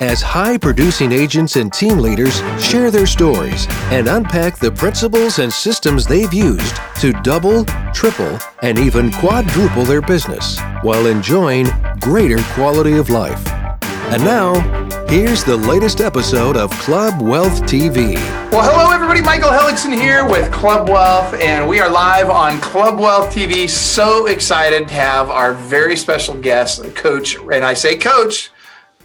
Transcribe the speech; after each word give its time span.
as 0.00 0.20
high 0.20 0.58
producing 0.58 1.12
agents 1.12 1.56
and 1.56 1.72
team 1.72 1.98
leaders 1.98 2.40
share 2.60 2.90
their 2.90 3.06
stories 3.06 3.66
and 3.92 4.08
unpack 4.08 4.58
the 4.58 4.70
principles 4.72 5.38
and 5.38 5.52
systems 5.52 6.04
they've 6.04 6.34
used 6.34 6.76
to 7.00 7.12
double, 7.22 7.64
triple, 7.92 8.38
and 8.62 8.78
even 8.78 9.12
quadruple 9.12 9.84
their 9.84 10.02
business 10.02 10.58
while 10.82 11.06
enjoying 11.06 11.66
greater 12.00 12.42
quality 12.54 12.96
of 12.96 13.08
life. 13.08 13.46
And 14.10 14.22
now, 14.22 14.60
here's 15.08 15.44
the 15.44 15.56
latest 15.56 16.00
episode 16.00 16.56
of 16.56 16.70
Club 16.72 17.22
Wealth 17.22 17.62
TV. 17.62 18.14
Well, 18.50 18.70
hello, 18.70 18.92
everybody. 18.92 19.22
Michael 19.22 19.50
Hellickson 19.50 19.94
here 19.94 20.28
with 20.28 20.52
Club 20.52 20.88
Wealth, 20.88 21.34
and 21.34 21.68
we 21.68 21.80
are 21.80 21.88
live 21.88 22.30
on 22.30 22.60
Club 22.60 22.98
Wealth 22.98 23.32
TV. 23.32 23.68
So 23.68 24.26
excited 24.26 24.88
to 24.88 24.94
have 24.94 25.30
our 25.30 25.54
very 25.54 25.96
special 25.96 26.34
guest, 26.34 26.94
Coach, 26.94 27.36
and 27.36 27.64
I 27.64 27.74
say 27.74 27.96
Coach, 27.96 28.50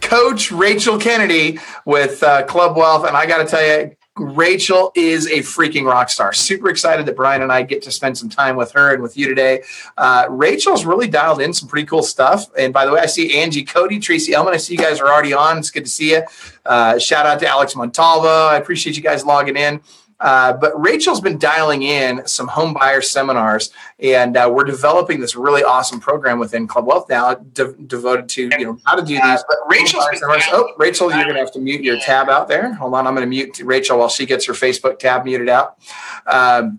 Coach 0.00 0.50
Rachel 0.50 0.98
Kennedy 0.98 1.58
with 1.84 2.22
uh, 2.22 2.44
Club 2.46 2.76
Wealth. 2.76 3.06
And 3.06 3.16
I 3.16 3.26
got 3.26 3.38
to 3.38 3.46
tell 3.46 3.64
you, 3.64 3.96
Rachel 4.20 4.92
is 4.94 5.26
a 5.26 5.38
freaking 5.38 5.86
rock 5.86 6.10
star. 6.10 6.32
Super 6.32 6.68
excited 6.68 7.06
that 7.06 7.16
Brian 7.16 7.42
and 7.42 7.50
I 7.50 7.62
get 7.62 7.82
to 7.82 7.90
spend 7.90 8.18
some 8.18 8.28
time 8.28 8.56
with 8.56 8.72
her 8.72 8.92
and 8.92 9.02
with 9.02 9.16
you 9.16 9.28
today. 9.28 9.62
Uh, 9.96 10.26
Rachel's 10.28 10.84
really 10.84 11.08
dialed 11.08 11.40
in 11.40 11.54
some 11.54 11.68
pretty 11.68 11.86
cool 11.86 12.02
stuff. 12.02 12.46
And 12.58 12.72
by 12.72 12.84
the 12.84 12.92
way, 12.92 13.00
I 13.00 13.06
see 13.06 13.38
Angie 13.38 13.64
Cody, 13.64 13.98
Tracy 13.98 14.34
Elman. 14.34 14.52
I 14.52 14.58
see 14.58 14.74
you 14.74 14.78
guys 14.78 15.00
are 15.00 15.06
already 15.06 15.32
on. 15.32 15.58
It's 15.58 15.70
good 15.70 15.84
to 15.84 15.90
see 15.90 16.10
you. 16.10 16.22
Uh, 16.66 16.98
shout 16.98 17.24
out 17.24 17.38
to 17.40 17.48
Alex 17.48 17.74
Montalvo. 17.74 18.46
I 18.46 18.56
appreciate 18.56 18.96
you 18.96 19.02
guys 19.02 19.24
logging 19.24 19.56
in. 19.56 19.80
Uh, 20.20 20.52
but 20.52 20.78
Rachel's 20.78 21.20
been 21.20 21.38
dialing 21.38 21.82
in 21.82 22.26
some 22.26 22.48
home 22.48 22.74
buyer 22.74 23.00
seminars, 23.00 23.70
and 23.98 24.36
uh, 24.36 24.50
we're 24.52 24.64
developing 24.64 25.20
this 25.20 25.34
really 25.34 25.62
awesome 25.62 25.98
program 25.98 26.38
within 26.38 26.66
Club 26.66 26.86
Wealth 26.86 27.08
now, 27.08 27.34
de- 27.34 27.72
devoted 27.72 28.28
to 28.30 28.42
you 28.58 28.64
know 28.64 28.78
how 28.84 28.96
to 28.96 29.02
do 29.02 29.14
these. 29.14 29.44
But 29.48 29.58
Rachel's 29.68 30.04
seminars. 30.18 30.44
Oh, 30.52 30.72
Rachel, 30.78 31.10
you're 31.10 31.24
going 31.24 31.34
to 31.34 31.40
have 31.40 31.52
to 31.52 31.60
mute 31.60 31.82
your 31.82 31.98
tab 32.00 32.28
out 32.28 32.48
there. 32.48 32.74
Hold 32.74 32.94
on, 32.94 33.06
I'm 33.06 33.14
going 33.14 33.26
to 33.26 33.30
mute 33.30 33.60
Rachel 33.64 33.98
while 33.98 34.08
she 34.08 34.26
gets 34.26 34.44
her 34.46 34.52
Facebook 34.52 34.98
tab 34.98 35.24
muted 35.24 35.48
out. 35.48 35.78
Um, 36.26 36.78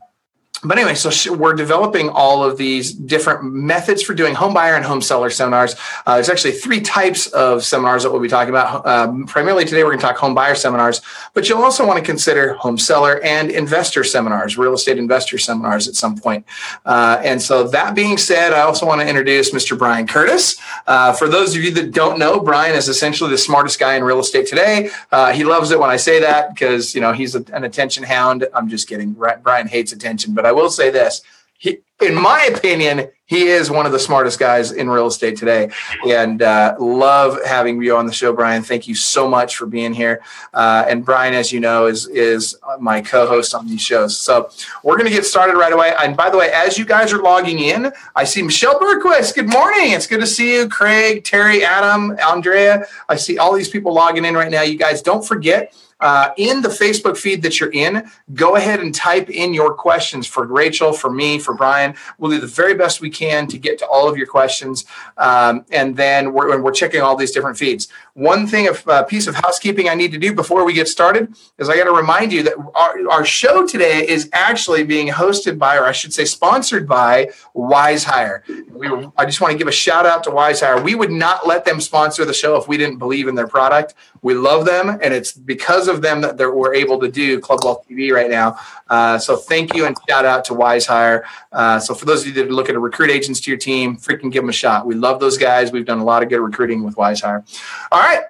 but 0.64 0.78
anyway, 0.78 0.94
so 0.94 1.34
we're 1.34 1.54
developing 1.54 2.10
all 2.10 2.44
of 2.44 2.58
these 2.58 2.94
different 2.94 3.44
methods 3.44 4.04
for 4.04 4.14
doing 4.14 4.36
home 4.36 4.54
buyer 4.54 4.76
and 4.76 4.86
home 4.86 5.02
seller 5.02 5.30
seminars. 5.32 5.76
Uh, 6.06 6.16
there's 6.16 6.30
actually 6.30 6.52
three 6.52 6.80
types 6.82 7.28
of 7.28 7.64
seminars 7.64 8.04
that 8.04 8.12
we'll 8.12 8.22
be 8.22 8.28
talking 8.28 8.50
about. 8.50 8.86
Um, 8.86 9.26
primarily 9.26 9.66
today, 9.66 9.84
we're 9.84 9.90
going 9.90 10.00
to 10.00 10.06
talk 10.06 10.18
home 10.18 10.36
buyer 10.36 10.54
seminars, 10.54 11.02
but 11.34 11.50
you'll 11.50 11.64
also 11.64 11.86
want 11.86 11.98
to 11.98 12.06
consider 12.06 12.54
home 12.54 12.78
seller 12.78 13.20
and 13.24 13.50
investor 13.50 14.04
seminars, 14.04 14.58
real 14.58 14.74
estate 14.74 15.00
investor 15.00 15.40
seminars 15.40 15.88
at 15.88 15.96
some 15.96 16.16
point. 16.16 16.46
Uh, 16.86 17.20
and 17.24 17.42
so 17.42 17.68
that 17.68 17.96
being 17.96 18.18
said, 18.18 18.54
I 18.54 18.62
also 18.62 18.86
want 18.86 19.02
to 19.02 19.08
introduce 19.08 19.52
Mr. 19.52 19.78
Brian 19.78 20.06
Curtis. 20.06 20.60
Uh, 20.86 21.12
for 21.14 21.28
those 21.28 21.56
of 21.56 21.64
you 21.64 21.72
that 21.72 21.92
don't 21.92 22.20
know, 22.20 22.40
Brian 22.40 22.76
is 22.76 22.88
essentially 22.88 23.32
the 23.32 23.38
smartest 23.38 23.80
guy 23.80 23.96
in 23.96 24.04
real 24.04 24.20
estate 24.20 24.46
today. 24.46 24.90
Uh, 25.12 25.32
he 25.32 25.44
loves 25.44 25.72
it 25.72 25.80
when 25.80 25.90
I 25.90 25.98
say 25.98 26.20
that 26.20 26.54
because 26.54 26.94
you 26.94 27.02
know 27.02 27.14
he's 27.14 27.36
a, 27.36 27.44
an 27.52 27.64
attention 27.64 28.04
hound. 28.04 28.48
I'm 28.54 28.70
just 28.70 28.88
kidding. 28.88 29.14
Brian 29.14 29.68
hates 29.68 29.92
attention, 29.92 30.36
but 30.36 30.46
I 30.46 30.51
I 30.52 30.54
will 30.54 30.70
say 30.70 30.90
this. 30.90 31.22
He, 31.58 31.78
in 32.02 32.14
my 32.16 32.44
opinion, 32.54 33.10
he 33.26 33.44
is 33.44 33.72
one 33.72 33.86
of 33.86 33.94
the 33.94 34.00
smartest 34.00 34.38
guys 34.38 34.74
in 34.74 34.90
real 34.90 35.08
estate 35.08 35.38
today. 35.38 35.70
And 36.06 36.42
uh, 36.42 36.76
love 36.78 37.40
having 37.46 37.82
you 37.82 37.96
on 37.96 38.06
the 38.06 38.12
show, 38.12 38.34
Brian. 38.34 38.64
Thank 38.64 38.86
you 38.90 38.96
so 38.96 39.30
much 39.30 39.56
for 39.56 39.66
being 39.66 39.94
here. 39.94 40.22
Uh, 40.54 40.84
and 40.90 41.06
Brian, 41.06 41.34
as 41.34 41.54
you 41.54 41.62
know, 41.62 41.86
is 41.86 42.08
is 42.08 42.58
my 42.82 43.00
co-host 43.00 43.56
on 43.56 43.66
these 43.68 43.82
shows. 43.82 44.18
So 44.18 44.50
we're 44.84 44.98
going 44.98 45.08
to 45.08 45.16
get 45.16 45.24
started 45.24 45.56
right 45.56 45.72
away. 45.72 45.94
And 45.98 46.18
by 46.18 46.30
the 46.30 46.38
way, 46.38 46.52
as 46.52 46.78
you 46.78 46.84
guys 46.84 47.14
are 47.14 47.22
logging 47.22 47.60
in, 47.60 47.94
I 48.14 48.26
see 48.26 48.42
Michelle 48.42 48.78
Berquist. 48.78 49.34
Good 49.36 49.50
morning. 49.50 49.92
It's 49.92 50.08
good 50.08 50.20
to 50.20 50.28
see 50.28 50.56
you, 50.56 50.68
Craig, 50.68 51.24
Terry, 51.24 51.64
Adam, 51.64 52.18
Andrea. 52.20 52.86
I 53.08 53.16
see 53.16 53.38
all 53.38 53.54
these 53.54 53.70
people 53.70 53.94
logging 53.94 54.26
in 54.26 54.34
right 54.34 54.52
now. 54.52 54.64
You 54.64 54.78
guys 54.78 55.02
don't 55.02 55.26
forget 55.26 55.74
uh, 56.02 56.32
in 56.38 56.62
the 56.62 56.70
Facebook 56.70 57.18
feed 57.18 57.42
that 57.44 57.60
you're 57.60 57.72
in, 57.72 58.10
go 58.34 58.56
ahead 58.56 58.80
and 58.80 58.94
type 58.94 59.30
in 59.30 59.54
your 59.54 59.74
questions 59.74 60.28
for 60.28 60.46
Rachel, 60.46 60.92
for 60.92 61.12
me, 61.12 61.40
for 61.40 61.54
Brian. 61.54 61.96
We'll 62.18 62.32
do 62.32 62.40
the 62.40 62.48
very 62.48 62.74
best 62.74 63.02
we 63.02 63.10
can 63.10 63.48
to 63.48 63.58
get 63.58 63.80
to 63.80 63.88
all 63.88 64.10
of 64.10 64.18
your 64.18 64.28
questions. 64.28 64.86
Um, 65.18 65.66
and 65.72 65.96
then 65.96 66.34
we're, 66.34 66.60
we're 66.62 66.72
checking 66.72 67.02
all 67.02 67.16
these 67.16 67.32
different 67.32 67.58
feeds. 67.58 67.88
One 68.14 68.48
thing, 68.48 68.68
a 68.68 68.72
uh, 68.90 69.04
piece 69.04 69.28
of 69.28 69.36
housekeeping 69.36 69.88
I 69.88 69.96
need 69.96 70.12
to 70.12 70.18
do 70.18 70.34
before 70.34 70.66
we 70.66 70.74
get 70.74 70.88
started 70.88 71.34
is 71.58 71.70
I 71.70 71.78
got 71.78 71.86
to 71.86 71.94
remind 71.94 72.34
you 72.34 72.44
that 72.44 72.56
our, 72.76 73.10
our 73.10 73.26
show 73.26 73.66
today 73.66 74.08
is 74.08 74.30
actually 74.34 74.84
being 74.84 75.08
hosted 75.08 75.58
by, 75.58 75.78
or 75.78 75.86
I 75.86 75.92
should 75.92 76.14
say, 76.14 76.26
sponsored 76.26 76.88
by 76.88 77.30
WizeHire. 77.56 78.42
We 78.72 78.88
I 79.18 79.26
just 79.26 79.42
want 79.42 79.52
to 79.52 79.58
give 79.58 79.68
a 79.68 79.72
shout 79.72 80.06
out 80.06 80.24
to 80.24 80.30
WizeHire. 80.30 80.84
We 80.84 80.96
would 80.96 81.12
not 81.12 81.48
let 81.48 81.66
them 81.66 81.80
sponsor 81.80 82.26
the 82.26 82.34
show 82.34 82.56
if 82.56 82.68
we 82.68 82.78
didn't 82.78 82.98
believe 82.98 83.28
in 83.28 83.36
their 83.36 83.48
product. 83.48 83.94
We 84.22 84.34
love 84.34 84.66
them, 84.66 84.90
and 84.90 85.14
it's 85.14 85.32
because 85.32 85.88
of 85.88 85.91
them 86.00 86.22
that 86.22 86.38
we're 86.38 86.74
able 86.74 87.00
to 87.00 87.12
do 87.12 87.40
Club 87.42 87.60
Wealth 87.66 87.86
TV 87.90 88.14
right 88.14 88.30
now. 88.30 88.58
Uh, 88.90 89.18
so 89.18 89.36
thank 89.36 89.76
you 89.76 89.86
and 89.86 89.96
shout 90.08 90.24
out 90.24 90.46
to 90.46 90.54
WizeHire. 90.54 91.24
Uh, 91.52 91.80
so 91.80 91.94
for 91.94 92.06
those 92.06 92.22
of 92.22 92.28
you 92.28 92.34
that 92.34 92.48
are 92.48 92.54
looking 92.54 92.76
to 92.76 92.80
recruit 92.80 93.10
agents 93.10 93.42
to 93.42 93.52
your 93.52 93.58
team, 93.58 93.98
freaking 93.98 94.32
give 94.32 94.44
them 94.44 94.50
a 94.50 94.54
shot. 94.54 94.86
We 94.86 94.96
love 94.96 95.20
those 95.20 95.38
guys. 95.38 95.72
We've 95.72 95.86
done 95.86 96.00
a 96.00 96.06
lot 96.06 96.24
of 96.24 96.30
good 96.30 96.40
recruiting 96.40 96.84
with 96.84 96.96
WizeHire. 96.96 97.44
All 97.92 98.00
right. 98.00 98.24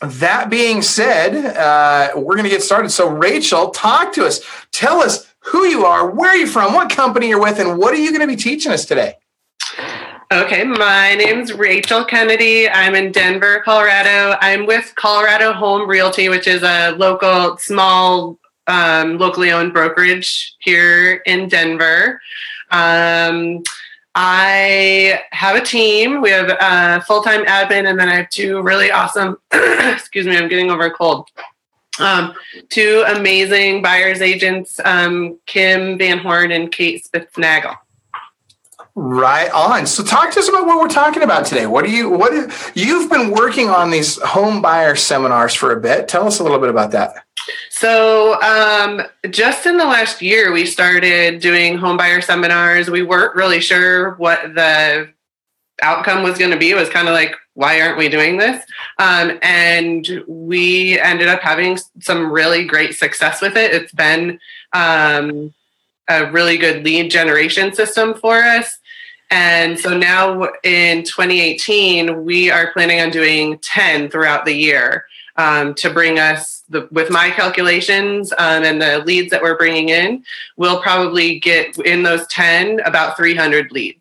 That 0.00 0.50
being 0.50 0.82
said, 0.82 1.56
uh, 1.56 2.12
we're 2.14 2.34
going 2.34 2.44
to 2.44 2.50
get 2.50 2.62
started. 2.62 2.90
So 2.90 3.08
Rachel, 3.08 3.70
talk 3.70 4.12
to 4.14 4.26
us. 4.26 4.40
Tell 4.70 5.00
us 5.00 5.32
who 5.40 5.64
you 5.64 5.84
are, 5.84 6.10
where 6.10 6.36
you're 6.36 6.46
from, 6.46 6.74
what 6.74 6.90
company 6.90 7.28
you're 7.28 7.40
with, 7.40 7.58
and 7.58 7.78
what 7.78 7.94
are 7.94 7.98
you 7.98 8.10
going 8.10 8.20
to 8.20 8.26
be 8.26 8.36
teaching 8.36 8.72
us 8.72 8.84
today? 8.84 9.16
Okay, 10.34 10.64
my 10.64 11.14
name's 11.14 11.52
Rachel 11.52 12.04
Kennedy. 12.04 12.68
I'm 12.68 12.96
in 12.96 13.12
Denver, 13.12 13.62
Colorado. 13.64 14.36
I'm 14.40 14.66
with 14.66 14.92
Colorado 14.96 15.52
Home 15.52 15.88
Realty, 15.88 16.28
which 16.28 16.48
is 16.48 16.64
a 16.64 16.90
local, 16.96 17.56
small, 17.58 18.36
um, 18.66 19.16
locally 19.16 19.52
owned 19.52 19.72
brokerage 19.72 20.56
here 20.58 21.22
in 21.26 21.46
Denver. 21.46 22.20
Um, 22.72 23.62
I 24.16 25.20
have 25.30 25.54
a 25.54 25.64
team. 25.64 26.20
We 26.20 26.30
have 26.30 26.50
a 26.50 27.00
full 27.02 27.22
time 27.22 27.44
admin, 27.44 27.88
and 27.88 27.96
then 27.96 28.08
I 28.08 28.16
have 28.16 28.30
two 28.30 28.60
really 28.60 28.90
awesome, 28.90 29.36
excuse 29.52 30.26
me, 30.26 30.36
I'm 30.36 30.48
getting 30.48 30.68
over 30.68 30.86
a 30.86 30.90
cold. 30.90 31.28
Um, 32.00 32.34
two 32.70 33.04
amazing 33.06 33.82
buyers 33.82 34.20
agents, 34.20 34.80
um, 34.84 35.38
Kim 35.46 35.96
Van 35.96 36.18
Horn 36.18 36.50
and 36.50 36.72
Kate 36.72 37.06
Spitznagel. 37.06 37.76
Right 38.96 39.50
on. 39.50 39.86
So 39.86 40.04
talk 40.04 40.30
to 40.32 40.38
us 40.38 40.48
about 40.48 40.66
what 40.66 40.80
we're 40.80 40.88
talking 40.88 41.24
about 41.24 41.46
today. 41.46 41.66
What 41.66 41.84
do 41.84 41.90
you 41.90 42.08
what 42.10 42.32
is, 42.32 42.72
you've 42.74 43.10
been 43.10 43.32
working 43.32 43.68
on 43.68 43.90
these 43.90 44.20
home 44.22 44.62
buyer 44.62 44.94
seminars 44.94 45.52
for 45.52 45.72
a 45.72 45.80
bit. 45.80 46.06
Tell 46.06 46.28
us 46.28 46.38
a 46.38 46.44
little 46.44 46.60
bit 46.60 46.70
about 46.70 46.92
that. 46.92 47.24
So, 47.70 48.40
um, 48.40 49.02
just 49.30 49.66
in 49.66 49.76
the 49.76 49.84
last 49.84 50.22
year, 50.22 50.52
we 50.52 50.64
started 50.64 51.40
doing 51.40 51.76
home 51.76 51.96
buyer 51.96 52.20
seminars. 52.20 52.88
We 52.88 53.02
weren't 53.02 53.34
really 53.34 53.60
sure 53.60 54.14
what 54.14 54.54
the 54.54 55.12
outcome 55.82 56.22
was 56.22 56.38
going 56.38 56.52
to 56.52 56.56
be. 56.56 56.70
It 56.70 56.76
was 56.76 56.88
kind 56.88 57.08
of 57.08 57.14
like, 57.14 57.34
why 57.54 57.80
aren't 57.80 57.98
we 57.98 58.08
doing 58.08 58.36
this? 58.36 58.64
Um, 58.98 59.38
and 59.42 60.24
we 60.26 60.98
ended 61.00 61.28
up 61.28 61.40
having 61.40 61.78
some 62.00 62.30
really 62.32 62.64
great 62.64 62.94
success 62.94 63.42
with 63.42 63.56
it. 63.56 63.74
It's 63.74 63.92
been 63.92 64.38
um, 64.72 65.52
a 66.08 66.30
really 66.30 66.56
good 66.58 66.84
lead 66.84 67.10
generation 67.10 67.74
system 67.74 68.14
for 68.14 68.36
us. 68.38 68.78
And 69.34 69.80
so 69.80 69.98
now 69.98 70.44
in 70.62 71.02
2018, 71.02 72.24
we 72.24 72.52
are 72.52 72.72
planning 72.72 73.00
on 73.00 73.10
doing 73.10 73.58
10 73.58 74.08
throughout 74.08 74.44
the 74.44 74.52
year 74.52 75.06
um, 75.34 75.74
to 75.74 75.90
bring 75.90 76.20
us 76.20 76.62
the, 76.68 76.86
with 76.92 77.10
my 77.10 77.30
calculations 77.30 78.30
um, 78.38 78.62
and 78.62 78.80
the 78.80 79.02
leads 79.04 79.32
that 79.32 79.42
we're 79.42 79.56
bringing 79.56 79.88
in, 79.88 80.22
we'll 80.56 80.80
probably 80.80 81.40
get 81.40 81.76
in 81.80 82.04
those 82.04 82.24
10 82.28 82.78
about 82.84 83.16
300 83.16 83.72
leads. 83.72 83.98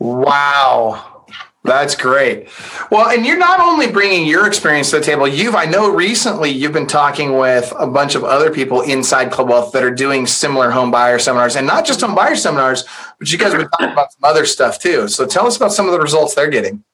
Wow. 0.00 1.17
That's 1.64 1.96
great. 1.96 2.48
Well, 2.90 3.10
and 3.10 3.26
you're 3.26 3.36
not 3.38 3.60
only 3.60 3.90
bringing 3.90 4.26
your 4.26 4.46
experience 4.46 4.90
to 4.90 5.00
the 5.00 5.04
table. 5.04 5.26
You've, 5.26 5.54
I 5.54 5.64
know, 5.64 5.90
recently 5.90 6.50
you've 6.50 6.72
been 6.72 6.86
talking 6.86 7.36
with 7.36 7.72
a 7.78 7.86
bunch 7.86 8.14
of 8.14 8.24
other 8.24 8.50
people 8.50 8.80
inside 8.82 9.32
Club 9.32 9.48
Wealth 9.48 9.72
that 9.72 9.82
are 9.82 9.90
doing 9.90 10.26
similar 10.26 10.70
home 10.70 10.90
buyer 10.90 11.18
seminars, 11.18 11.56
and 11.56 11.66
not 11.66 11.84
just 11.84 12.00
home 12.00 12.14
buyer 12.14 12.36
seminars, 12.36 12.84
but 13.18 13.30
you 13.30 13.38
guys 13.38 13.52
been 13.52 13.68
talking 13.68 13.90
about 13.90 14.12
some 14.12 14.24
other 14.24 14.46
stuff 14.46 14.78
too. 14.78 15.08
So, 15.08 15.26
tell 15.26 15.46
us 15.46 15.56
about 15.56 15.72
some 15.72 15.86
of 15.86 15.92
the 15.92 16.00
results 16.00 16.34
they're 16.34 16.48
getting. 16.48 16.84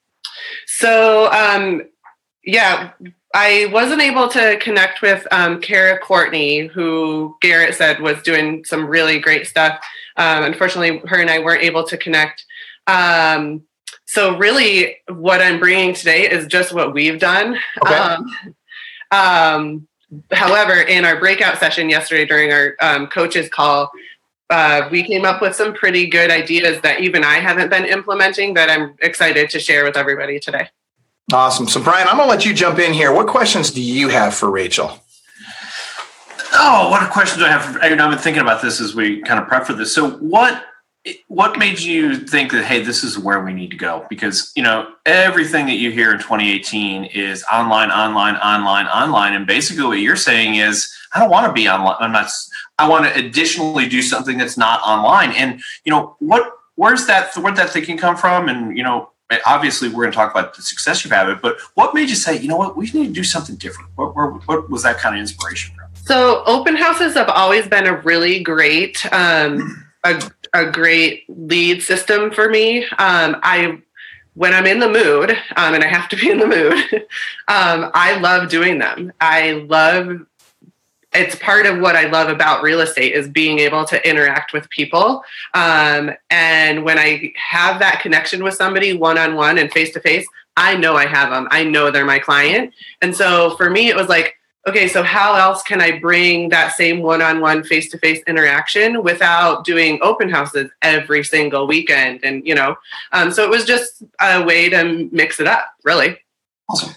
So, 0.65 1.31
um, 1.31 1.83
yeah, 2.43 2.91
I 3.35 3.69
wasn't 3.71 4.01
able 4.01 4.27
to 4.29 4.57
connect 4.59 5.01
with 5.01 5.27
um, 5.31 5.61
Kara 5.61 5.99
Courtney, 5.99 6.67
who 6.67 7.35
Garrett 7.41 7.75
said 7.75 7.99
was 7.99 8.21
doing 8.23 8.63
some 8.65 8.87
really 8.87 9.19
great 9.19 9.45
stuff. 9.45 9.79
Um, 10.17 10.43
unfortunately, 10.43 11.01
her 11.07 11.17
and 11.17 11.29
I 11.29 11.39
weren't 11.39 11.63
able 11.63 11.85
to 11.85 11.97
connect. 11.97 12.45
Um, 12.87 13.63
so 14.15 14.37
really, 14.37 14.95
what 15.09 15.41
I'm 15.41 15.59
bringing 15.59 15.93
today 15.93 16.21
is 16.29 16.47
just 16.47 16.73
what 16.73 16.93
we've 16.93 17.19
done. 17.19 17.59
Okay. 17.85 17.93
Um, 17.93 18.35
um, 19.11 19.87
however, 20.31 20.75
in 20.75 21.03
our 21.03 21.19
breakout 21.19 21.57
session 21.57 21.89
yesterday 21.89 22.25
during 22.25 22.49
our 22.53 22.75
um, 22.79 23.07
coaches 23.07 23.49
call, 23.49 23.91
uh, 24.49 24.87
we 24.89 25.03
came 25.03 25.25
up 25.25 25.41
with 25.41 25.53
some 25.53 25.73
pretty 25.73 26.07
good 26.07 26.31
ideas 26.31 26.79
that 26.81 27.01
even 27.01 27.25
I 27.25 27.35
haven't 27.35 27.69
been 27.69 27.83
implementing 27.83 28.53
that 28.53 28.69
I'm 28.69 28.95
excited 29.01 29.49
to 29.49 29.59
share 29.59 29.83
with 29.83 29.97
everybody 29.97 30.39
today. 30.39 30.69
Awesome. 31.33 31.67
So, 31.67 31.83
Brian, 31.83 32.07
I'm 32.07 32.15
going 32.15 32.29
to 32.29 32.31
let 32.33 32.45
you 32.45 32.53
jump 32.53 32.79
in 32.79 32.93
here. 32.93 33.11
What 33.11 33.27
questions 33.27 33.69
do 33.69 33.81
you 33.81 34.07
have 34.07 34.33
for 34.33 34.49
Rachel? 34.49 34.97
Oh, 36.53 36.89
what 36.89 37.03
a 37.03 37.07
question 37.07 37.39
do 37.39 37.45
I 37.45 37.49
have? 37.49 37.65
For, 37.65 37.83
I've 37.83 37.97
been 37.97 38.17
thinking 38.17 38.41
about 38.41 38.61
this 38.61 38.79
as 38.79 38.95
we 38.95 39.21
kind 39.23 39.41
of 39.41 39.47
prep 39.49 39.65
for 39.65 39.73
this. 39.73 39.93
So, 39.93 40.11
what 40.11 40.63
what 41.27 41.59
made 41.59 41.79
you 41.79 42.15
think 42.15 42.51
that 42.51 42.65
hey, 42.65 42.81
this 42.81 43.03
is 43.03 43.17
where 43.17 43.43
we 43.43 43.53
need 43.53 43.71
to 43.71 43.77
go? 43.77 44.05
Because 44.09 44.51
you 44.55 44.63
know 44.63 44.91
everything 45.05 45.65
that 45.67 45.75
you 45.75 45.91
hear 45.91 46.11
in 46.11 46.17
2018 46.17 47.05
is 47.05 47.43
online, 47.51 47.91
online, 47.91 48.35
online, 48.35 48.87
online, 48.87 49.33
and 49.33 49.45
basically 49.45 49.85
what 49.85 49.99
you're 49.99 50.15
saying 50.15 50.55
is 50.55 50.93
I 51.13 51.19
don't 51.19 51.29
want 51.29 51.47
to 51.47 51.53
be 51.53 51.67
online. 51.69 51.97
I'm 51.99 52.11
not. 52.11 52.29
I 52.77 52.89
want 52.89 53.05
to 53.05 53.25
additionally 53.25 53.87
do 53.87 54.01
something 54.01 54.37
that's 54.37 54.57
not 54.57 54.81
online. 54.81 55.31
And 55.31 55.61
you 55.85 55.91
know 55.91 56.15
what? 56.19 56.51
Where's 56.75 57.07
that? 57.07 57.35
Where'd 57.35 57.55
that 57.55 57.69
thinking 57.69 57.97
come 57.97 58.17
from? 58.17 58.49
And 58.49 58.75
you 58.75 58.83
know, 58.83 59.11
obviously 59.45 59.89
we're 59.89 60.03
going 60.03 60.11
to 60.11 60.15
talk 60.15 60.31
about 60.31 60.55
the 60.55 60.61
success 60.61 61.03
you've 61.03 61.13
had. 61.13 61.41
But 61.41 61.57
what 61.73 61.93
made 61.93 62.09
you 62.09 62.15
say, 62.15 62.37
you 62.37 62.47
know 62.47 62.57
what, 62.57 62.77
we 62.77 62.85
need 62.91 63.07
to 63.07 63.13
do 63.13 63.23
something 63.23 63.55
different? 63.55 63.89
What, 63.95 64.15
what, 64.15 64.47
what 64.47 64.69
was 64.69 64.83
that 64.83 64.97
kind 64.97 65.15
of 65.15 65.21
inspiration 65.21 65.73
from? 65.75 65.85
So 66.05 66.43
open 66.45 66.75
houses 66.75 67.15
have 67.15 67.29
always 67.29 67.67
been 67.67 67.87
a 67.87 67.97
really 68.01 68.39
great, 68.39 69.05
um, 69.11 69.85
a, 70.03 70.21
a 70.61 70.71
great 70.71 71.23
lead 71.27 71.81
system 71.81 72.31
for 72.31 72.49
me. 72.49 72.83
Um, 72.85 73.37
I 73.43 73.81
when 74.33 74.53
I'm 74.53 74.65
in 74.65 74.79
the 74.79 74.89
mood, 74.89 75.31
um, 75.55 75.73
and 75.73 75.83
I 75.83 75.87
have 75.87 76.09
to 76.09 76.17
be 76.17 76.29
in 76.29 76.39
the 76.39 76.47
mood, 76.47 76.73
um, 77.47 77.89
I 77.93 78.19
love 78.19 78.49
doing 78.49 78.79
them. 78.79 79.13
I 79.21 79.65
love 79.69 80.25
it's 81.15 81.35
part 81.37 81.65
of 81.65 81.79
what 81.79 81.95
I 81.95 82.07
love 82.07 82.29
about 82.29 82.61
real 82.61 82.81
estate 82.81 83.13
is 83.13 83.29
being 83.29 83.59
able 83.59 83.85
to 83.85 84.09
interact 84.09 84.53
with 84.53 84.69
people. 84.69 85.23
Um, 85.53 86.11
and 86.29 86.83
when 86.83 86.99
I 86.99 87.33
have 87.37 87.79
that 87.79 88.01
connection 88.01 88.43
with 88.43 88.55
somebody 88.55 88.93
one 88.93 89.17
on 89.17 89.35
one 89.35 89.57
and 89.57 89.71
face 89.71 89.93
to 89.93 90.01
face, 90.01 90.27
I 90.57 90.75
know 90.75 90.95
I 90.95 91.05
have 91.05 91.29
them. 91.29 91.47
I 91.51 91.63
know 91.63 91.89
they're 91.89 92.05
my 92.05 92.19
client. 92.19 92.73
And 93.01 93.15
so 93.15 93.55
for 93.55 93.69
me, 93.69 93.87
it 93.87 93.95
was 93.95 94.09
like, 94.09 94.35
okay, 94.67 94.87
so 94.87 95.03
how 95.03 95.35
else 95.35 95.61
can 95.61 95.81
I 95.81 95.99
bring 95.99 96.49
that 96.49 96.73
same 96.73 97.01
one 97.01 97.21
on 97.21 97.39
one 97.39 97.63
face 97.63 97.89
to 97.91 97.97
face 97.97 98.21
interaction 98.27 99.03
without 99.03 99.63
doing 99.63 99.99
open 100.01 100.29
houses 100.29 100.69
every 100.81 101.23
single 101.23 101.67
weekend? 101.67 102.21
And, 102.23 102.45
you 102.45 102.55
know, 102.55 102.75
um, 103.11 103.31
so 103.31 103.43
it 103.43 103.49
was 103.49 103.65
just 103.65 104.03
a 104.19 104.43
way 104.43 104.69
to 104.69 105.09
mix 105.11 105.39
it 105.39 105.47
up, 105.47 105.67
really. 105.83 106.17
Awesome. 106.69 106.93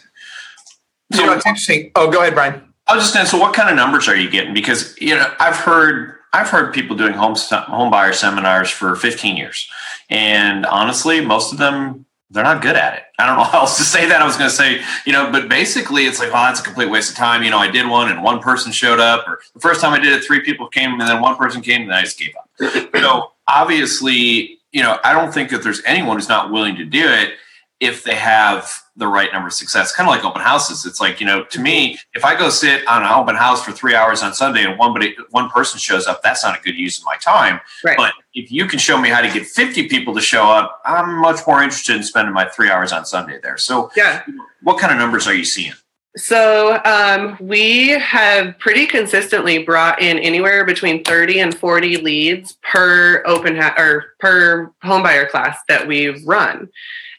So, 1.12 1.20
you 1.20 1.26
know, 1.26 1.35
it's 1.35 1.47
interesting. 1.47 1.91
Oh, 1.94 2.11
go 2.11 2.20
ahead, 2.20 2.35
Brian. 2.35 2.62
I 2.87 2.94
was 2.94 3.05
just 3.05 3.12
saying. 3.12 3.26
So, 3.26 3.38
what 3.38 3.55
kind 3.55 3.69
of 3.69 3.76
numbers 3.76 4.09
are 4.09 4.17
you 4.17 4.31
getting? 4.31 4.55
Because 4.55 4.99
you 4.99 5.15
know, 5.15 5.32
I've 5.38 5.56
heard 5.56 6.15
I've 6.32 6.49
heard 6.49 6.73
people 6.73 6.97
doing 6.97 7.12
home 7.12 7.35
home 7.37 7.91
buyer 7.91 8.12
seminars 8.12 8.70
for 8.70 8.97
15 8.97 9.37
years, 9.37 9.69
and 10.09 10.65
honestly, 10.67 11.20
most 11.20 11.53
of 11.53 11.59
them 11.59 12.06
they're 12.30 12.44
not 12.44 12.60
good 12.60 12.76
at 12.76 12.94
it. 12.94 13.02
I 13.19 13.26
don't 13.26 13.38
know 13.38 13.44
how 13.44 13.60
else 13.60 13.78
to 13.78 13.84
say 13.84 14.06
that. 14.06 14.20
I 14.20 14.26
was 14.26 14.36
going 14.36 14.50
to 14.50 14.54
say, 14.54 14.82
you 15.06 15.12
know, 15.12 15.30
but 15.32 15.48
basically, 15.48 16.04
it's 16.04 16.19
like, 16.19 16.28
oh, 16.28 16.32
that's 16.32 16.60
a 16.60 16.62
complete 16.62 16.90
waste 16.90 17.10
of 17.10 17.16
time. 17.16 17.42
You 17.42 17.50
know, 17.50 17.58
I 17.58 17.70
did 17.70 17.88
one 17.88 18.10
and 18.10 18.22
one 18.22 18.40
person 18.40 18.70
showed 18.70 19.00
up, 19.00 19.26
or 19.26 19.40
the 19.54 19.60
first 19.60 19.80
time 19.80 19.92
I 19.94 19.98
did 19.98 20.12
it, 20.12 20.25
three 20.25 20.40
people 20.40 20.69
came, 20.69 20.92
and 20.92 21.00
then 21.00 21.20
one 21.20 21.36
person 21.36 21.62
came, 21.62 21.82
and 21.82 21.92
I 21.92 22.02
just 22.02 22.19
gave 22.19 22.32
up. 22.36 22.90
so 22.96 23.32
obviously, 23.46 24.58
you 24.72 24.82
know, 24.82 24.98
I 25.04 25.12
don't 25.12 25.32
think 25.32 25.50
that 25.50 25.62
there's 25.62 25.82
anyone 25.84 26.16
who's 26.16 26.28
not 26.28 26.52
willing 26.52 26.76
to 26.76 26.84
do 26.84 27.06
it 27.08 27.34
if 27.80 28.04
they 28.04 28.16
have 28.16 28.70
the 28.98 29.06
right 29.06 29.32
number 29.32 29.46
of 29.46 29.54
success. 29.54 29.92
Kind 29.92 30.08
of 30.08 30.14
like 30.14 30.24
open 30.24 30.42
houses. 30.42 30.84
It's 30.84 31.00
like, 31.00 31.20
you 31.20 31.26
know, 31.26 31.44
to 31.44 31.60
me, 31.60 31.98
if 32.14 32.24
I 32.24 32.36
go 32.36 32.50
sit 32.50 32.86
on 32.86 33.02
an 33.02 33.10
open 33.10 33.36
house 33.36 33.64
for 33.64 33.72
three 33.72 33.94
hours 33.94 34.22
on 34.22 34.34
Sunday 34.34 34.64
and 34.64 34.78
one 34.78 34.94
one 35.30 35.48
person 35.50 35.78
shows 35.78 36.06
up, 36.06 36.22
that's 36.22 36.44
not 36.44 36.58
a 36.58 36.62
good 36.62 36.76
use 36.76 36.98
of 36.98 37.04
my 37.04 37.16
time. 37.16 37.60
Right. 37.84 37.96
But 37.96 38.12
if 38.34 38.50
you 38.50 38.66
can 38.66 38.78
show 38.78 39.00
me 39.00 39.08
how 39.08 39.20
to 39.20 39.30
get 39.30 39.46
50 39.46 39.88
people 39.88 40.14
to 40.14 40.20
show 40.20 40.50
up, 40.50 40.82
I'm 40.84 41.20
much 41.20 41.40
more 41.46 41.62
interested 41.62 41.96
in 41.96 42.02
spending 42.02 42.34
my 42.34 42.46
three 42.46 42.70
hours 42.70 42.92
on 42.92 43.06
Sunday 43.06 43.38
there. 43.42 43.56
So 43.56 43.90
yeah. 43.96 44.24
what 44.62 44.78
kind 44.78 44.92
of 44.92 44.98
numbers 44.98 45.26
are 45.26 45.34
you 45.34 45.44
seeing? 45.44 45.74
So 46.16 46.80
um, 46.84 47.36
we 47.40 47.90
have 47.90 48.58
pretty 48.58 48.86
consistently 48.86 49.58
brought 49.58 50.02
in 50.02 50.18
anywhere 50.18 50.64
between 50.64 51.04
30 51.04 51.40
and 51.40 51.56
40 51.56 51.98
leads 51.98 52.58
per 52.62 53.22
open 53.24 53.56
ha- 53.56 53.74
or 53.78 54.14
per 54.18 54.72
homebuyer 54.82 55.28
class 55.28 55.58
that 55.68 55.86
we've 55.86 56.26
run. 56.26 56.68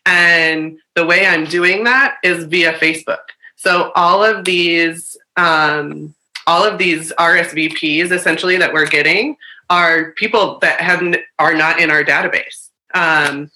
And 0.10 0.80
the 0.96 1.06
way 1.06 1.28
I'm 1.28 1.46
doing 1.46 1.84
that 1.84 2.18
is 2.24 2.46
via 2.46 2.74
Facebook. 2.74 3.30
So 3.58 3.92
all 3.94 4.24
of 4.24 4.44
these, 4.44 5.16
um, 5.38 6.16
all 6.48 6.66
of 6.66 6.80
these 6.80 7.14
RSVPs 7.20 8.10
essentially 8.10 8.58
that 8.58 8.74
we're 8.74 8.88
getting 8.88 9.38
are 9.70 10.14
people 10.14 10.58
that 10.64 10.82
have 10.82 11.04
are 11.38 11.54
not 11.54 11.80
in 11.80 11.92
our 11.92 12.04
database. 12.04 12.70
Um, 12.96 13.52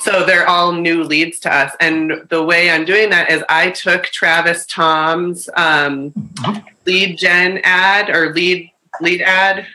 so 0.00 0.26
they're 0.26 0.46
all 0.46 0.72
new 0.72 1.04
leads 1.04 1.40
to 1.40 1.54
us. 1.54 1.74
And 1.80 2.26
the 2.28 2.42
way 2.42 2.70
I'm 2.70 2.84
doing 2.84 3.08
that 3.08 3.30
is 3.30 3.42
I 3.48 3.70
took 3.70 4.04
Travis 4.04 4.66
Tom's 4.66 5.48
um, 5.56 6.12
lead 6.84 7.16
gen 7.16 7.60
ad 7.64 8.10
or 8.14 8.34
lead 8.34 8.70
lead 9.00 9.22
ad 9.22 9.66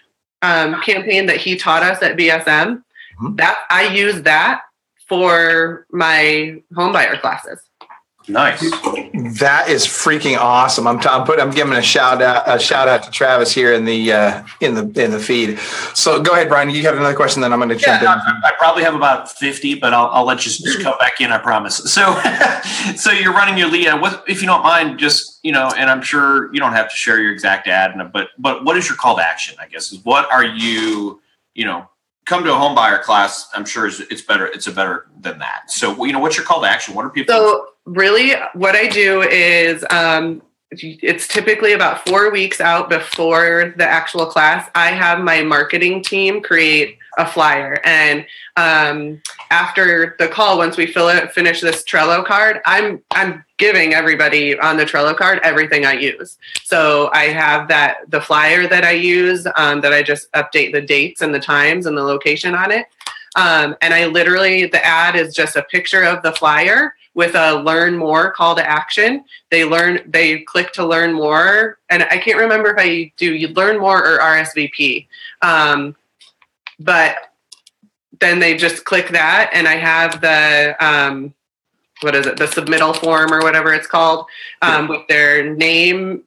um, 0.44 0.80
campaign 0.84 1.26
that 1.26 1.38
he 1.38 1.56
taught 1.56 1.82
us 1.82 2.04
at 2.04 2.18
BSM. 2.18 2.84
Mm-hmm. 3.20 3.36
That 3.38 3.64
I 3.72 3.88
use 3.88 4.22
that 4.22 4.62
for 5.14 5.86
my 5.92 6.62
homebuyer 6.74 7.22
classes. 7.22 7.60
Nice. 8.28 8.62
That 9.40 9.66
is 9.68 9.86
freaking 9.86 10.38
awesome. 10.38 10.88
I'm, 10.88 11.00
t- 11.00 11.10
I'm 11.10 11.26
put, 11.26 11.42
I'm 11.42 11.52
giving 11.52 11.74
a 11.74 11.82
shout 11.82 12.22
out 12.22 12.44
a 12.48 12.58
shout 12.58 12.88
out 12.88 13.04
to 13.04 13.12
Travis 13.12 13.52
here 13.52 13.74
in 13.74 13.84
the 13.84 14.14
uh, 14.14 14.44
in 14.62 14.76
the 14.76 15.04
in 15.04 15.12
the 15.12 15.20
feed. 15.20 15.60
So 15.94 16.22
go 16.22 16.32
ahead, 16.32 16.48
Brian. 16.48 16.70
You 16.70 16.82
have 16.84 16.96
another 16.96 17.16
question, 17.16 17.42
then 17.42 17.52
I'm 17.52 17.60
going 17.60 17.68
to 17.70 17.76
jump 17.76 18.02
yeah, 18.02 18.14
in. 18.14 18.44
I, 18.46 18.54
probably 18.58 18.84
have 18.84 18.96
about 18.96 19.30
50, 19.30 19.76
but 19.76 19.94
I'll, 19.94 20.08
I'll 20.08 20.26
let 20.26 20.46
you 20.46 20.52
just 20.54 20.82
come 20.82 20.96
back 21.00 21.20
in. 21.20 21.32
I 21.32 21.38
promise. 21.38 21.78
So 21.92 22.18
so 22.96 23.12
you're 23.12 23.34
running 23.34 23.58
your 23.58 23.70
lead. 23.70 23.92
What 24.00 24.24
if 24.28 24.42
you 24.42 24.48
don't 24.48 24.64
mind? 24.64 25.00
Just 25.00 25.40
you 25.44 25.52
know, 25.52 25.70
and 25.78 25.90
I'm 25.90 26.02
sure 26.02 26.54
you 26.54 26.62
don't 26.62 26.74
have 26.74 26.90
to 26.90 26.96
share 26.96 27.20
your 27.20 27.34
exact 27.34 27.68
ad, 27.68 27.92
but 28.14 28.30
but 28.38 28.64
what 28.64 28.78
is 28.78 28.88
your 28.88 28.96
call 28.96 29.18
to 29.18 29.22
action? 29.22 29.58
I 29.60 29.68
guess 29.68 29.92
is 29.92 30.04
what 30.06 30.32
are 30.32 30.46
you 30.46 31.20
you 31.56 31.66
know 31.66 31.90
come 32.26 32.44
to 32.44 32.52
a 32.52 32.56
home 32.56 32.76
buyer 32.76 33.00
class, 33.00 33.50
I'm 33.54 33.66
sure 33.66 33.88
it's 33.88 34.22
better. 34.22 34.48
It's 34.48 34.68
a 34.68 34.72
better 34.72 35.08
than 35.20 35.40
that. 35.40 35.70
So, 35.72 36.06
you 36.06 36.14
know, 36.14 36.20
what's 36.20 36.38
your 36.38 36.46
call 36.46 36.62
to 36.62 36.68
action? 36.68 36.96
What 36.96 37.06
are 37.06 37.10
people? 37.10 37.34
So, 37.34 37.68
really, 37.86 38.34
what 38.54 38.76
I 38.76 38.88
do 38.88 39.22
is, 39.22 39.86
um, 39.90 40.42
it's 40.72 41.28
typically 41.28 41.74
about 41.74 42.08
four 42.08 42.32
weeks 42.32 42.60
out 42.60 42.90
before 42.90 43.74
the 43.78 43.86
actual 43.86 44.26
class. 44.26 44.70
I 44.74 44.88
have 44.88 45.20
my 45.20 45.44
marketing 45.44 46.04
team 46.04 46.42
create 46.42 46.98
a 47.18 47.26
flyer, 47.26 47.80
and 47.84 48.26
um, 48.58 49.22
after 49.52 50.16
the 50.20 50.28
call, 50.28 50.58
once 50.58 50.78
we 50.78 50.86
fill 50.88 51.10
it, 51.10 51.32
finish 51.32 51.62
this 51.62 51.84
Trello 51.84 52.26
card, 52.26 52.62
I'm 52.66 53.02
I'm 53.12 53.44
giving 53.58 53.94
everybody 53.94 54.58
on 54.60 54.78
the 54.78 54.86
Trello 54.86 55.16
card 55.16 55.40
everything 55.44 55.86
I 55.86 55.94
use. 55.94 56.38
So 56.64 57.10
I 57.14 57.26
have 57.26 57.68
that 57.68 58.10
the 58.10 58.22
flyer 58.22 58.68
that 58.68 58.84
I 58.84 58.92
use 58.92 59.48
um, 59.56 59.82
that 59.82 59.94
I 59.94 60.04
just 60.04 60.32
update 60.34 60.72
the 60.74 60.82
dates 60.82 61.22
and 61.22 61.34
the 61.34 61.40
times 61.40 61.86
and 61.86 61.98
the 61.98 62.04
location 62.04 62.56
on 62.56 62.72
it. 62.72 62.88
Um, 63.36 63.76
and 63.82 63.94
I 63.94 64.06
literally 64.06 64.66
the 64.66 64.86
ad 64.86 65.16
is 65.16 65.36
just 65.36 65.56
a 65.56 65.64
picture 65.64 66.04
of 66.04 66.22
the 66.22 66.34
flyer 66.34 66.94
with 67.16 67.36
a 67.36 67.62
learn 67.62 67.98
more 67.98 68.32
call 68.32 68.56
to 68.56 68.68
action. 68.68 69.24
They 69.52 69.66
learn 69.66 70.02
they 70.08 70.40
click 70.40 70.74
to 70.74 70.86
learn 70.86 71.14
more, 71.14 71.78
and 71.90 72.04
I 72.04 72.18
can't 72.18 72.40
remember 72.40 72.70
if 72.72 72.78
I 72.80 73.12
do 73.18 73.34
you 73.34 73.50
learn 73.50 73.80
more 73.80 74.04
or 74.04 74.20
RSVP. 74.20 75.08
Um, 75.42 75.96
but 76.80 77.16
then 78.20 78.40
they 78.40 78.56
just 78.56 78.86
click 78.86 79.10
that, 79.10 79.50
and 79.54 79.68
I 79.68 79.76
have 79.76 80.22
the 80.22 80.76
um, 80.80 81.34
what 82.02 82.16
is 82.16 82.26
it, 82.26 82.38
the 82.38 82.46
submittal 82.46 82.96
form 82.96 83.34
or 83.34 83.42
whatever 83.42 83.74
it's 83.74 83.88
called, 83.88 84.26
um, 84.62 84.88
with 84.88 85.08
their 85.08 85.54
name, 85.54 86.24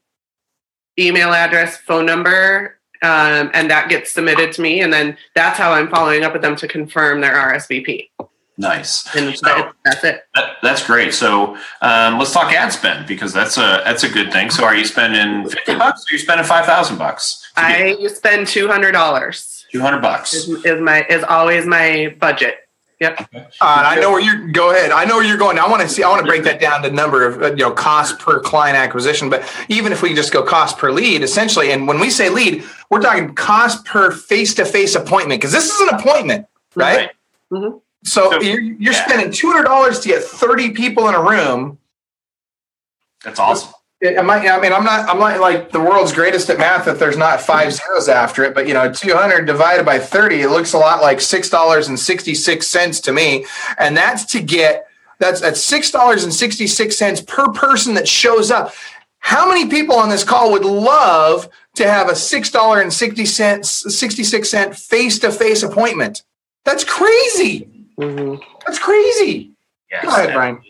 email 0.99 1.33
address, 1.33 1.77
phone 1.77 2.07
number, 2.07 2.79
um, 3.03 3.51
and 3.55 3.71
that 3.71 3.89
gets 3.89 4.13
submitted 4.13 4.53
to 4.53 4.63
me, 4.63 4.81
and 4.81 4.93
then 4.93 5.17
that's 5.35 5.59
how 5.59 5.73
I'm 5.73 5.89
following 5.89 6.25
up 6.25 6.33
with 6.33 6.43
them 6.43 6.57
to 6.57 6.69
confirm 6.69 7.21
their 7.21 7.35
RSVP. 7.35 8.09
Nice. 8.59 9.15
And 9.15 9.37
so, 9.37 9.73
that's 9.85 10.03
it. 10.03 10.25
That, 10.35 10.57
that's 10.63 10.87
great. 10.87 11.13
So 11.13 11.57
um, 11.83 12.19
let's 12.19 12.33
talk 12.33 12.53
ad 12.53 12.73
spend 12.73 13.07
because 13.07 13.33
that's 13.33 13.59
a 13.59 13.83
that's 13.85 14.03
a 14.03 14.09
good 14.09 14.33
thing. 14.33 14.51
So 14.51 14.65
are 14.65 14.75
you 14.75 14.87
spending 14.87 15.49
fifty 15.51 15.75
bucks? 15.75 16.05
Or 16.05 16.11
are 16.11 16.17
you 16.17 16.19
spending 16.19 16.47
five 16.47 16.65
thousand 16.65 16.97
bucks? 16.97 17.53
I 17.57 17.95
spend 18.09 18.47
two 18.47 18.67
hundred 18.67 18.93
dollars. 18.93 19.56
Two 19.77 19.83
hundred 19.83 20.01
bucks 20.01 20.33
is, 20.33 20.49
is, 20.65 20.81
my 20.81 21.05
is 21.05 21.23
always 21.25 21.67
my 21.67 22.17
budget. 22.19 22.61
Yep. 22.99 23.29
Uh, 23.35 23.45
I 23.61 24.01
know 24.01 24.11
where 24.11 24.21
you're. 24.21 24.49
Go 24.53 24.71
ahead. 24.71 24.91
I 24.91 25.05
know 25.05 25.17
where 25.17 25.25
you're 25.25 25.37
going. 25.37 25.59
I 25.59 25.69
want 25.69 25.83
to 25.83 25.89
see. 25.89 26.03
I 26.03 26.09
want 26.09 26.25
to 26.25 26.27
break 26.27 26.45
that 26.45 26.63
down 26.63 26.83
to 26.83 26.91
number 26.91 27.27
of 27.27 27.43
uh, 27.43 27.51
you 27.51 27.57
know 27.57 27.71
cost 27.71 28.19
per 28.19 28.41
client 28.41 28.79
acquisition. 28.79 29.29
But 29.29 29.45
even 29.69 29.93
if 29.93 30.01
we 30.01 30.15
just 30.15 30.33
go 30.33 30.43
cost 30.43 30.79
per 30.79 30.91
lead, 30.91 31.23
essentially, 31.23 31.73
and 31.73 31.87
when 31.87 32.01
we 32.01 32.09
say 32.09 32.31
lead, 32.31 32.65
we're 32.89 33.03
talking 33.03 33.35
cost 33.35 33.85
per 33.85 34.11
face 34.11 34.55
to 34.55 34.65
face 34.65 34.95
appointment 34.95 35.43
because 35.43 35.53
this 35.53 35.71
is 35.71 35.79
an 35.83 35.91
appointment, 35.91 36.47
right? 36.75 36.97
right. 36.97 37.11
Mm-hmm. 37.53 37.79
So, 38.05 38.31
So, 38.31 38.41
you're, 38.41 38.61
you're 38.61 38.95
yeah. 38.95 39.05
spending 39.05 39.31
two 39.31 39.51
hundred 39.51 39.65
dollars 39.65 40.01
to 40.01 40.09
get 40.09 40.23
thirty 40.23 40.71
people 40.71 41.07
in 41.11 41.15
a 41.15 41.21
room. 41.21 41.79
That's 43.25 43.39
awesome. 43.39 43.75
Am 44.03 44.29
I, 44.29 44.47
I 44.47 44.61
mean, 44.61 44.75
I'm 44.75 44.85
not, 44.85 45.09
I'm 45.09 45.19
not 45.19 45.41
like 45.41 45.73
the 45.73 45.81
world's 45.81 46.13
greatest 46.13 46.51
at 46.51 46.59
math 46.59 46.87
if 46.87 46.99
there's 46.99 47.17
not 47.17 47.41
five 47.41 47.73
zeros 47.73 48.11
after 48.11 48.45
it, 48.45 48.55
but 48.55 48.69
you 48.69 48.75
know, 48.75 48.93
200 48.93 49.47
divided 49.47 49.87
by 49.87 49.99
30, 49.99 50.43
it 50.43 50.51
looks 50.51 50.75
a 50.75 50.79
lot 50.79 51.01
like 51.01 51.19
$6.66 51.19 53.03
to 53.03 53.13
me. 53.13 53.47
And 53.79 53.97
that's 53.97 54.27
to 54.27 54.43
get, 54.43 54.87
that's 55.19 55.43
at 55.43 55.55
$6.66 55.55 57.27
per 57.27 57.53
person 57.53 57.95
that 57.95 58.07
shows 58.07 58.51
up. 58.51 58.75
How 59.21 59.49
many 59.49 59.67
people 59.67 59.97
on 59.97 60.11
this 60.11 60.25
call 60.25 60.53
would 60.53 60.67
love 60.67 61.49
to 61.77 61.89
have 61.89 62.11
a 62.11 62.13
$6.60, 62.13 63.65
66 63.65 64.51
cent 64.51 64.77
face 64.77 65.19
to 65.21 65.33
face 65.33 65.63
appointment? 65.63 66.23
That's 66.67 66.85
crazy. 66.85 67.87
Mm-hmm. 67.99 68.43
That's 68.67 68.79
crazy. 68.79 69.53
Yes. 69.91 70.05
Go 70.05 70.11
ahead, 70.11 70.35
Brian. 70.35 70.61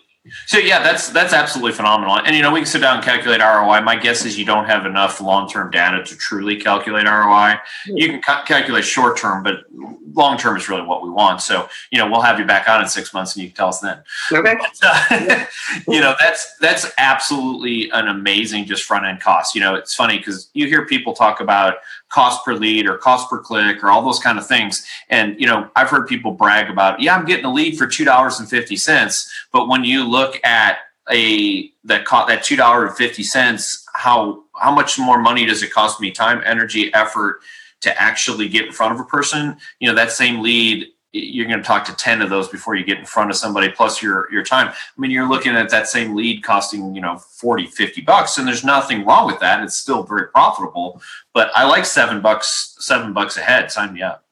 So 0.46 0.58
yeah, 0.58 0.82
that's 0.82 1.10
that's 1.10 1.32
absolutely 1.32 1.72
phenomenal. 1.72 2.18
And 2.18 2.34
you 2.34 2.42
know, 2.42 2.52
we 2.52 2.60
can 2.60 2.66
sit 2.66 2.80
down 2.80 2.96
and 2.96 3.04
calculate 3.04 3.40
ROI. 3.40 3.82
My 3.82 3.96
guess 3.96 4.24
is 4.24 4.38
you 4.38 4.44
don't 4.44 4.66
have 4.66 4.86
enough 4.86 5.20
long-term 5.20 5.70
data 5.70 6.02
to 6.04 6.16
truly 6.16 6.56
calculate 6.56 7.06
ROI. 7.06 7.56
You 7.86 8.08
can 8.08 8.22
ca- 8.22 8.44
calculate 8.44 8.84
short-term, 8.84 9.42
but 9.42 9.64
long-term 10.12 10.56
is 10.56 10.68
really 10.68 10.82
what 10.82 11.02
we 11.02 11.10
want. 11.10 11.40
So 11.42 11.68
you 11.90 11.98
know, 11.98 12.10
we'll 12.10 12.22
have 12.22 12.38
you 12.38 12.44
back 12.44 12.68
on 12.68 12.82
in 12.82 12.88
six 12.88 13.12
months, 13.12 13.34
and 13.34 13.42
you 13.42 13.50
can 13.50 13.56
tell 13.56 13.68
us 13.68 13.80
then. 13.80 14.02
Okay. 14.32 14.56
But, 14.66 14.78
uh, 14.82 15.44
you 15.88 16.00
know, 16.00 16.14
that's 16.18 16.56
that's 16.58 16.90
absolutely 16.98 17.90
an 17.90 18.08
amazing 18.08 18.64
just 18.66 18.84
front-end 18.84 19.20
cost. 19.20 19.54
You 19.54 19.60
know, 19.60 19.74
it's 19.74 19.94
funny 19.94 20.18
because 20.18 20.48
you 20.54 20.66
hear 20.66 20.86
people 20.86 21.12
talk 21.12 21.40
about 21.40 21.76
cost 22.08 22.44
per 22.44 22.54
lead 22.54 22.86
or 22.86 22.96
cost 22.98 23.28
per 23.28 23.38
click 23.38 23.82
or 23.82 23.88
all 23.88 24.02
those 24.02 24.18
kind 24.18 24.38
of 24.38 24.46
things. 24.46 24.86
And 25.08 25.38
you 25.40 25.46
know, 25.46 25.68
I've 25.76 25.90
heard 25.90 26.06
people 26.06 26.32
brag 26.32 26.70
about, 26.70 27.00
yeah, 27.00 27.16
I'm 27.16 27.24
getting 27.24 27.44
a 27.44 27.52
lead 27.52 27.76
for 27.76 27.86
two 27.86 28.04
dollars 28.04 28.40
and 28.40 28.48
fifty 28.48 28.76
cents. 28.76 29.30
But 29.52 29.68
when 29.68 29.84
you 29.84 30.04
look 30.04 30.38
at 30.44 30.78
a 31.10 31.70
that 31.84 32.04
co- 32.06 32.26
that 32.26 32.44
two 32.44 32.56
dollar 32.56 32.86
and 32.86 32.96
fifty 32.96 33.22
cents, 33.22 33.84
how 33.94 34.44
how 34.60 34.74
much 34.74 34.98
more 34.98 35.20
money 35.20 35.46
does 35.46 35.62
it 35.62 35.72
cost 35.72 36.00
me? 36.00 36.10
Time, 36.10 36.42
energy, 36.44 36.92
effort 36.94 37.40
to 37.80 38.02
actually 38.02 38.48
get 38.48 38.66
in 38.66 38.72
front 38.72 38.94
of 38.94 39.00
a 39.00 39.04
person. 39.04 39.56
You 39.80 39.88
know, 39.88 39.94
that 39.94 40.12
same 40.12 40.40
lead. 40.42 40.86
You're 41.16 41.46
going 41.46 41.58
to 41.58 41.64
talk 41.64 41.84
to 41.86 41.94
10 41.94 42.22
of 42.22 42.30
those 42.30 42.48
before 42.48 42.74
you 42.74 42.84
get 42.84 42.98
in 42.98 43.04
front 43.04 43.30
of 43.30 43.36
somebody 43.36 43.68
plus 43.70 44.02
your 44.02 44.30
your 44.32 44.42
time. 44.42 44.68
I 44.68 45.00
mean, 45.00 45.10
you're 45.10 45.28
looking 45.28 45.54
at 45.56 45.70
that 45.70 45.88
same 45.88 46.14
lead 46.14 46.42
costing, 46.44 46.94
you 46.94 47.00
know, 47.00 47.16
40, 47.18 47.66
50 47.66 48.00
bucks 48.02 48.38
and 48.38 48.46
there's 48.46 48.64
nothing 48.64 49.04
wrong 49.04 49.26
with 49.26 49.40
that. 49.40 49.62
It's 49.62 49.76
still 49.76 50.02
very 50.02 50.28
profitable, 50.28 51.00
but 51.32 51.50
I 51.54 51.64
like 51.64 51.84
7 51.86 52.20
bucks 52.20 52.76
7 52.78 53.12
bucks 53.12 53.36
ahead. 53.36 53.70
Sign 53.72 53.94
me 53.94 54.02
up. 54.02 54.24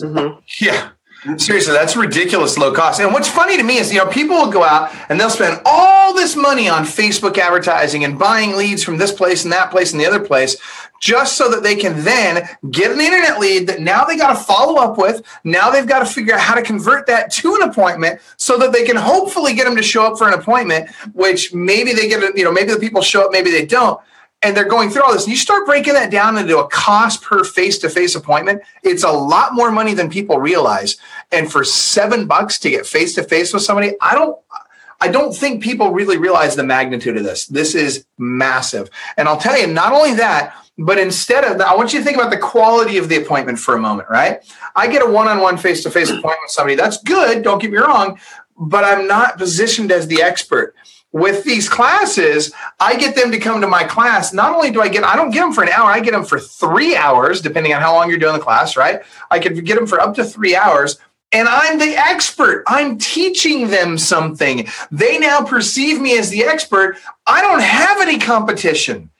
Mhm. 0.00 0.42
Yeah. 0.60 0.90
Seriously, 1.36 1.74
that's 1.74 1.96
ridiculous 1.96 2.56
low 2.56 2.72
cost. 2.72 2.98
And 2.98 3.12
what's 3.12 3.28
funny 3.28 3.58
to 3.58 3.62
me 3.62 3.76
is, 3.76 3.92
you 3.92 3.98
know, 3.98 4.06
people 4.06 4.36
will 4.36 4.50
go 4.50 4.64
out 4.64 4.90
and 5.10 5.20
they'll 5.20 5.28
spend 5.28 5.60
all 5.66 6.14
this 6.14 6.34
money 6.34 6.66
on 6.66 6.84
Facebook 6.84 7.36
advertising 7.36 8.04
and 8.04 8.18
buying 8.18 8.56
leads 8.56 8.82
from 8.82 8.96
this 8.96 9.12
place 9.12 9.44
and 9.44 9.52
that 9.52 9.70
place 9.70 9.92
and 9.92 10.00
the 10.00 10.06
other 10.06 10.18
place 10.20 10.56
just 11.00 11.36
so 11.36 11.50
that 11.50 11.62
they 11.62 11.74
can 11.74 12.04
then 12.04 12.48
get 12.70 12.92
an 12.92 13.00
internet 13.00 13.40
lead 13.40 13.66
that 13.66 13.80
now 13.80 14.04
they 14.04 14.16
got 14.16 14.28
to 14.28 14.44
follow 14.44 14.80
up 14.80 14.98
with. 14.98 15.22
Now 15.44 15.70
they've 15.70 15.86
got 15.86 16.00
to 16.00 16.06
figure 16.06 16.34
out 16.34 16.40
how 16.40 16.54
to 16.54 16.62
convert 16.62 17.06
that 17.06 17.32
to 17.32 17.54
an 17.56 17.68
appointment 17.68 18.20
so 18.36 18.58
that 18.58 18.72
they 18.72 18.84
can 18.84 18.96
hopefully 18.96 19.54
get 19.54 19.64
them 19.64 19.76
to 19.76 19.82
show 19.82 20.04
up 20.04 20.18
for 20.18 20.28
an 20.28 20.34
appointment, 20.34 20.90
which 21.12 21.52
maybe 21.52 21.92
they 21.92 22.08
get, 22.08 22.36
you 22.36 22.44
know, 22.44 22.52
maybe 22.52 22.72
the 22.72 22.78
people 22.78 23.02
show 23.02 23.24
up, 23.24 23.32
maybe 23.32 23.50
they 23.50 23.66
don't 23.66 24.00
and 24.42 24.56
they're 24.56 24.68
going 24.68 24.90
through 24.90 25.02
all 25.02 25.12
this. 25.12 25.24
And 25.24 25.32
you 25.32 25.36
start 25.36 25.66
breaking 25.66 25.94
that 25.94 26.10
down 26.10 26.38
into 26.38 26.58
a 26.58 26.68
cost 26.68 27.22
per 27.22 27.44
face 27.44 27.78
to 27.78 27.90
face 27.90 28.14
appointment, 28.14 28.62
it's 28.82 29.04
a 29.04 29.10
lot 29.10 29.54
more 29.54 29.70
money 29.70 29.94
than 29.94 30.08
people 30.08 30.38
realize. 30.38 30.96
And 31.30 31.50
for 31.50 31.64
seven 31.64 32.26
bucks 32.26 32.58
to 32.60 32.70
get 32.70 32.86
face 32.86 33.14
to 33.16 33.22
face 33.22 33.52
with 33.52 33.62
somebody, 33.62 33.94
I 34.00 34.14
don't. 34.14 34.38
I 35.02 35.08
don't 35.08 35.34
think 35.34 35.62
people 35.62 35.92
really 35.92 36.18
realize 36.18 36.56
the 36.56 36.62
magnitude 36.62 37.16
of 37.16 37.24
this. 37.24 37.46
This 37.46 37.74
is 37.74 38.04
massive. 38.18 38.90
And 39.16 39.28
I'll 39.28 39.38
tell 39.38 39.58
you, 39.58 39.66
not 39.66 39.94
only 39.94 40.12
that, 40.16 40.54
but 40.78 40.98
instead 40.98 41.44
of 41.44 41.58
that, 41.58 41.68
I 41.68 41.76
want 41.76 41.92
you 41.92 41.98
to 41.98 42.04
think 42.04 42.16
about 42.16 42.30
the 42.30 42.38
quality 42.38 42.98
of 42.98 43.08
the 43.08 43.16
appointment 43.16 43.58
for 43.58 43.74
a 43.74 43.78
moment, 43.78 44.08
right? 44.08 44.40
I 44.74 44.86
get 44.88 45.02
a 45.02 45.10
one 45.10 45.28
on 45.28 45.40
one 45.40 45.56
face 45.58 45.82
to 45.82 45.90
face 45.90 46.08
appointment 46.08 46.40
with 46.42 46.50
somebody. 46.50 46.74
That's 46.74 47.02
good. 47.02 47.42
Don't 47.42 47.60
get 47.60 47.70
me 47.70 47.78
wrong. 47.78 48.18
But 48.56 48.84
I'm 48.84 49.06
not 49.06 49.38
positioned 49.38 49.90
as 49.92 50.06
the 50.06 50.22
expert 50.22 50.74
with 51.12 51.44
these 51.44 51.68
classes, 51.68 52.52
I 52.78 52.96
get 52.96 53.16
them 53.16 53.32
to 53.32 53.38
come 53.38 53.60
to 53.60 53.66
my 53.66 53.84
class. 53.84 54.32
Not 54.32 54.54
only 54.54 54.70
do 54.70 54.80
I 54.80 54.88
get, 54.88 55.04
I 55.04 55.16
don't 55.16 55.30
get 55.30 55.40
them 55.40 55.52
for 55.52 55.64
an 55.64 55.70
hour, 55.70 55.90
I 55.90 56.00
get 56.00 56.12
them 56.12 56.24
for 56.24 56.38
three 56.38 56.94
hours, 56.94 57.40
depending 57.40 57.74
on 57.74 57.82
how 57.82 57.94
long 57.94 58.08
you're 58.08 58.18
doing 58.18 58.34
the 58.34 58.42
class, 58.42 58.76
right? 58.76 59.02
I 59.30 59.38
could 59.40 59.64
get 59.64 59.74
them 59.74 59.86
for 59.86 60.00
up 60.00 60.14
to 60.16 60.24
three 60.24 60.54
hours. 60.54 60.98
And 61.32 61.48
I'm 61.48 61.78
the 61.78 61.96
expert. 61.96 62.64
I'm 62.66 62.98
teaching 62.98 63.68
them 63.68 63.98
something. 63.98 64.66
They 64.90 65.18
now 65.18 65.44
perceive 65.44 66.00
me 66.00 66.18
as 66.18 66.30
the 66.30 66.42
expert. 66.42 66.96
I 67.26 67.40
don't 67.40 67.62
have 67.62 68.00
any 68.00 68.18
competition. 68.18 69.10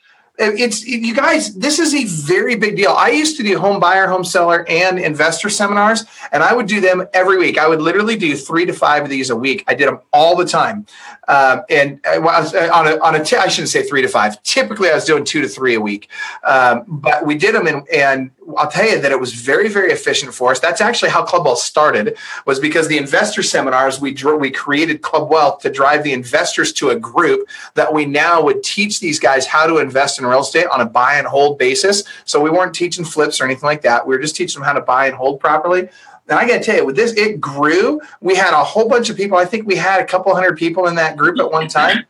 It's 0.41 0.85
you 0.87 1.15
guys, 1.15 1.55
this 1.55 1.79
is 1.79 1.95
a 1.95 2.05
very 2.05 2.55
big 2.55 2.77
deal. 2.77 2.93
I 2.97 3.11
used 3.11 3.37
to 3.37 3.43
do 3.43 3.59
home 3.59 3.79
buyer, 3.79 4.07
home 4.07 4.25
seller, 4.25 4.65
and 4.69 4.99
investor 4.99 5.51
seminars, 5.51 6.05
and 6.33 6.43
I 6.43 6.55
would 6.55 6.67
do 6.67 6.81
them 6.81 7.07
every 7.13 7.37
week. 7.37 7.59
I 7.59 7.69
would 7.69 7.83
literally 7.83 8.17
do 8.17 8.35
three 8.35 8.65
to 8.65 8.73
five 8.73 9.03
of 9.03 9.11
these 9.11 9.29
a 9.29 9.37
week. 9.37 9.65
I 9.69 9.75
did 9.75 9.89
them 9.89 10.01
all 10.13 10.37
the 10.37 10.47
time. 10.47 10.87
Um, 11.29 11.63
and 11.69 12.01
I 12.07 12.19
was 12.19 12.55
on 12.55 12.89
a, 12.89 12.99
on 13.01 13.15
a 13.15 13.25
t- 13.25 13.37
I 13.37 13.49
shouldn't 13.49 13.69
say 13.69 13.83
three 13.83 14.03
to 14.03 14.09
five. 14.09 14.43
Typically, 14.43 14.89
I 14.89 14.95
was 14.95 15.05
doing 15.05 15.25
two 15.25 15.43
to 15.43 15.49
three 15.49 15.75
a 15.75 15.81
week. 15.81 16.09
Um, 16.43 16.85
but 16.89 17.27
we 17.27 17.37
did 17.37 17.55
them, 17.55 17.85
and 17.93 18.31
I'll 18.57 18.71
tell 18.71 18.89
you 18.89 19.01
that 19.01 19.13
it 19.13 19.21
was 19.21 19.33
very, 19.33 19.69
very 19.69 19.93
efficient 19.93 20.35
for 20.35 20.51
us. 20.51 20.61
That's 20.61 20.81
actually 20.81 21.11
how 21.11 21.25
Club 21.25 21.45
Wealth 21.45 21.59
started. 21.59 22.17
Was 22.47 22.61
because 22.61 22.89
the 22.89 22.99
investor 22.99 23.43
seminars 23.43 24.01
we 24.01 24.13
drew, 24.13 24.37
we 24.37 24.51
created 24.51 25.03
Club 25.03 25.31
Wealth 25.31 25.61
to 25.63 25.71
drive 25.71 26.03
the 26.03 26.13
investors 26.13 26.73
to 26.75 26.91
a 26.91 26.97
group 26.97 27.49
that 27.75 27.93
we 27.93 28.05
now 28.05 28.43
would 28.43 28.63
teach 28.63 29.01
these 29.01 29.19
guys 29.19 29.47
how 29.47 29.67
to 29.67 29.79
invest 29.79 30.19
in 30.19 30.27
real 30.27 30.41
estate 30.41 30.67
on 30.73 30.81
a 30.81 30.87
buy 30.87 31.15
and 31.15 31.27
hold 31.27 31.59
basis. 31.59 32.05
So 32.25 32.41
we 32.41 32.51
weren't 32.51 32.75
teaching 32.75 33.05
flips 33.05 33.41
or 33.41 33.45
anything 33.45 33.67
like 33.67 33.83
that. 33.83 34.07
We 34.07 34.15
were 34.15 34.23
just 34.23 34.37
teaching 34.37 34.61
them 34.61 34.67
how 34.67 34.75
to 34.75 34.81
buy 34.81 35.07
and 35.07 35.15
hold 35.15 35.41
properly. 35.41 35.89
And 36.29 36.39
I 36.39 36.47
got 36.47 36.59
to 36.59 36.63
tell 36.63 36.77
you, 36.77 36.87
with 36.87 36.95
this, 36.95 37.13
it 37.15 37.41
grew. 37.41 38.01
We 38.21 38.37
had 38.37 38.53
a 38.53 38.63
whole 38.63 38.89
bunch 38.89 39.11
of 39.11 39.17
people. 39.17 39.37
I 39.37 39.45
think 39.45 39.67
we 39.67 39.75
had 39.75 40.01
a 40.01 40.05
couple 40.05 40.33
hundred 40.33 40.57
people 40.57 40.87
in 40.87 40.95
that 40.95 41.17
group 41.17 41.41
at 41.41 41.51
one 41.51 41.67
time. 41.67 42.05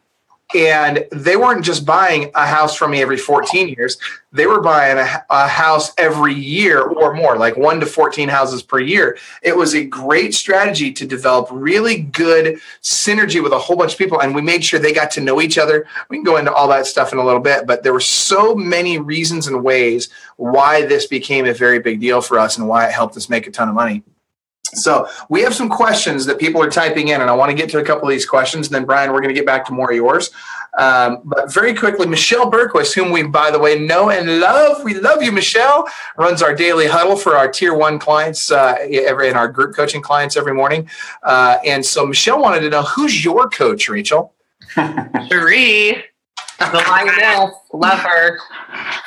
And 0.55 1.07
they 1.13 1.37
weren't 1.37 1.65
just 1.65 1.87
buying 1.87 2.31
a 2.35 2.47
house 2.47 2.75
from 2.75 2.91
me 2.91 3.03
every 3.03 3.17
14 3.17 3.69
years. 3.69 3.99
They 4.33 4.47
were 4.47 4.61
buying 4.61 4.99
a, 4.99 5.25
a 5.31 5.47
house 5.47 5.93
every 5.97 6.35
year 6.35 6.83
or 6.83 7.15
more, 7.15 7.37
like 7.37 7.57
one 7.57 7.81
to 7.81 7.87
14 7.87 8.29
houses 8.29 8.63
per 8.63 8.81
year. 8.81 9.17
It 9.43 9.57
was 9.57 9.75
a 9.75 9.85
great 9.85 10.35
strategy 10.35 10.93
to 10.93 11.07
develop 11.07 11.49
really 11.51 12.01
good 12.01 12.61
synergy 12.83 13.43
with 13.43 13.53
a 13.53 13.59
whole 13.59 13.77
bunch 13.77 13.93
of 13.93 13.99
people. 13.99 14.21
And 14.21 14.35
we 14.35 14.43
made 14.43 14.65
sure 14.65 14.81
they 14.81 14.93
got 14.93 15.11
to 15.13 15.21
know 15.21 15.41
each 15.41 15.59
other. 15.59 15.87
We 16.09 16.17
can 16.17 16.25
go 16.25 16.37
into 16.37 16.53
all 16.53 16.69
that 16.69 16.87
stuff 16.87 17.13
in 17.13 17.19
a 17.19 17.25
little 17.25 17.41
bit, 17.41 17.67
but 17.67 17.83
there 17.83 17.93
were 17.93 18.01
so 18.01 18.55
many 18.55 18.99
reasons 18.99 19.47
and 19.47 19.63
ways 19.63 20.09
why 20.37 20.85
this 20.87 21.07
became 21.07 21.47
a 21.47 21.55
very 21.55 21.79
big 21.79 22.01
deal 22.01 22.21
for 22.21 22.39
us 22.39 22.59
and 22.59 22.67
why 22.67 22.87
it 22.87 22.93
helped 22.93 23.17
us 23.17 23.29
make 23.29 23.47
a 23.47 23.51
ton 23.51 23.69
of 23.69 23.75
money. 23.75 24.03
So 24.75 25.09
we 25.29 25.43
have 25.43 25.55
some 25.55 25.69
questions 25.69 26.27
that 26.27 26.39
people 26.39 26.63
are 26.63 26.71
typing 26.71 27.09
in, 27.09 27.21
and 27.21 27.31
I 27.31 27.35
want 27.35 27.51
to 27.51 27.57
get 27.57 27.71
to 27.71 27.79
a 27.79 27.85
couple 27.85 28.05
of 28.05 28.11
these 28.11 28.27
questions. 28.27 28.69
And 28.69 28.75
then, 28.75 28.85
Brian, 28.85 29.13
we're 29.13 29.21
going 29.21 29.35
to 29.35 29.39
get 29.39 29.47
back 29.47 29.65
to 29.67 29.73
more 29.73 29.91
of 29.91 29.97
yours. 29.97 30.31
Um, 30.79 31.23
but 31.25 31.53
very 31.53 31.75
quickly, 31.75 32.07
Michelle 32.07 32.51
Berquist, 32.51 32.95
whom 32.95 33.11
we, 33.11 33.23
by 33.25 33.51
the 33.51 33.59
way, 33.59 33.79
know 33.79 34.11
and 34.11 34.41
love. 34.41 34.85
We 34.85 34.95
love 34.95 35.23
you, 35.23 35.33
Michelle. 35.33 35.89
Runs 36.17 36.43
our 36.43 36.55
daily 36.55 36.87
huddle 36.87 37.17
for 37.17 37.37
our 37.37 37.49
tier 37.49 37.75
one 37.75 37.99
clients 37.99 38.51
uh, 38.51 38.77
every 38.81 39.29
in 39.29 39.37
our 39.37 39.49
group 39.49 39.75
coaching 39.75 40.03
clients 40.03 40.37
every 40.37 40.55
morning. 40.55 40.89
Uh, 41.23 41.59
and 41.67 41.85
so, 41.85 42.07
Michelle 42.07 42.41
wanted 42.41 42.61
to 42.61 42.71
know 42.71 42.83
who's 42.83 43.25
your 43.25 43.49
coach, 43.49 43.89
Rachel. 43.89 44.35
Cherie, 45.29 46.05
the 46.61 46.85
lioness, 46.89 47.55
love 47.73 47.99
her. 47.99 48.39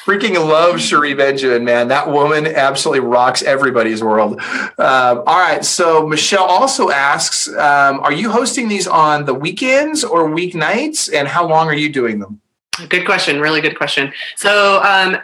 Freaking 0.06 0.36
love 0.36 0.82
Cherie 0.82 1.14
Benjamin, 1.14 1.64
man. 1.64 1.88
That 1.88 2.10
woman 2.10 2.48
absolutely 2.48 3.02
rocks 3.02 3.44
everybody's 3.44 4.04
world. 4.04 4.42
Um, 4.42 5.24
all 5.28 5.40
right. 5.40 5.64
So 5.64 6.08
Michelle 6.08 6.46
also 6.46 6.90
asks, 6.90 7.48
um, 7.50 8.00
are 8.00 8.12
you 8.12 8.32
hosting 8.32 8.68
these 8.68 8.88
on 8.88 9.26
the 9.26 9.34
weekends 9.34 10.04
or 10.04 10.28
weeknights? 10.28 11.14
And 11.14 11.28
how 11.28 11.48
long 11.48 11.68
are 11.68 11.76
you 11.76 11.90
doing 11.90 12.20
them? 12.20 12.42
Good 12.90 13.06
question. 13.06 13.40
Really 13.40 13.62
good 13.62 13.78
question. 13.78 14.12
So, 14.36 14.82
um, 14.84 15.18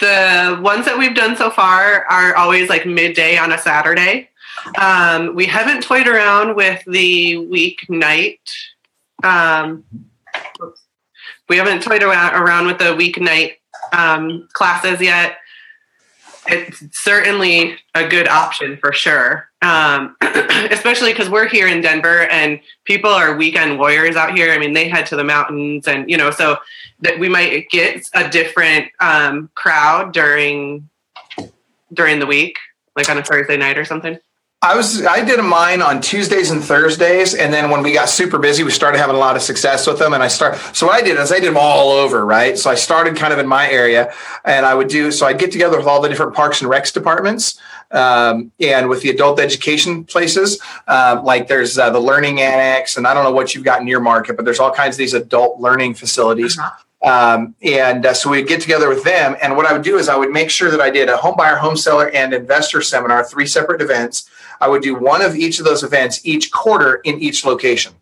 the 0.00 0.58
ones 0.62 0.86
that 0.86 0.98
we've 0.98 1.14
done 1.14 1.36
so 1.36 1.50
far 1.50 2.04
are 2.06 2.34
always 2.34 2.68
like 2.68 2.86
midday 2.86 3.36
on 3.36 3.52
a 3.52 3.58
Saturday. 3.58 4.30
Um, 4.80 5.34
we 5.34 5.46
haven't 5.46 5.82
toyed 5.82 6.08
around 6.08 6.56
with 6.56 6.82
the 6.86 7.34
weeknight. 7.36 8.40
Um, 9.22 9.84
we 11.48 11.56
haven't 11.56 11.82
toyed 11.82 12.02
around, 12.02 12.66
with 12.66 12.78
the 12.78 12.94
weeknight 12.96 13.56
um, 13.92 14.48
classes 14.52 15.00
yet. 15.00 15.38
It's 16.46 16.82
certainly 16.92 17.76
a 17.94 18.08
good 18.08 18.26
option 18.26 18.78
for 18.78 18.92
sure, 18.92 19.50
um, 19.60 20.16
especially 20.22 21.12
because 21.12 21.28
we're 21.28 21.48
here 21.48 21.68
in 21.68 21.82
Denver 21.82 22.22
and 22.28 22.60
people 22.84 23.10
are 23.10 23.36
weekend 23.36 23.78
warriors 23.78 24.16
out 24.16 24.34
here. 24.34 24.52
I 24.52 24.58
mean, 24.58 24.72
they 24.72 24.88
head 24.88 25.04
to 25.06 25.16
the 25.16 25.24
mountains, 25.24 25.86
and 25.86 26.08
you 26.10 26.16
know, 26.16 26.30
so 26.30 26.56
that 27.00 27.18
we 27.18 27.28
might 27.28 27.68
get 27.70 28.02
a 28.14 28.28
different 28.28 28.86
um, 29.00 29.50
crowd 29.54 30.12
during 30.12 30.88
during 31.92 32.18
the 32.18 32.26
week, 32.26 32.56
like 32.96 33.10
on 33.10 33.18
a 33.18 33.22
Thursday 33.22 33.56
night 33.56 33.76
or 33.76 33.84
something. 33.84 34.18
I 34.60 34.74
was 34.74 35.06
I 35.06 35.24
did 35.24 35.38
a 35.38 35.42
mine 35.42 35.82
on 35.82 36.00
Tuesdays 36.00 36.50
and 36.50 36.62
Thursdays, 36.62 37.32
and 37.32 37.52
then 37.52 37.70
when 37.70 37.80
we 37.80 37.92
got 37.92 38.08
super 38.08 38.38
busy, 38.38 38.64
we 38.64 38.72
started 38.72 38.98
having 38.98 39.14
a 39.14 39.18
lot 39.18 39.36
of 39.36 39.42
success 39.42 39.86
with 39.86 40.00
them. 40.00 40.14
And 40.14 40.22
I 40.22 40.26
start 40.26 40.58
so 40.74 40.88
what 40.88 40.96
I 40.96 41.00
did 41.00 41.16
is 41.16 41.30
I 41.30 41.38
did 41.38 41.50
them 41.50 41.56
all 41.56 41.90
over, 41.90 42.26
right? 42.26 42.58
So 42.58 42.68
I 42.68 42.74
started 42.74 43.16
kind 43.16 43.32
of 43.32 43.38
in 43.38 43.46
my 43.46 43.70
area, 43.70 44.12
and 44.44 44.66
I 44.66 44.74
would 44.74 44.88
do 44.88 45.12
so 45.12 45.26
I'd 45.26 45.38
get 45.38 45.52
together 45.52 45.78
with 45.78 45.86
all 45.86 46.02
the 46.02 46.08
different 46.08 46.34
parks 46.34 46.60
and 46.60 46.68
recs 46.68 46.92
departments, 46.92 47.56
um, 47.92 48.50
and 48.58 48.88
with 48.88 49.02
the 49.02 49.10
adult 49.10 49.38
education 49.38 50.02
places, 50.02 50.60
uh, 50.88 51.20
like 51.22 51.46
there's 51.46 51.78
uh, 51.78 51.90
the 51.90 52.00
learning 52.00 52.40
annex, 52.40 52.96
and 52.96 53.06
I 53.06 53.14
don't 53.14 53.22
know 53.22 53.30
what 53.30 53.54
you've 53.54 53.64
got 53.64 53.80
in 53.80 53.86
your 53.86 54.00
market, 54.00 54.34
but 54.34 54.44
there's 54.44 54.58
all 54.58 54.72
kinds 54.72 54.96
of 54.96 54.98
these 54.98 55.14
adult 55.14 55.60
learning 55.60 55.94
facilities. 55.94 56.58
Uh-huh. 56.58 56.82
Um, 57.00 57.54
and 57.62 58.04
uh, 58.04 58.12
so 58.12 58.30
we'd 58.30 58.48
get 58.48 58.60
together 58.60 58.88
with 58.88 59.04
them. 59.04 59.36
And 59.40 59.56
what 59.56 59.66
I 59.66 59.72
would 59.72 59.82
do 59.82 59.98
is 59.98 60.08
I 60.08 60.16
would 60.16 60.30
make 60.30 60.50
sure 60.50 60.68
that 60.70 60.80
I 60.80 60.90
did 60.90 61.08
a 61.08 61.16
home 61.16 61.36
buyer, 61.36 61.56
home 61.56 61.76
seller, 61.76 62.10
and 62.10 62.34
investor 62.34 62.82
seminar, 62.82 63.24
three 63.24 63.46
separate 63.46 63.80
events. 63.80 64.28
I 64.60 64.68
would 64.68 64.82
do 64.82 64.94
one 64.94 65.22
of 65.22 65.36
each 65.36 65.58
of 65.58 65.64
those 65.64 65.82
events 65.82 66.20
each 66.24 66.50
quarter 66.50 66.96
in 67.04 67.20
each 67.20 67.44
location. 67.44 67.92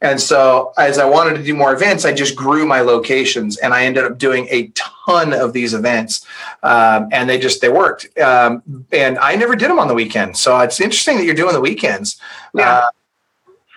And 0.00 0.20
so, 0.20 0.72
as 0.76 0.98
I 0.98 1.06
wanted 1.06 1.34
to 1.38 1.42
do 1.42 1.54
more 1.54 1.72
events, 1.72 2.04
I 2.04 2.12
just 2.12 2.36
grew 2.36 2.66
my 2.66 2.80
locations, 2.82 3.56
and 3.56 3.72
I 3.72 3.86
ended 3.86 4.04
up 4.04 4.18
doing 4.18 4.46
a 4.50 4.70
ton 4.74 5.32
of 5.32 5.54
these 5.54 5.72
events, 5.72 6.26
um, 6.62 7.08
and 7.10 7.30
they 7.30 7.38
just 7.38 7.62
they 7.62 7.70
worked. 7.70 8.18
Um, 8.18 8.86
and 8.92 9.18
I 9.18 9.36
never 9.36 9.56
did 9.56 9.70
them 9.70 9.78
on 9.78 9.88
the 9.88 9.94
weekend, 9.94 10.36
so 10.36 10.58
it's 10.60 10.78
interesting 10.78 11.16
that 11.16 11.24
you're 11.24 11.34
doing 11.34 11.54
the 11.54 11.60
weekends. 11.60 12.20
Yeah. 12.52 12.88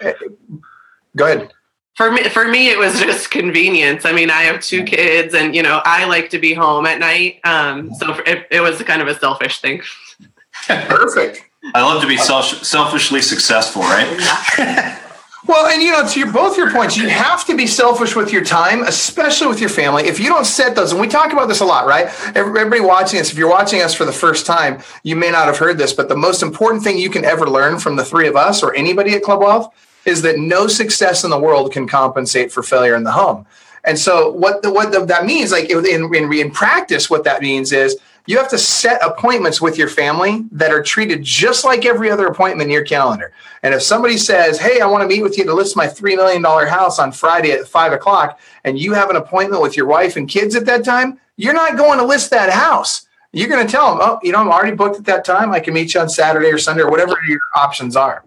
Uh, 0.03 0.13
go 1.15 1.25
ahead 1.25 1.51
for 1.98 2.12
me 2.12 2.29
for 2.29 2.48
me 2.48 2.69
it 2.69 2.77
was 2.77 3.00
just 3.00 3.31
convenience 3.31 4.05
i 4.05 4.13
mean 4.13 4.29
i 4.29 4.43
have 4.43 4.62
two 4.62 4.84
kids 4.84 5.34
and 5.34 5.55
you 5.55 5.63
know 5.63 5.81
i 5.84 6.05
like 6.05 6.29
to 6.29 6.39
be 6.39 6.53
home 6.53 6.86
at 6.86 7.00
night 7.00 7.39
um, 7.43 7.93
so 7.96 8.13
it, 8.25 8.48
it, 8.51 8.62
was 8.62 8.81
kind 8.84 9.01
of 9.01 9.07
a 9.07 9.19
selfish 9.19 9.60
thing 9.60 9.81
perfect 10.67 11.43
i 11.75 11.81
love 11.81 12.01
to 12.01 12.07
be 12.07 12.17
self, 12.17 12.45
selfishly 12.63 13.21
successful 13.21 13.81
right? 13.81 15.03
Well 15.45 15.67
and 15.67 15.81
you 15.81 15.91
know 15.91 16.05
to 16.05 16.19
your 16.19 16.33
both 16.33 16.57
your 16.57 16.71
points 16.71 16.97
you 16.97 17.07
have 17.07 17.45
to 17.45 17.55
be 17.55 17.67
selfish 17.67 18.17
with 18.17 18.33
your 18.33 18.43
time 18.43 18.83
especially 18.83 19.47
with 19.47 19.62
your 19.62 19.69
family. 19.69 20.03
If 20.03 20.19
you 20.19 20.27
don't 20.27 20.45
set 20.45 20.75
those 20.75 20.91
and 20.91 21.00
we 21.00 21.07
talk 21.07 21.31
about 21.31 21.47
this 21.47 21.62
a 21.62 21.65
lot 21.65 21.88
right? 21.88 22.07
Everybody 22.36 22.81
watching 22.81 23.21
us 23.21 23.31
if 23.31 23.38
you're 23.38 23.50
watching 23.50 23.81
us 23.81 23.93
for 23.93 24.03
the 24.03 24.12
first 24.12 24.45
time 24.45 24.81
you 25.03 25.15
may 25.15 25.31
not 25.31 25.45
have 25.45 25.57
heard 25.57 25.77
this 25.77 25.93
but 25.93 26.09
the 26.09 26.17
most 26.17 26.43
important 26.43 26.83
thing 26.83 26.97
you 26.97 27.09
can 27.09 27.24
ever 27.24 27.47
learn 27.47 27.79
from 27.79 27.95
the 27.95 28.03
three 28.03 28.27
of 28.27 28.36
us 28.36 28.62
or 28.62 28.75
anybody 28.75 29.13
at 29.13 29.24
club 29.24 29.39
wealth 29.39 29.74
is 30.07 30.21
that 30.24 30.39
no 30.39 30.67
success 30.67 31.24
in 31.24 31.29
the 31.29 31.39
world 31.39 31.71
can 31.71 31.88
compensate 31.88 32.51
for 32.51 32.63
failure 32.63 32.95
in 32.95 33.03
the 33.03 33.12
home. 33.12 33.45
And 33.83 34.00
so 34.00 34.31
what 34.31 34.63
the, 34.63 34.71
what 34.71 34.91
the, 34.91 35.05
that 35.05 35.25
means, 35.25 35.51
like 35.51 35.69
in, 35.69 35.86
in, 35.86 36.33
in 36.33 36.51
practice, 36.51 37.09
what 37.09 37.25
that 37.25 37.41
means 37.41 37.71
is 37.71 37.97
you 38.27 38.38
have 38.38 38.50
to 38.50 38.57
set 38.57 39.03
appointments 39.03 39.62
with 39.62 39.77
your 39.77 39.88
family 39.88 40.46
that 40.51 40.72
are 40.72 40.84
treated 40.84 41.24
just 41.24 41.65
like 41.65 41.86
every 41.86 42.12
other 42.12 42.27
appointment 42.27 42.67
in 42.67 42.74
your 42.74 42.84
calendar. 42.84 43.31
And 43.63 43.74
if 43.74 43.81
somebody 43.81 44.17
says, 44.17 44.60
Hey, 44.60 44.81
I 44.81 44.86
want 44.86 45.01
to 45.01 45.07
meet 45.07 45.24
with 45.24 45.38
you 45.38 45.46
to 45.46 45.53
list 45.53 45.75
my 45.75 45.88
$3 45.88 46.15
million 46.15 46.43
house 46.43 47.00
on 47.00 47.12
Friday 47.12 47.51
at 47.51 47.67
five 47.67 47.93
o'clock, 47.93 48.39
and 48.63 48.77
you 48.77 48.93
have 48.93 49.10
an 49.10 49.15
appointment 49.15 49.62
with 49.62 49.75
your 49.75 49.88
wife 49.88 50.17
and 50.17 50.29
kids 50.29 50.55
at 50.55 50.65
that 50.65 50.86
time, 50.86 51.19
you're 51.38 51.53
not 51.53 51.77
going 51.77 51.98
to 51.98 52.05
list 52.05 52.29
that 52.31 52.51
house. 52.51 53.07
You're 53.31 53.50
going 53.50 53.65
to 53.65 53.72
tell 53.72 53.91
them, 53.91 54.00
Oh, 54.01 54.19
you 54.22 54.31
know, 54.31 54.39
I'm 54.39 54.50
already 54.50 54.75
booked 54.75 54.98
at 54.98 55.05
that 55.05 55.25
time. 55.25 55.51
I 55.51 55.60
can 55.60 55.74
meet 55.74 55.93
you 55.93 56.01
on 56.01 56.10
Saturday 56.10 56.50
or 56.50 56.57
Sunday 56.57 56.84
or 56.84 56.91
whatever 56.91 57.17
your 57.27 57.39
options 57.55 57.96
are. 57.96 58.25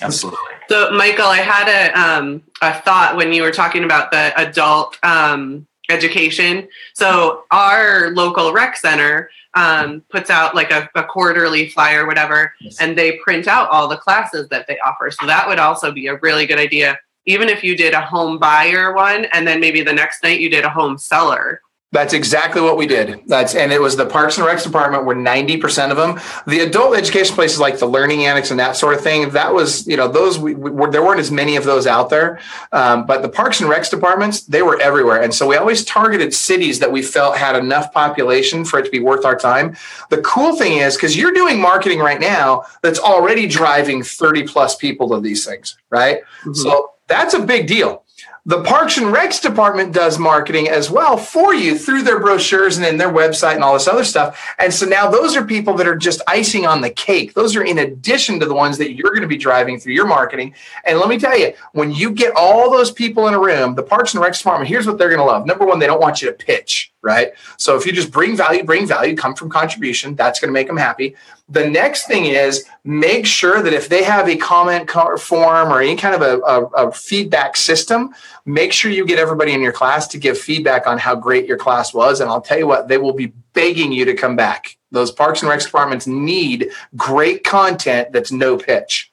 Absolutely. 0.00 0.38
So, 0.68 0.90
Michael, 0.90 1.26
I 1.26 1.38
had 1.38 1.68
a 1.68 1.98
um, 1.98 2.42
a 2.60 2.74
thought 2.80 3.16
when 3.16 3.32
you 3.32 3.42
were 3.42 3.50
talking 3.50 3.84
about 3.84 4.10
the 4.10 4.38
adult 4.38 4.98
um, 5.02 5.66
education. 5.88 6.68
So, 6.94 7.44
our 7.50 8.10
local 8.10 8.52
rec 8.52 8.76
center 8.76 9.30
um, 9.54 10.02
puts 10.10 10.30
out 10.30 10.54
like 10.54 10.70
a, 10.70 10.88
a 10.94 11.04
quarterly 11.04 11.68
flyer, 11.70 12.06
whatever, 12.06 12.52
yes. 12.60 12.80
and 12.80 12.96
they 12.96 13.16
print 13.18 13.48
out 13.48 13.68
all 13.70 13.88
the 13.88 13.96
classes 13.96 14.48
that 14.48 14.66
they 14.66 14.78
offer. 14.80 15.10
So, 15.10 15.26
that 15.26 15.48
would 15.48 15.58
also 15.58 15.92
be 15.92 16.06
a 16.08 16.16
really 16.16 16.46
good 16.46 16.58
idea. 16.58 16.98
Even 17.26 17.48
if 17.48 17.62
you 17.62 17.76
did 17.76 17.92
a 17.92 18.00
home 18.00 18.38
buyer 18.38 18.94
one, 18.94 19.26
and 19.32 19.46
then 19.46 19.60
maybe 19.60 19.82
the 19.82 19.92
next 19.92 20.22
night 20.22 20.40
you 20.40 20.48
did 20.48 20.64
a 20.64 20.70
home 20.70 20.96
seller 20.96 21.60
that's 21.90 22.12
exactly 22.12 22.60
what 22.60 22.76
we 22.76 22.86
did. 22.86 23.22
That's 23.26 23.54
and 23.54 23.72
it 23.72 23.80
was 23.80 23.96
the 23.96 24.04
Parks 24.04 24.36
and 24.36 24.46
Recs 24.46 24.62
department 24.62 25.06
were 25.06 25.14
ninety 25.14 25.56
percent 25.56 25.90
of 25.90 25.96
them. 25.96 26.20
The 26.46 26.60
adult 26.60 26.94
education 26.94 27.34
places 27.34 27.58
like 27.58 27.78
the 27.78 27.86
Learning 27.86 28.26
Annex 28.26 28.50
and 28.50 28.60
that 28.60 28.76
sort 28.76 28.94
of 28.94 29.00
thing. 29.00 29.30
That 29.30 29.54
was 29.54 29.86
you 29.86 29.96
know 29.96 30.06
those 30.06 30.38
we, 30.38 30.54
we 30.54 30.70
were, 30.70 30.90
there 30.90 31.02
weren't 31.02 31.20
as 31.20 31.30
many 31.30 31.56
of 31.56 31.64
those 31.64 31.86
out 31.86 32.10
there, 32.10 32.40
um, 32.72 33.06
but 33.06 33.22
the 33.22 33.28
Parks 33.28 33.60
and 33.60 33.70
Recs 33.70 33.88
departments 33.88 34.42
they 34.42 34.60
were 34.60 34.78
everywhere. 34.80 35.22
And 35.22 35.32
so 35.32 35.46
we 35.46 35.56
always 35.56 35.82
targeted 35.82 36.34
cities 36.34 36.78
that 36.80 36.92
we 36.92 37.00
felt 37.00 37.38
had 37.38 37.56
enough 37.56 37.90
population 37.94 38.66
for 38.66 38.78
it 38.78 38.84
to 38.84 38.90
be 38.90 39.00
worth 39.00 39.24
our 39.24 39.36
time. 39.36 39.74
The 40.10 40.20
cool 40.20 40.56
thing 40.56 40.78
is 40.78 40.94
because 40.94 41.16
you're 41.16 41.32
doing 41.32 41.58
marketing 41.58 42.00
right 42.00 42.20
now 42.20 42.64
that's 42.82 42.98
already 42.98 43.46
driving 43.46 44.02
thirty 44.02 44.46
plus 44.46 44.76
people 44.76 45.08
to 45.08 45.20
these 45.20 45.46
things, 45.46 45.78
right? 45.88 46.20
Mm-hmm. 46.40 46.52
So 46.52 46.92
that's 47.06 47.32
a 47.32 47.40
big 47.40 47.66
deal 47.66 48.04
the 48.48 48.62
Parks 48.62 48.96
and 48.96 49.14
Recs 49.14 49.42
department 49.42 49.92
does 49.92 50.18
marketing 50.18 50.70
as 50.70 50.90
well 50.90 51.18
for 51.18 51.52
you 51.52 51.76
through 51.76 52.00
their 52.00 52.18
brochures 52.18 52.78
and 52.78 52.86
in 52.86 52.96
their 52.96 53.10
website 53.10 53.56
and 53.56 53.62
all 53.62 53.74
this 53.74 53.86
other 53.86 54.04
stuff. 54.04 54.42
And 54.58 54.72
so 54.72 54.86
now 54.86 55.10
those 55.10 55.36
are 55.36 55.44
people 55.44 55.74
that 55.74 55.86
are 55.86 55.94
just 55.94 56.22
icing 56.26 56.66
on 56.66 56.80
the 56.80 56.88
cake. 56.88 57.34
Those 57.34 57.54
are 57.56 57.62
in 57.62 57.76
addition 57.76 58.40
to 58.40 58.46
the 58.46 58.54
ones 58.54 58.78
that 58.78 58.94
you're 58.94 59.10
going 59.10 59.20
to 59.20 59.28
be 59.28 59.36
driving 59.36 59.78
through 59.78 59.92
your 59.92 60.06
marketing. 60.06 60.54
And 60.86 60.98
let 60.98 61.10
me 61.10 61.18
tell 61.18 61.38
you, 61.38 61.52
when 61.72 61.92
you 61.92 62.10
get 62.10 62.32
all 62.34 62.70
those 62.70 62.90
people 62.90 63.28
in 63.28 63.34
a 63.34 63.38
room, 63.38 63.74
the 63.74 63.82
Parks 63.82 64.14
and 64.14 64.24
Recs 64.24 64.38
department, 64.38 64.70
here's 64.70 64.86
what 64.86 64.96
they're 64.96 65.10
going 65.10 65.20
to 65.20 65.26
love. 65.26 65.44
Number 65.44 65.66
one, 65.66 65.78
they 65.78 65.86
don't 65.86 66.00
want 66.00 66.22
you 66.22 66.28
to 66.28 66.34
pitch, 66.34 66.90
right? 67.02 67.32
So 67.58 67.76
if 67.76 67.84
you 67.84 67.92
just 67.92 68.10
bring 68.10 68.34
value, 68.34 68.64
bring 68.64 68.86
value, 68.86 69.14
come 69.14 69.34
from 69.34 69.50
contribution, 69.50 70.14
that's 70.14 70.40
going 70.40 70.48
to 70.48 70.54
make 70.54 70.68
them 70.68 70.78
happy. 70.78 71.16
The 71.50 71.68
next 71.68 72.06
thing 72.06 72.26
is 72.26 72.66
make 72.84 73.24
sure 73.24 73.62
that 73.62 73.72
if 73.72 73.88
they 73.88 74.04
have 74.04 74.28
a 74.28 74.36
comment 74.36 74.90
form 74.90 75.72
or 75.72 75.80
any 75.80 75.96
kind 75.96 76.14
of 76.14 76.20
a, 76.20 76.40
a, 76.42 76.64
a, 76.88 76.92
feedback 76.92 77.56
system, 77.56 78.14
make 78.44 78.72
sure 78.72 78.90
you 78.90 79.06
get 79.06 79.18
everybody 79.18 79.52
in 79.52 79.62
your 79.62 79.72
class 79.72 80.06
to 80.08 80.18
give 80.18 80.38
feedback 80.38 80.86
on 80.86 80.98
how 80.98 81.14
great 81.14 81.46
your 81.46 81.56
class 81.56 81.94
was. 81.94 82.20
And 82.20 82.28
I'll 82.28 82.42
tell 82.42 82.58
you 82.58 82.66
what, 82.66 82.88
they 82.88 82.98
will 82.98 83.14
be 83.14 83.32
begging 83.54 83.92
you 83.92 84.04
to 84.04 84.14
come 84.14 84.36
back. 84.36 84.76
Those 84.90 85.10
Parks 85.10 85.42
and 85.42 85.50
Recs 85.50 85.64
departments 85.64 86.06
need 86.06 86.70
great 86.96 87.44
content 87.44 88.12
that's 88.12 88.32
no 88.32 88.58
pitch. 88.58 89.10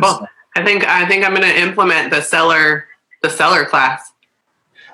Cool. 0.00 0.26
I 0.56 0.64
think 0.64 0.86
I 0.86 1.06
think 1.06 1.24
I'm 1.24 1.34
going 1.34 1.48
to 1.48 1.60
implement 1.60 2.10
the 2.10 2.20
seller 2.20 2.86
the 3.22 3.30
seller 3.30 3.64
class. 3.64 4.12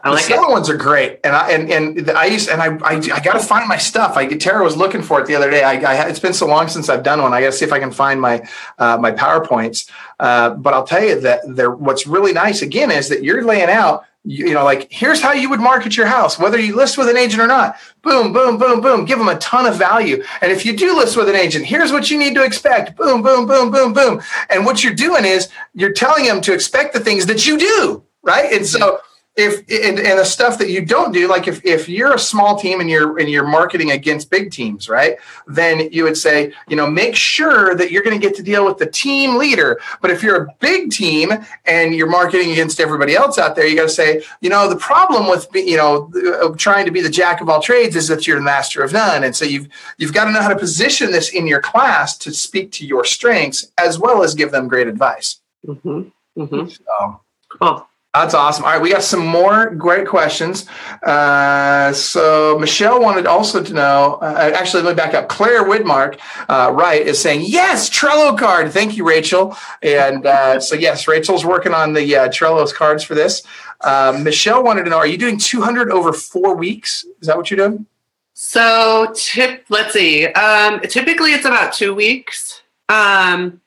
I 0.07 0.11
like 0.11 0.27
the 0.27 0.37
other 0.37 0.51
ones 0.51 0.71
are 0.71 0.77
great, 0.77 1.21
and 1.25 1.35
I 1.35 1.51
and 1.51 1.71
and 1.71 2.11
I 2.11 2.27
used 2.27 2.49
and 2.49 2.63
I 2.63 2.77
I, 2.87 2.97
I 2.97 3.21
got 3.21 3.33
to 3.33 3.41
find 3.41 3.69
my 3.69 3.77
stuff. 3.77 4.17
I 4.17 4.27
Tara 4.27 4.63
was 4.63 4.77
looking 4.77 5.03
for 5.03 5.21
it 5.21 5.27
the 5.27 5.35
other 5.35 5.51
day. 5.51 5.65
I, 5.65 5.75
I 5.75 6.09
it's 6.09 6.21
been 6.21 6.33
so 6.33 6.47
long 6.47 6.69
since 6.69 6.89
I've 6.89 7.03
done 7.03 7.21
one. 7.23 7.35
I 7.35 7.41
got 7.41 7.47
to 7.47 7.53
see 7.53 7.65
if 7.65 7.73
I 7.73 7.79
can 7.79 7.91
find 7.91 8.21
my 8.21 8.49
uh, 8.79 8.99
my 8.99 9.11
powerpoints. 9.13 9.91
Uh, 10.21 10.51
but 10.51 10.75
I'll 10.75 10.87
tell 10.87 11.03
you 11.03 11.21
that 11.21 11.41
there. 11.47 11.71
What's 11.71 12.07
really 12.07 12.33
nice 12.33 12.63
again 12.63 12.91
is 12.91 13.09
that 13.09 13.25
you're 13.25 13.45
laying 13.45 13.69
out. 13.69 14.05
You, 14.29 14.49
you 14.49 14.55
know, 14.55 14.65
like 14.65 14.89
here's 14.91 15.21
how 15.21 15.33
you 15.33 15.49
would 15.51 15.61
market 15.61 15.97
your 15.97 16.07
house, 16.07 16.39
whether 16.39 16.59
you 16.59 16.75
list 16.75 16.99
with 16.99 17.09
an 17.09 17.17
agent 17.17 17.41
or 17.41 17.47
not. 17.47 17.77
Boom, 18.03 18.33
boom, 18.33 18.59
boom, 18.59 18.81
boom. 18.81 19.05
Give 19.05 19.19
them 19.19 19.29
a 19.29 19.39
ton 19.39 19.67
of 19.67 19.77
value. 19.77 20.23
And 20.41 20.51
if 20.51 20.67
you 20.67 20.77
do 20.77 20.97
list 20.97 21.17
with 21.17 21.29
an 21.29 21.37
agent, 21.37 21.65
here's 21.65 21.93
what 21.93 22.11
you 22.11 22.19
need 22.19 22.35
to 22.35 22.45
expect. 22.45 22.97
Boom, 22.97 23.23
boom, 23.23 23.47
boom, 23.47 23.71
boom, 23.71 23.93
boom. 23.93 24.23
And 24.51 24.65
what 24.65 24.83
you're 24.83 24.95
doing 24.95 25.25
is 25.25 25.49
you're 25.75 25.93
telling 25.93 26.25
them 26.25 26.41
to 26.43 26.53
expect 26.53 26.93
the 26.93 27.01
things 27.01 27.27
that 27.27 27.47
you 27.47 27.57
do, 27.57 28.05
right? 28.23 28.53
And 28.53 28.67
so 28.67 29.01
if 29.37 29.59
and, 29.69 29.99
and 29.99 30.19
the 30.19 30.25
stuff 30.25 30.57
that 30.59 30.71
you 30.71 30.85
don't 30.85 31.13
do 31.13 31.29
like 31.29 31.47
if, 31.47 31.65
if 31.65 31.89
you're 31.89 32.15
a 32.15 32.19
small 32.19 32.59
team 32.59 32.81
and 32.81 32.89
you're 32.89 33.19
and 33.19 33.29
you're 33.29 33.47
marketing 33.47 33.91
against 33.91 34.31
big 34.31 34.51
teams 34.51 34.89
right? 34.89 35.19
Then 35.47 35.93
you 35.93 36.05
would 36.05 36.17
say 36.17 36.53
you 36.69 36.77
know 36.77 36.89
make 36.89 37.15
sure 37.15 37.75
that 37.75 37.91
you're 37.91 38.03
going 38.03 38.19
to 38.19 38.27
get 38.27 38.35
to 38.37 38.43
deal 38.43 38.65
with 38.65 38.79
the 38.79 38.87
team 38.87 39.37
leader. 39.37 39.79
But 40.01 40.11
if 40.11 40.23
you're 40.23 40.45
a 40.45 40.55
big 40.61 40.91
team 40.91 41.33
and 41.67 41.95
you're 41.95 42.09
marketing 42.09 42.51
against 42.51 42.81
everybody 42.81 43.15
else 43.15 43.37
out 43.39 43.57
there 43.57 43.67
you 43.67 43.77
got 43.77 43.83
to 43.83 43.89
say 43.91 44.23
you 44.41 44.49
know 44.49 44.69
the 44.69 44.77
problem 44.77 45.29
with 45.29 45.49
you 45.55 45.77
know 45.77 46.55
trying 46.57 46.87
to 46.87 46.91
be 46.91 47.03
the 47.03 47.11
jack 47.11 47.43
of 47.43 47.49
all 47.51 47.61
trades 47.61 47.95
is 47.95 48.09
that 48.09 48.27
you're 48.27 48.39
the 48.39 48.43
master 48.43 48.83
of 48.83 48.93
none. 48.93 49.23
And 49.23 49.37
so 49.37 49.45
you've 49.45 49.69
you've 49.99 50.15
got 50.15 50.25
to 50.25 50.33
know 50.33 50.41
how 50.41 50.49
to 50.49 50.59
position 50.59 51.11
this 51.11 51.29
in 51.29 51.47
your 51.47 51.61
class 51.61 52.17
to 52.19 52.33
speak 52.33 52.73
to 52.73 52.87
your 52.87 53.05
strengths 53.05 53.71
as 53.79 53.99
well 53.99 54.23
as 54.23 54.35
give 54.35 54.51
them 54.51 54.67
great 54.67 54.89
advice. 54.89 55.41
Mm-hmm. 55.67 56.09
Mm-hmm. 56.41 56.69
so. 56.69 57.21
Cool 57.49 57.87
that's 58.23 58.35
awesome. 58.35 58.65
All 58.65 58.73
right, 58.73 58.81
we 58.81 58.91
got 58.91 59.03
some 59.03 59.27
more 59.27 59.71
great 59.71 60.07
questions. 60.07 60.67
Uh, 61.03 61.93
so 61.93 62.59
Michelle 62.59 63.01
wanted 63.01 63.27
also 63.27 63.63
to 63.63 63.73
know. 63.73 64.19
Uh, 64.23 64.53
actually, 64.55 64.83
let 64.83 64.91
me 64.91 64.97
back 64.97 65.15
up. 65.15 65.29
Claire 65.29 65.65
Widmark, 65.65 66.19
uh, 66.49 66.73
right, 66.73 67.03
is 67.03 67.21
saying 67.21 67.43
yes, 67.45 67.91
Trello 67.91 68.39
card. 68.39 68.73
Thank 68.73 68.97
you, 68.97 69.07
Rachel. 69.07 69.57
And 69.83 70.27
uh, 70.27 70.61
so 70.61 70.75
yes, 70.75 71.09
Rachel's 71.09 71.45
working 71.45 71.75
on 71.75 71.93
the 71.93 72.17
uh, 72.17 72.29
Trello's 72.29 72.73
cards 72.73 73.03
for 73.03 73.15
this. 73.15 73.43
Uh, 73.81 74.19
Michelle 74.23 74.63
wanted 74.63 74.85
to 74.85 74.91
know: 74.91 74.99
Are 74.99 75.07
you 75.07 75.19
doing 75.19 75.39
200 75.39 75.91
over 75.91 76.13
four 76.13 76.55
weeks? 76.55 77.05
Is 77.21 77.27
that 77.27 77.37
what 77.37 77.51
you're 77.51 77.69
doing? 77.69 77.87
So 78.35 79.13
tip. 79.15 79.65
Let's 79.69 79.93
see. 79.93 80.27
Um, 80.27 80.81
typically, 80.81 81.33
it's 81.33 81.47
about 81.47 81.73
two 81.73 81.95
weeks. 81.95 82.63
Um, 82.89 83.61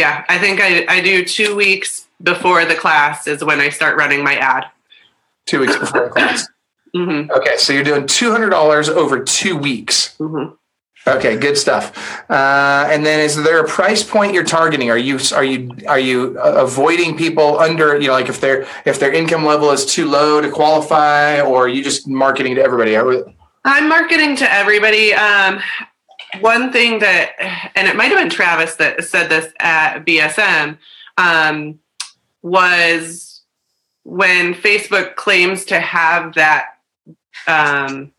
yeah, 0.00 0.24
I 0.30 0.38
think 0.38 0.60
I, 0.62 0.86
I 0.88 1.00
do 1.02 1.24
two 1.24 1.54
weeks 1.54 2.08
before 2.22 2.64
the 2.64 2.74
class 2.74 3.26
is 3.26 3.44
when 3.44 3.60
I 3.60 3.68
start 3.68 3.98
running 3.98 4.24
my 4.24 4.34
ad. 4.36 4.64
Two 5.44 5.60
weeks 5.60 5.76
before 5.76 6.04
the 6.04 6.10
class. 6.10 6.48
mm-hmm. 6.96 7.30
Okay, 7.30 7.58
so 7.58 7.74
you're 7.74 7.84
doing 7.84 8.06
two 8.06 8.32
hundred 8.32 8.48
dollars 8.48 8.88
over 8.88 9.22
two 9.22 9.56
weeks. 9.56 10.16
Mm-hmm. 10.18 10.54
Okay, 11.06 11.36
good 11.36 11.56
stuff. 11.56 12.20
Uh, 12.30 12.86
and 12.90 13.04
then, 13.04 13.20
is 13.20 13.42
there 13.42 13.62
a 13.62 13.68
price 13.68 14.02
point 14.02 14.32
you're 14.32 14.44
targeting? 14.44 14.90
Are 14.90 14.98
you 14.98 15.18
are 15.34 15.44
you 15.44 15.70
are 15.86 15.98
you 15.98 16.38
avoiding 16.38 17.16
people 17.16 17.58
under 17.58 18.00
you 18.00 18.08
know 18.08 18.14
like 18.14 18.30
if 18.30 18.40
their 18.40 18.66
if 18.86 18.98
their 18.98 19.12
income 19.12 19.44
level 19.44 19.70
is 19.70 19.84
too 19.84 20.08
low 20.08 20.40
to 20.40 20.50
qualify, 20.50 21.42
or 21.42 21.66
are 21.66 21.68
you 21.68 21.84
just 21.84 22.08
marketing 22.08 22.54
to 22.54 22.62
everybody? 22.62 22.96
I'm 23.64 23.88
marketing 23.88 24.36
to 24.36 24.50
everybody. 24.50 25.12
Um, 25.12 25.60
one 26.40 26.72
thing 26.72 27.00
that, 27.00 27.32
and 27.74 27.88
it 27.88 27.96
might 27.96 28.10
have 28.10 28.18
been 28.18 28.30
Travis 28.30 28.76
that 28.76 29.04
said 29.04 29.28
this 29.28 29.52
at 29.58 30.04
BSM, 30.04 30.78
um, 31.18 31.78
was 32.42 33.42
when 34.04 34.54
Facebook 34.54 35.16
claims 35.16 35.64
to 35.66 35.80
have 35.80 36.34
that 36.34 36.78
um, 37.46 38.12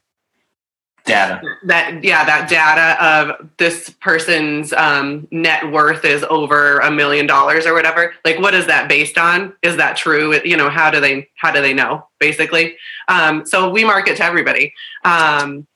data. 1.06 1.42
that 1.66 2.04
yeah 2.04 2.24
that 2.24 2.50
data 2.50 3.04
of 3.04 3.50
this 3.58 3.90
person's 3.90 4.72
um, 4.74 5.28
net 5.32 5.72
worth 5.72 6.06
is 6.06 6.24
over 6.30 6.80
a 6.80 6.92
million 6.92 7.26
dollars 7.26 7.66
or 7.66 7.74
whatever 7.74 8.14
like 8.24 8.40
what 8.40 8.54
is 8.54 8.68
that 8.68 8.88
based 8.88 9.18
on? 9.18 9.54
Is 9.64 9.78
that 9.78 9.98
true? 9.98 10.40
You 10.44 10.58
know 10.58 10.70
how 10.70 10.92
do 10.92 11.00
they 11.00 11.28
how 11.36 11.52
do 11.52 11.62
they 11.62 11.74
know 11.74 12.08
basically? 12.20 12.78
Um, 13.08 13.46
so 13.46 13.70
we 13.70 13.84
market 13.84 14.18
to 14.18 14.24
everybody. 14.24 14.74
Um, 15.04 15.68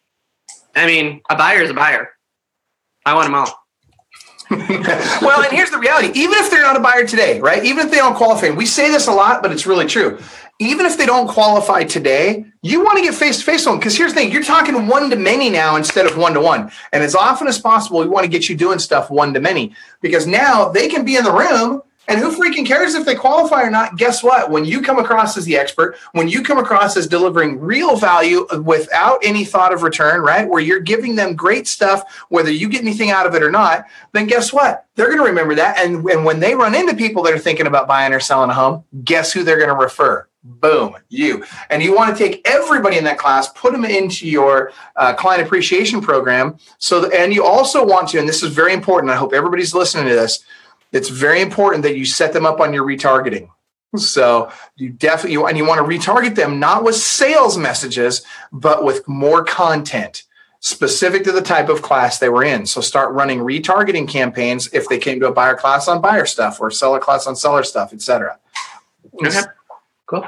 i 0.77 0.85
mean 0.85 1.21
a 1.29 1.35
buyer 1.37 1.61
is 1.61 1.69
a 1.69 1.73
buyer 1.73 2.14
i 3.05 3.13
want 3.13 3.25
them 3.25 3.35
all 3.35 3.65
well, 4.51 5.41
and 5.41 5.51
here's 5.51 5.71
the 5.71 5.79
reality. 5.79 6.11
Even 6.19 6.37
if 6.37 6.51
they're 6.51 6.61
not 6.61 6.75
a 6.75 6.79
buyer 6.79 7.05
today, 7.05 7.39
right? 7.39 7.65
Even 7.65 7.85
if 7.85 7.91
they 7.91 7.97
don't 7.97 8.15
qualify, 8.15 8.51
we 8.51 8.65
say 8.65 8.91
this 8.91 9.07
a 9.07 9.11
lot, 9.11 9.41
but 9.41 9.51
it's 9.51 9.65
really 9.65 9.87
true. 9.87 10.19
Even 10.59 10.85
if 10.85 10.97
they 10.97 11.05
don't 11.07 11.27
qualify 11.27 11.83
today, 11.83 12.45
you 12.61 12.83
want 12.83 12.97
to 12.97 13.03
get 13.03 13.15
face 13.15 13.39
to 13.39 13.43
face 13.43 13.65
with 13.65 13.73
them. 13.73 13.79
Because 13.79 13.97
here's 13.97 14.13
the 14.13 14.19
thing 14.19 14.31
you're 14.31 14.43
talking 14.43 14.87
one 14.87 15.09
to 15.09 15.15
many 15.15 15.49
now 15.49 15.75
instead 15.75 16.05
of 16.05 16.15
one 16.15 16.35
to 16.35 16.41
one. 16.41 16.71
And 16.93 17.03
as 17.03 17.15
often 17.15 17.47
as 17.47 17.57
possible, 17.57 17.99
we 17.99 18.07
want 18.07 18.23
to 18.23 18.29
get 18.29 18.47
you 18.47 18.55
doing 18.55 18.77
stuff 18.77 19.09
one 19.09 19.33
to 19.33 19.39
many 19.39 19.73
because 19.99 20.27
now 20.27 20.69
they 20.69 20.89
can 20.89 21.03
be 21.03 21.15
in 21.15 21.23
the 21.23 21.33
room 21.33 21.81
and 22.07 22.19
who 22.19 22.35
freaking 22.35 22.65
cares 22.65 22.93
if 22.93 23.05
they 23.05 23.15
qualify 23.15 23.63
or 23.63 23.69
not? 23.69 23.97
Guess 23.97 24.23
what? 24.23 24.49
When 24.49 24.65
you 24.65 24.81
come 24.81 24.99
across 24.99 25.37
as 25.37 25.45
the 25.45 25.57
expert, 25.57 25.97
when 26.11 26.27
you 26.27 26.43
come 26.43 26.57
across 26.57 26.97
as 26.97 27.07
delivering 27.07 27.59
real 27.59 27.95
value 27.95 28.47
without 28.61 29.19
any 29.23 29.45
thought 29.45 29.73
of 29.73 29.83
return, 29.83 30.21
right? 30.21 30.47
Where 30.47 30.61
you're 30.61 30.79
giving 30.79 31.15
them 31.15 31.35
great 31.35 31.67
stuff, 31.67 32.25
whether 32.29 32.51
you 32.51 32.69
get 32.69 32.81
anything 32.81 33.11
out 33.11 33.25
of 33.25 33.35
it 33.35 33.43
or 33.43 33.51
not, 33.51 33.85
then 34.13 34.27
guess 34.27 34.53
what? 34.53 34.85
They're 34.95 35.07
going 35.07 35.19
to 35.19 35.25
remember 35.25 35.55
that. 35.55 35.79
And, 35.79 36.05
and 36.09 36.25
when 36.25 36.39
they 36.39 36.55
run 36.55 36.75
into 36.75 36.95
people 36.95 37.23
that 37.23 37.33
are 37.33 37.39
thinking 37.39 37.67
about 37.67 37.87
buying 37.87 38.13
or 38.13 38.19
selling 38.19 38.49
a 38.49 38.53
home, 38.53 38.83
guess 39.03 39.33
who 39.33 39.43
they're 39.43 39.57
going 39.57 39.69
to 39.69 39.75
refer? 39.75 40.27
Boom, 40.47 40.95
you. 41.09 41.43
And 41.71 41.81
you 41.81 41.95
want 41.95 42.15
to 42.15 42.23
take 42.23 42.47
everybody 42.47 42.99
in 42.99 43.03
that 43.05 43.17
class, 43.17 43.49
put 43.53 43.71
them 43.71 43.83
into 43.83 44.27
your 44.27 44.71
uh, 44.95 45.15
client 45.15 45.41
appreciation 45.41 46.01
program. 46.01 46.57
So, 46.77 47.01
that, 47.01 47.13
and 47.13 47.33
you 47.33 47.43
also 47.43 47.83
want 47.83 48.09
to, 48.09 48.19
and 48.19 48.29
this 48.29 48.43
is 48.43 48.53
very 48.53 48.71
important. 48.71 49.11
I 49.11 49.15
hope 49.15 49.33
everybody's 49.33 49.73
listening 49.73 50.05
to 50.07 50.13
this 50.13 50.45
it's 50.95 51.09
very 51.09 51.41
important 51.41 51.83
that 51.83 51.97
you 51.97 52.05
set 52.05 52.33
them 52.33 52.45
up 52.45 52.59
on 52.59 52.73
your 52.73 52.85
retargeting. 52.85 53.49
So 53.97 54.51
you 54.75 54.89
definitely 54.89 55.35
and 55.47 55.57
you 55.57 55.65
want 55.65 55.79
to 55.79 55.83
retarget 55.83 56.35
them 56.35 56.59
not 56.59 56.83
with 56.83 56.95
sales 56.95 57.57
messages, 57.57 58.23
but 58.51 58.83
with 58.83 59.07
more 59.07 59.43
content 59.43 60.23
specific 60.59 61.23
to 61.25 61.31
the 61.31 61.41
type 61.41 61.69
of 61.69 61.81
class 61.81 62.19
they 62.19 62.29
were 62.29 62.43
in. 62.43 62.65
So 62.65 62.81
start 62.81 63.13
running 63.13 63.39
retargeting 63.39 64.07
campaigns 64.07 64.67
if 64.73 64.87
they 64.89 64.97
came 64.97 65.19
to 65.19 65.27
a 65.27 65.31
buyer 65.31 65.55
class 65.55 65.87
on 65.87 66.01
buyer 66.01 66.25
stuff 66.25 66.59
or 66.59 66.71
seller 66.71 66.99
class 66.99 67.27
on 67.27 67.35
seller 67.35 67.63
stuff, 67.63 67.93
etc. 67.93 68.39
Okay. 69.13 69.41
Cool. 70.07 70.27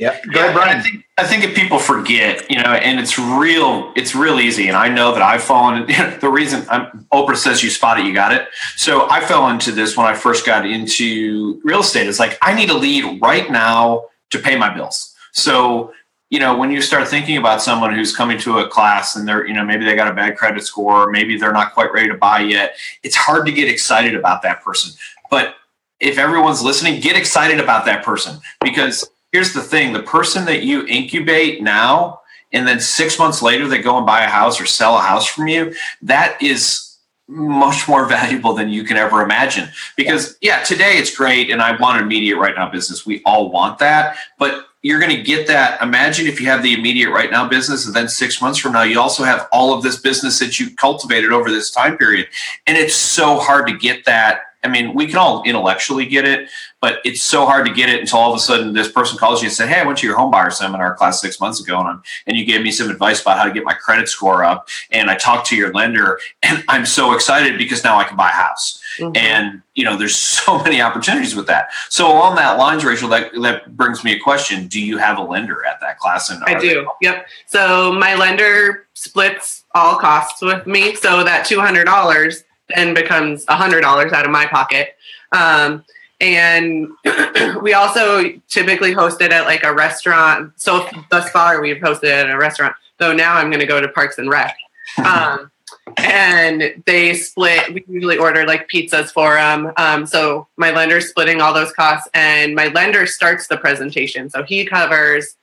Yeah. 0.00 0.18
Go 0.32 0.40
ahead, 0.40 0.54
Brian. 0.54 0.78
I 0.78 0.80
think, 0.80 1.04
I 1.18 1.26
think 1.26 1.44
if 1.44 1.54
people 1.54 1.78
forget, 1.78 2.50
you 2.50 2.56
know, 2.56 2.70
and 2.70 2.98
it's 2.98 3.18
real, 3.18 3.92
it's 3.94 4.14
real 4.14 4.40
easy. 4.40 4.66
And 4.68 4.76
I 4.76 4.88
know 4.88 5.12
that 5.12 5.20
I've 5.20 5.42
fallen. 5.42 5.86
You 5.88 5.98
know, 5.98 6.16
the 6.16 6.30
reason 6.30 6.64
I'm, 6.70 7.06
Oprah 7.12 7.36
says 7.36 7.62
you 7.62 7.68
spot 7.68 8.00
it, 8.00 8.06
you 8.06 8.14
got 8.14 8.32
it. 8.32 8.48
So 8.76 9.10
I 9.10 9.20
fell 9.20 9.48
into 9.50 9.72
this 9.72 9.98
when 9.98 10.06
I 10.06 10.14
first 10.14 10.46
got 10.46 10.64
into 10.64 11.60
real 11.64 11.80
estate. 11.80 12.08
It's 12.08 12.18
like 12.18 12.38
I 12.40 12.54
need 12.54 12.70
a 12.70 12.74
lead 12.74 13.20
right 13.20 13.50
now 13.50 14.06
to 14.30 14.38
pay 14.38 14.56
my 14.56 14.74
bills. 14.74 15.14
So 15.32 15.92
you 16.30 16.38
know, 16.38 16.56
when 16.56 16.70
you 16.70 16.80
start 16.80 17.08
thinking 17.08 17.36
about 17.36 17.60
someone 17.60 17.92
who's 17.92 18.14
coming 18.14 18.38
to 18.38 18.60
a 18.60 18.68
class 18.68 19.16
and 19.16 19.26
they're, 19.26 19.44
you 19.48 19.52
know, 19.52 19.64
maybe 19.64 19.84
they 19.84 19.96
got 19.96 20.06
a 20.06 20.14
bad 20.14 20.36
credit 20.36 20.62
score, 20.62 21.08
or 21.08 21.10
maybe 21.10 21.36
they're 21.36 21.52
not 21.52 21.74
quite 21.74 21.92
ready 21.92 22.06
to 22.06 22.14
buy 22.14 22.38
yet, 22.38 22.76
it's 23.02 23.16
hard 23.16 23.44
to 23.46 23.52
get 23.52 23.68
excited 23.68 24.14
about 24.14 24.42
that 24.42 24.62
person. 24.62 24.96
But 25.28 25.56
if 25.98 26.18
everyone's 26.18 26.62
listening, 26.62 27.00
get 27.00 27.16
excited 27.16 27.58
about 27.58 27.84
that 27.86 28.04
person 28.04 28.38
because 28.60 29.10
here's 29.32 29.52
the 29.52 29.62
thing 29.62 29.92
the 29.92 30.02
person 30.02 30.44
that 30.44 30.62
you 30.62 30.86
incubate 30.86 31.62
now 31.62 32.20
and 32.52 32.66
then 32.66 32.80
six 32.80 33.18
months 33.18 33.42
later 33.42 33.68
they 33.68 33.80
go 33.80 33.96
and 33.96 34.06
buy 34.06 34.22
a 34.22 34.28
house 34.28 34.60
or 34.60 34.66
sell 34.66 34.96
a 34.96 35.00
house 35.00 35.26
from 35.26 35.48
you 35.48 35.74
that 36.02 36.40
is 36.42 36.96
much 37.28 37.88
more 37.88 38.06
valuable 38.08 38.54
than 38.54 38.68
you 38.68 38.82
can 38.82 38.96
ever 38.96 39.22
imagine. 39.22 39.68
Because 39.96 40.36
yeah 40.40 40.62
today 40.62 40.98
it's 40.98 41.14
great 41.14 41.50
and 41.50 41.62
i 41.62 41.76
want 41.76 41.98
an 41.98 42.04
immediate 42.04 42.38
right 42.38 42.54
now 42.56 42.70
business. 42.70 43.06
We 43.06 43.22
all 43.24 43.50
want 43.50 43.78
that 43.78 44.16
but 44.38 44.66
you're 44.82 44.98
going 44.98 45.14
to 45.14 45.22
get 45.22 45.46
that. 45.48 45.80
Imagine 45.82 46.26
if 46.26 46.40
you 46.40 46.46
have 46.46 46.62
the 46.62 46.72
immediate 46.72 47.10
right 47.10 47.30
now 47.30 47.46
business 47.46 47.84
and 47.84 47.94
then 47.94 48.08
six 48.08 48.40
months 48.40 48.58
from 48.58 48.72
now 48.72 48.82
you 48.82 48.98
also 48.98 49.24
have 49.24 49.46
all 49.52 49.74
of 49.74 49.82
this 49.82 49.98
business 50.00 50.38
that 50.38 50.58
you 50.58 50.74
cultivated 50.74 51.32
over 51.32 51.50
this 51.50 51.70
time 51.70 51.98
period. 51.98 52.28
And 52.66 52.78
it's 52.78 52.94
so 52.94 53.38
hard 53.38 53.66
to 53.66 53.76
get 53.76 54.06
that 54.06 54.40
I 54.62 54.68
mean, 54.68 54.94
we 54.94 55.06
can 55.06 55.16
all 55.16 55.42
intellectually 55.44 56.04
get 56.04 56.26
it, 56.26 56.50
but 56.80 57.00
it's 57.04 57.22
so 57.22 57.46
hard 57.46 57.66
to 57.66 57.72
get 57.72 57.88
it 57.88 58.00
until 58.00 58.18
all 58.18 58.30
of 58.32 58.36
a 58.36 58.40
sudden 58.40 58.74
this 58.74 58.90
person 58.90 59.16
calls 59.16 59.40
you 59.40 59.46
and 59.46 59.54
said, 59.54 59.68
"Hey, 59.68 59.80
I 59.80 59.84
went 59.84 59.98
to 59.98 60.06
your 60.06 60.16
home 60.16 60.30
buyer 60.30 60.50
seminar 60.50 60.94
class 60.94 61.20
six 61.20 61.40
months 61.40 61.60
ago, 61.60 61.78
and 61.78 61.88
I'm, 61.88 62.02
and 62.26 62.36
you 62.36 62.44
gave 62.44 62.62
me 62.62 62.70
some 62.70 62.90
advice 62.90 63.22
about 63.22 63.38
how 63.38 63.44
to 63.44 63.52
get 63.52 63.64
my 63.64 63.72
credit 63.72 64.08
score 64.08 64.44
up, 64.44 64.68
and 64.90 65.10
I 65.10 65.16
talked 65.16 65.46
to 65.48 65.56
your 65.56 65.72
lender, 65.72 66.20
and 66.42 66.62
I'm 66.68 66.84
so 66.84 67.12
excited 67.14 67.56
because 67.56 67.84
now 67.84 67.98
I 67.98 68.04
can 68.04 68.16
buy 68.16 68.28
a 68.28 68.32
house." 68.32 68.82
Mm-hmm. 68.98 69.16
And 69.16 69.62
you 69.74 69.84
know, 69.84 69.96
there's 69.96 70.16
so 70.40 70.62
many 70.62 70.82
opportunities 70.82 71.34
with 71.34 71.46
that. 71.46 71.68
So 71.88 72.10
along 72.10 72.36
that 72.36 72.58
lines, 72.58 72.84
Rachel, 72.84 73.08
that 73.10 73.32
that 73.42 73.76
brings 73.76 74.04
me 74.04 74.12
a 74.12 74.18
question: 74.18 74.66
Do 74.66 74.80
you 74.80 74.98
have 74.98 75.18
a 75.18 75.22
lender 75.22 75.64
at 75.64 75.80
that 75.80 75.98
class? 75.98 76.28
And 76.28 76.42
I 76.44 76.58
do. 76.58 76.86
Yep. 77.00 77.26
So 77.46 77.92
my 77.92 78.14
lender 78.14 78.86
splits 78.92 79.64
all 79.74 79.96
costs 79.96 80.42
with 80.42 80.66
me, 80.66 80.94
so 80.96 81.24
that 81.24 81.46
two 81.46 81.60
hundred 81.60 81.84
dollars 81.84 82.44
then 82.74 82.94
becomes 82.94 83.44
a 83.48 83.56
hundred 83.56 83.82
dollars 83.82 84.12
out 84.12 84.24
of 84.24 84.30
my 84.30 84.46
pocket. 84.46 84.96
Um, 85.32 85.84
and 86.20 86.88
we 87.62 87.72
also 87.72 88.32
typically 88.48 88.92
host 88.92 89.20
it 89.20 89.32
at 89.32 89.46
like 89.46 89.64
a 89.64 89.72
restaurant. 89.72 90.52
So 90.56 90.86
thus 91.10 91.30
far, 91.30 91.60
we've 91.60 91.78
hosted 91.78 92.04
it 92.04 92.26
at 92.26 92.30
a 92.30 92.38
restaurant. 92.38 92.74
Though 92.98 93.14
now 93.14 93.34
I'm 93.36 93.48
going 93.48 93.60
to 93.60 93.66
go 93.66 93.80
to 93.80 93.88
Parks 93.88 94.18
and 94.18 94.28
Rec. 94.28 94.56
Um, 94.98 95.50
and 95.96 96.82
they 96.86 97.14
split. 97.14 97.72
We 97.72 97.84
usually 97.88 98.18
order 98.18 98.46
like 98.46 98.68
pizzas 98.68 99.10
for 99.10 99.34
them. 99.34 99.72
Um, 99.76 100.06
so 100.06 100.46
my 100.56 100.70
lender's 100.70 101.08
splitting 101.08 101.40
all 101.40 101.54
those 101.54 101.72
costs, 101.72 102.08
and 102.14 102.54
my 102.54 102.68
lender 102.68 103.06
starts 103.06 103.46
the 103.46 103.56
presentation. 103.56 104.30
So 104.30 104.42
he 104.42 104.64
covers 104.66 105.36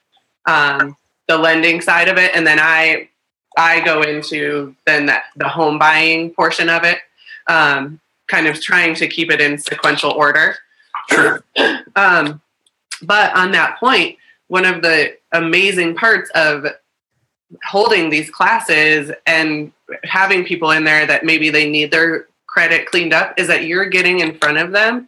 um, 0.46 0.96
the 1.28 1.38
lending 1.38 1.82
side 1.82 2.08
of 2.08 2.18
it, 2.18 2.36
and 2.36 2.46
then 2.46 2.60
I 2.60 3.10
I 3.58 3.82
go 3.82 4.04
into 4.04 4.76
then 4.86 5.08
that 5.08 5.26
the 5.36 5.48
home 5.48 5.80
buying 5.80 6.32
portion 6.32 6.70
of 6.70 6.84
it 6.84 7.00
um, 7.48 8.00
kind 8.28 8.48
of 8.48 8.62
trying 8.62 8.96
to 8.96 9.08
keep 9.08 9.32
it 9.32 9.42
in 9.42 9.58
sequential 9.58 10.12
order. 10.12 10.56
Sure. 11.10 11.44
um, 11.96 12.42
but 13.02 13.36
on 13.36 13.52
that 13.52 13.80
point, 13.80 14.18
one 14.48 14.66
of 14.66 14.82
the 14.82 15.18
amazing 15.32 15.96
parts 15.96 16.30
of 16.36 16.66
holding 17.64 18.10
these 18.10 18.30
classes 18.30 19.12
and 19.26 19.72
having 20.04 20.44
people 20.44 20.72
in 20.72 20.84
there 20.84 21.06
that 21.06 21.24
maybe 21.24 21.50
they 21.50 21.70
need 21.70 21.92
their 21.92 22.28
credit 22.46 22.88
cleaned 22.88 23.14
up 23.14 23.34
is 23.38 23.48
that 23.48 23.66
you're 23.66 23.86
getting 23.86 24.20
in 24.20 24.38
front 24.38 24.58
of 24.58 24.72
them 24.72 25.08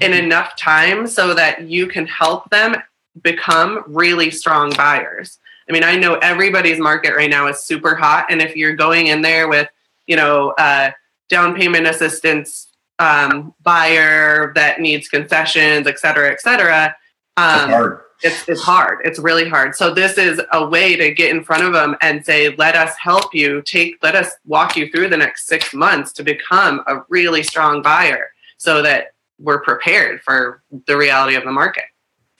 in 0.00 0.12
enough 0.12 0.56
time 0.56 1.06
so 1.06 1.34
that 1.34 1.62
you 1.62 1.86
can 1.86 2.06
help 2.06 2.50
them 2.50 2.76
become 3.22 3.84
really 3.86 4.30
strong 4.30 4.72
buyers. 4.76 5.38
I 5.68 5.72
mean, 5.72 5.84
I 5.84 5.96
know 5.96 6.16
everybody's 6.16 6.78
market 6.78 7.14
right 7.16 7.30
now 7.30 7.46
is 7.46 7.62
super 7.62 7.94
hot. 7.94 8.26
And 8.28 8.42
if 8.42 8.56
you're 8.56 8.76
going 8.76 9.06
in 9.06 9.22
there 9.22 9.48
with, 9.48 9.68
you 10.06 10.16
know, 10.16 10.50
uh, 10.58 10.90
down 11.28 11.54
payment 11.54 11.86
assistance 11.86 12.68
um, 12.98 13.54
buyer 13.62 14.52
that 14.54 14.80
needs 14.80 15.08
concessions, 15.08 15.86
et 15.86 15.98
cetera, 15.98 16.30
et 16.30 16.40
cetera. 16.40 16.94
Um, 17.36 17.70
hard. 17.70 18.00
It's, 18.22 18.48
it's 18.48 18.62
hard. 18.62 19.00
It's 19.04 19.18
really 19.18 19.48
hard. 19.48 19.74
So 19.74 19.92
this 19.92 20.16
is 20.16 20.40
a 20.52 20.66
way 20.66 20.96
to 20.96 21.12
get 21.12 21.34
in 21.34 21.42
front 21.42 21.64
of 21.64 21.72
them 21.72 21.96
and 22.00 22.24
say, 22.24 22.54
let 22.56 22.74
us 22.76 22.94
help 22.98 23.34
you 23.34 23.60
take, 23.62 23.96
let 24.02 24.14
us 24.14 24.30
walk 24.46 24.76
you 24.76 24.90
through 24.90 25.08
the 25.08 25.16
next 25.16 25.46
six 25.46 25.74
months 25.74 26.12
to 26.14 26.22
become 26.22 26.82
a 26.86 27.02
really 27.08 27.42
strong 27.42 27.82
buyer 27.82 28.28
so 28.56 28.80
that 28.82 29.14
we're 29.38 29.60
prepared 29.60 30.22
for 30.22 30.62
the 30.86 30.96
reality 30.96 31.34
of 31.34 31.44
the 31.44 31.52
market. 31.52 31.84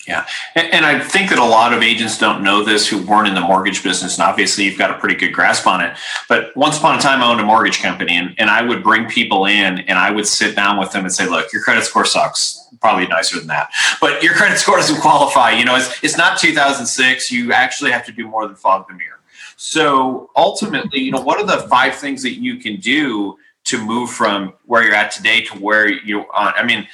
Yeah. 0.07 0.27
And, 0.55 0.85
I 0.85 1.01
think 1.01 1.31
that 1.31 1.39
a 1.39 1.45
lot 1.45 1.73
of 1.73 1.83
agents 1.83 2.19
don't 2.19 2.43
know 2.43 2.63
this 2.63 2.87
who 2.87 3.03
weren't 3.07 3.27
in 3.27 3.35
the 3.35 3.41
mortgage 3.41 3.83
business. 3.83 4.19
And 4.19 4.25
obviously, 4.25 4.65
you've 4.65 4.79
got 4.79 4.91
a 4.91 4.99
pretty 4.99 5.15
good 5.15 5.33
grasp 5.33 5.67
on 5.67 5.83
it. 5.83 5.97
But 6.29 6.55
once 6.57 6.77
upon 6.77 6.99
a 6.99 7.01
time, 7.01 7.23
I 7.23 7.31
owned 7.31 7.41
a 7.41 7.45
mortgage 7.45 7.81
company 7.81 8.15
and, 8.17 8.35
and 8.37 8.51
I 8.51 8.61
would 8.61 8.83
bring 8.83 9.09
people 9.09 9.47
in 9.47 9.79
and 9.81 9.99
I 9.99 10.11
would 10.11 10.27
sit 10.27 10.55
down 10.55 10.79
with 10.79 10.93
them 10.93 11.05
and 11.05 11.13
say, 11.13 11.27
look, 11.27 11.53
your 11.53 11.63
credit 11.63 11.85
score 11.85 12.05
sucks. 12.05 12.61
Probably 12.81 13.07
nicer 13.07 13.39
than 13.39 13.47
that. 13.47 13.71
But 14.01 14.23
your 14.23 14.35
credit 14.35 14.59
score 14.59 14.77
doesn't 14.77 15.01
qualify. 15.01 15.53
You 15.53 15.65
know, 15.65 15.77
it's, 15.77 16.05
it's 16.05 16.19
not 16.19 16.39
2006. 16.39 17.33
You 17.33 17.53
actually 17.53 17.91
have 17.93 18.05
to 18.05 18.13
do 18.13 18.29
more 18.29 18.47
than 18.47 18.57
fog 18.57 18.87
the 18.89 18.95
mirror. 18.95 19.21
So 19.57 20.31
ultimately, 20.37 21.01
you 21.01 21.13
know, 21.13 21.21
what 21.21 21.39
are 21.39 21.47
the 21.47 21.67
five 21.69 21.95
things 21.95 22.23
that 22.25 22.35
you 22.35 22.57
can 22.57 22.77
do 22.77 23.39
to 23.65 23.83
move 23.83 24.11
from 24.11 24.53
where 24.67 24.83
you're 24.83 24.95
at 24.95 25.13
today 25.13 25.43
to 25.45 25.59
where 25.59 25.89
you 25.89 26.27
are? 26.31 26.55
I 26.55 26.65
mean, 26.65 26.87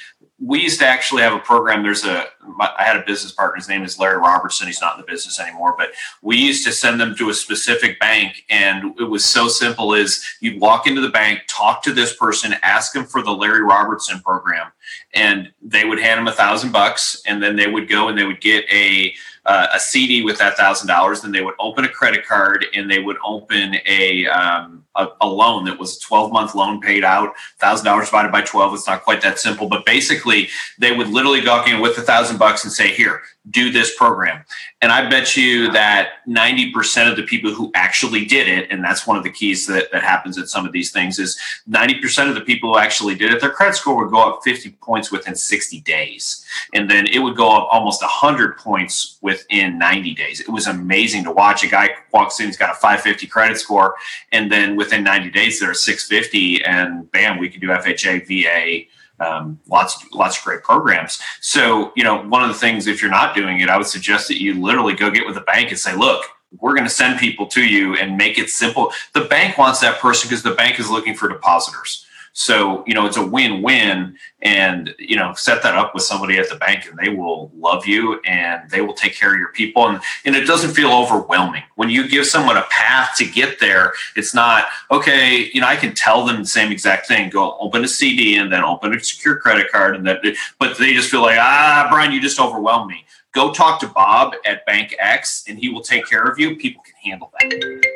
we 0.43 0.59
used 0.59 0.79
to 0.79 0.87
actually 0.87 1.21
have 1.21 1.33
a 1.33 1.39
program. 1.39 1.83
There's 1.83 2.03
a, 2.03 2.25
I 2.59 2.83
had 2.83 2.97
a 2.97 3.05
business 3.05 3.31
partner. 3.31 3.57
His 3.57 3.69
name 3.69 3.83
is 3.83 3.99
Larry 3.99 4.17
Robertson. 4.17 4.65
He's 4.65 4.81
not 4.81 4.95
in 4.95 5.01
the 5.01 5.07
business 5.07 5.39
anymore, 5.39 5.75
but 5.77 5.91
we 6.23 6.35
used 6.35 6.65
to 6.65 6.71
send 6.71 6.99
them 6.99 7.15
to 7.17 7.29
a 7.29 7.33
specific 7.33 7.99
bank. 7.99 8.43
And 8.49 8.99
it 8.99 9.03
was 9.03 9.23
so 9.23 9.47
simple 9.47 9.93
as 9.93 10.23
you'd 10.39 10.59
walk 10.59 10.87
into 10.87 10.99
the 10.99 11.09
bank, 11.09 11.41
talk 11.47 11.83
to 11.83 11.93
this 11.93 12.15
person, 12.15 12.55
ask 12.63 12.93
them 12.93 13.05
for 13.05 13.21
the 13.21 13.31
Larry 13.31 13.61
Robertson 13.61 14.19
program. 14.19 14.71
And 15.13 15.51
they 15.61 15.85
would 15.85 15.99
hand 15.99 16.17
them 16.17 16.27
a 16.27 16.31
thousand 16.31 16.71
bucks. 16.71 17.21
And 17.27 17.41
then 17.41 17.55
they 17.55 17.67
would 17.67 17.87
go 17.87 18.07
and 18.09 18.17
they 18.17 18.25
would 18.25 18.41
get 18.41 18.65
a, 18.71 19.13
uh, 19.45 19.67
a 19.73 19.79
CD 19.79 20.23
with 20.23 20.37
that 20.39 20.57
thousand 20.57 20.87
dollars. 20.87 21.21
Then 21.21 21.31
they 21.31 21.41
would 21.41 21.55
open 21.59 21.85
a 21.85 21.89
credit 21.89 22.25
card 22.25 22.65
and 22.73 22.89
they 22.89 22.99
would 22.99 23.17
open 23.25 23.75
a, 23.87 24.27
um, 24.27 24.85
a, 24.95 25.07
a, 25.21 25.27
loan 25.27 25.65
that 25.65 25.79
was 25.79 25.97
a 25.97 26.01
12 26.01 26.31
month 26.31 26.53
loan 26.53 26.79
paid 26.79 27.03
out, 27.03 27.33
thousand 27.59 27.85
dollars 27.85 28.07
divided 28.07 28.31
by 28.31 28.41
12. 28.41 28.73
It's 28.73 28.87
not 28.87 29.03
quite 29.03 29.21
that 29.21 29.39
simple, 29.39 29.67
but 29.67 29.85
basically 29.85 30.49
they 30.77 30.95
would 30.95 31.09
literally 31.09 31.41
go 31.41 31.63
in 31.65 31.81
with 31.81 31.97
a 31.97 32.01
thousand 32.01 32.37
bucks 32.37 32.63
and 32.63 32.71
say, 32.71 32.93
here, 32.93 33.21
do 33.49 33.71
this 33.71 33.95
program. 33.95 34.43
And 34.81 34.91
I 34.91 35.09
bet 35.09 35.35
you 35.35 35.71
that 35.71 36.09
90% 36.27 37.09
of 37.09 37.15
the 37.15 37.23
people 37.23 37.51
who 37.51 37.71
actually 37.73 38.23
did 38.25 38.47
it, 38.47 38.69
and 38.69 38.83
that's 38.83 39.07
one 39.07 39.17
of 39.17 39.23
the 39.23 39.31
keys 39.31 39.65
that, 39.65 39.91
that 39.91 40.03
happens 40.03 40.37
at 40.37 40.47
some 40.47 40.65
of 40.65 40.71
these 40.71 40.91
things 40.91 41.17
is 41.17 41.39
90% 41.67 42.29
of 42.29 42.35
the 42.35 42.41
people 42.41 42.73
who 42.73 42.79
actually 42.79 43.15
did 43.15 43.33
it, 43.33 43.41
their 43.41 43.49
credit 43.49 43.75
score 43.75 43.97
would 43.97 44.11
go 44.11 44.21
up 44.21 44.41
50 44.43 44.71
points 44.81 45.11
within 45.11 45.35
60 45.35 45.81
days. 45.81 46.45
And 46.75 46.89
then 46.89 47.07
it 47.07 47.19
would 47.19 47.35
go 47.35 47.49
up 47.49 47.67
almost 47.71 48.03
100 48.03 48.57
points 48.57 49.17
within 49.21 49.79
90 49.79 50.13
days. 50.13 50.39
It 50.39 50.49
was 50.49 50.67
amazing 50.67 51.23
to 51.23 51.31
watch. 51.31 51.63
A 51.63 51.67
guy 51.67 51.89
walks 52.13 52.39
in, 52.39 52.45
he's 52.45 52.57
got 52.57 52.71
a 52.71 52.75
550 52.75 53.25
credit 53.25 53.57
score, 53.57 53.95
and 54.31 54.51
then 54.51 54.75
within 54.75 55.03
90 55.03 55.31
days, 55.31 55.59
they're 55.59 55.73
650, 55.73 56.63
and 56.63 57.11
bam, 57.11 57.39
we 57.39 57.49
can 57.49 57.59
do 57.59 57.67
FHA, 57.69 58.27
VA, 58.27 58.87
um, 59.21 59.59
lots 59.69 60.05
lots 60.13 60.37
of 60.37 60.43
great 60.43 60.63
programs. 60.63 61.19
So 61.41 61.91
you 61.95 62.03
know, 62.03 62.23
one 62.23 62.41
of 62.41 62.49
the 62.49 62.55
things 62.55 62.87
if 62.87 63.01
you're 63.01 63.11
not 63.11 63.35
doing 63.35 63.59
it, 63.59 63.69
I 63.69 63.77
would 63.77 63.87
suggest 63.87 64.27
that 64.27 64.41
you 64.41 64.61
literally 64.61 64.93
go 64.93 65.09
get 65.11 65.25
with 65.25 65.35
the 65.35 65.41
bank 65.41 65.69
and 65.69 65.79
say, 65.79 65.95
look. 65.95 66.25
We're 66.59 66.73
going 66.73 66.83
to 66.83 66.89
send 66.93 67.17
people 67.17 67.47
to 67.47 67.61
you 67.63 67.95
and 67.95 68.17
make 68.17 68.37
it 68.37 68.49
simple. 68.49 68.91
The 69.13 69.21
bank 69.21 69.57
wants 69.57 69.79
that 69.79 69.99
person 69.99 70.27
because 70.27 70.43
the 70.43 70.51
bank 70.51 70.81
is 70.81 70.89
looking 70.89 71.15
for 71.15 71.29
depositors. 71.29 72.05
So, 72.33 72.83
you 72.87 72.93
know, 72.93 73.05
it's 73.05 73.17
a 73.17 73.25
win 73.25 73.61
win. 73.61 74.17
And, 74.41 74.93
you 74.97 75.15
know, 75.15 75.33
set 75.33 75.61
that 75.63 75.75
up 75.75 75.93
with 75.93 76.03
somebody 76.03 76.37
at 76.37 76.49
the 76.49 76.55
bank 76.55 76.87
and 76.87 76.97
they 76.97 77.09
will 77.09 77.51
love 77.55 77.85
you 77.85 78.19
and 78.21 78.69
they 78.69 78.81
will 78.81 78.93
take 78.93 79.15
care 79.15 79.33
of 79.33 79.39
your 79.39 79.51
people. 79.51 79.87
And, 79.87 80.01
and 80.25 80.35
it 80.35 80.45
doesn't 80.45 80.71
feel 80.71 80.91
overwhelming. 80.91 81.63
When 81.75 81.89
you 81.89 82.07
give 82.07 82.25
someone 82.25 82.57
a 82.57 82.65
path 82.69 83.15
to 83.17 83.25
get 83.25 83.59
there, 83.59 83.93
it's 84.15 84.33
not, 84.33 84.65
okay, 84.89 85.49
you 85.53 85.61
know, 85.61 85.67
I 85.67 85.75
can 85.75 85.93
tell 85.93 86.25
them 86.25 86.39
the 86.39 86.47
same 86.47 86.71
exact 86.71 87.07
thing 87.07 87.29
go 87.29 87.57
open 87.59 87.83
a 87.83 87.87
CD 87.87 88.37
and 88.37 88.51
then 88.51 88.63
open 88.63 88.93
a 88.93 88.99
secure 88.99 89.37
credit 89.37 89.71
card. 89.71 89.95
And 89.95 90.07
that, 90.07 90.21
but 90.57 90.77
they 90.77 90.93
just 90.93 91.11
feel 91.11 91.21
like, 91.21 91.37
ah, 91.39 91.87
Brian, 91.91 92.11
you 92.11 92.21
just 92.21 92.39
overwhelmed 92.39 92.89
me. 92.89 93.05
Go 93.33 93.53
talk 93.53 93.79
to 93.79 93.87
Bob 93.87 94.33
at 94.45 94.65
Bank 94.65 94.95
X 94.99 95.45
and 95.47 95.57
he 95.57 95.69
will 95.69 95.81
take 95.81 96.05
care 96.05 96.23
of 96.23 96.37
you. 96.37 96.55
People 96.55 96.83
can 96.83 96.95
handle 97.11 97.31
that. 97.39 97.90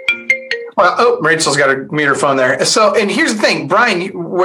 Well, 0.75 0.93
oh, 0.97 1.19
Rachel's 1.21 1.55
got 1.55 1.69
a 1.69 1.77
meter 1.93 2.15
phone 2.15 2.35
there. 2.35 2.63
So, 2.65 2.95
and 2.95 3.09
here's 3.09 3.33
the 3.33 3.41
thing, 3.41 3.67
Brian. 3.67 4.01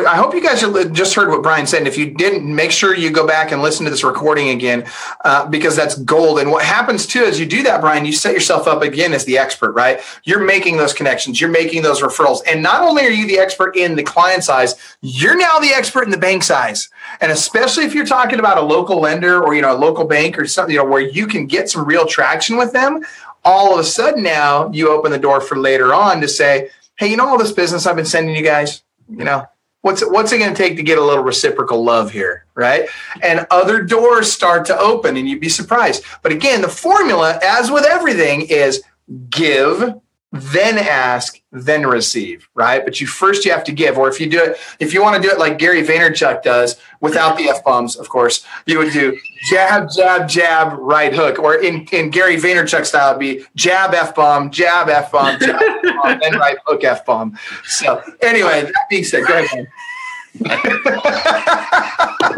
I 0.06 0.14
hope 0.14 0.32
you 0.32 0.40
guys 0.40 0.60
just 0.92 1.14
heard 1.14 1.28
what 1.28 1.42
Brian 1.42 1.66
said. 1.66 1.78
And 1.78 1.88
if 1.88 1.98
you 1.98 2.12
didn't, 2.12 2.54
make 2.54 2.70
sure 2.70 2.94
you 2.94 3.10
go 3.10 3.26
back 3.26 3.50
and 3.50 3.60
listen 3.62 3.84
to 3.84 3.90
this 3.90 4.04
recording 4.04 4.50
again 4.50 4.86
uh, 5.24 5.46
because 5.46 5.74
that's 5.74 5.96
gold. 5.96 6.38
And 6.38 6.52
what 6.52 6.64
happens 6.64 7.04
too 7.04 7.24
as 7.24 7.40
you 7.40 7.46
do 7.46 7.64
that, 7.64 7.80
Brian, 7.80 8.04
you 8.04 8.12
set 8.12 8.32
yourself 8.32 8.68
up 8.68 8.82
again 8.82 9.12
as 9.12 9.24
the 9.24 9.38
expert, 9.38 9.72
right? 9.72 10.00
You're 10.22 10.44
making 10.44 10.76
those 10.76 10.92
connections, 10.92 11.40
you're 11.40 11.50
making 11.50 11.82
those 11.82 12.00
referrals, 12.00 12.42
and 12.46 12.62
not 12.62 12.82
only 12.82 13.04
are 13.04 13.10
you 13.10 13.26
the 13.26 13.38
expert 13.38 13.76
in 13.76 13.96
the 13.96 14.04
client 14.04 14.44
size, 14.44 14.76
you're 15.00 15.36
now 15.36 15.58
the 15.58 15.70
expert 15.70 16.04
in 16.04 16.10
the 16.10 16.18
bank 16.18 16.44
size. 16.44 16.90
And 17.20 17.32
especially 17.32 17.84
if 17.84 17.94
you're 17.94 18.06
talking 18.06 18.38
about 18.38 18.56
a 18.56 18.62
local 18.62 19.00
lender 19.00 19.42
or 19.42 19.54
you 19.54 19.62
know 19.62 19.74
a 19.74 19.78
local 19.78 20.04
bank 20.04 20.38
or 20.38 20.46
something, 20.46 20.74
you 20.74 20.80
know, 20.80 20.88
where 20.88 21.00
you 21.00 21.26
can 21.26 21.46
get 21.46 21.68
some 21.68 21.84
real 21.84 22.06
traction 22.06 22.56
with 22.56 22.72
them 22.72 23.02
all 23.44 23.74
of 23.74 23.80
a 23.80 23.84
sudden 23.84 24.22
now 24.22 24.70
you 24.72 24.90
open 24.90 25.12
the 25.12 25.18
door 25.18 25.40
for 25.40 25.56
later 25.56 25.94
on 25.94 26.20
to 26.20 26.28
say, 26.28 26.70
hey, 26.96 27.08
you 27.08 27.16
know 27.16 27.26
all 27.26 27.38
this 27.38 27.52
business 27.52 27.86
I've 27.86 27.96
been 27.96 28.04
sending 28.04 28.36
you 28.36 28.42
guys, 28.42 28.82
you 29.08 29.24
know, 29.24 29.46
what's 29.82 30.02
it, 30.02 30.10
what's 30.10 30.32
it 30.32 30.38
going 30.38 30.54
to 30.54 30.62
take 30.62 30.76
to 30.76 30.82
get 30.82 30.98
a 30.98 31.04
little 31.04 31.24
reciprocal 31.24 31.82
love 31.82 32.10
here, 32.10 32.44
right? 32.54 32.88
And 33.22 33.46
other 33.50 33.82
doors 33.82 34.30
start 34.30 34.66
to 34.66 34.78
open, 34.78 35.16
and 35.16 35.28
you'd 35.28 35.40
be 35.40 35.48
surprised. 35.48 36.04
But 36.22 36.32
again, 36.32 36.62
the 36.62 36.68
formula, 36.68 37.38
as 37.42 37.70
with 37.70 37.84
everything, 37.84 38.42
is 38.42 38.82
give 39.30 39.94
then 40.32 40.78
ask, 40.78 41.40
then 41.50 41.84
receive, 41.84 42.48
right? 42.54 42.84
But 42.84 43.00
you 43.00 43.08
first 43.08 43.44
you 43.44 43.50
have 43.50 43.64
to 43.64 43.72
give. 43.72 43.98
Or 43.98 44.08
if 44.08 44.20
you 44.20 44.30
do 44.30 44.40
it, 44.40 44.58
if 44.78 44.94
you 44.94 45.02
want 45.02 45.20
to 45.20 45.22
do 45.22 45.32
it 45.32 45.40
like 45.40 45.58
Gary 45.58 45.82
Vaynerchuk 45.82 46.42
does, 46.42 46.76
without 47.00 47.36
the 47.36 47.48
F 47.48 47.64
bombs, 47.64 47.96
of 47.96 48.08
course, 48.08 48.46
you 48.64 48.78
would 48.78 48.92
do 48.92 49.18
jab, 49.50 49.90
jab, 49.90 50.28
jab, 50.28 50.78
right 50.78 51.12
hook. 51.12 51.40
Or 51.40 51.56
in, 51.56 51.84
in 51.92 52.10
Gary 52.10 52.36
Vaynerchuk 52.36 52.86
style, 52.86 53.10
it'd 53.10 53.20
be 53.20 53.44
jab 53.56 53.92
F 53.92 54.14
bomb, 54.14 54.50
jab 54.50 54.88
F 54.88 55.10
bomb, 55.10 55.40
jab 55.40 55.60
F 55.60 55.82
bomb, 55.82 56.18
then 56.22 56.38
right 56.38 56.58
hook 56.64 56.84
F 56.84 57.04
bomb. 57.04 57.36
So 57.64 58.00
anyway, 58.22 58.62
that 58.62 58.86
being 58.88 59.04
said, 59.04 59.26
go 59.26 59.36
ahead. 59.36 59.66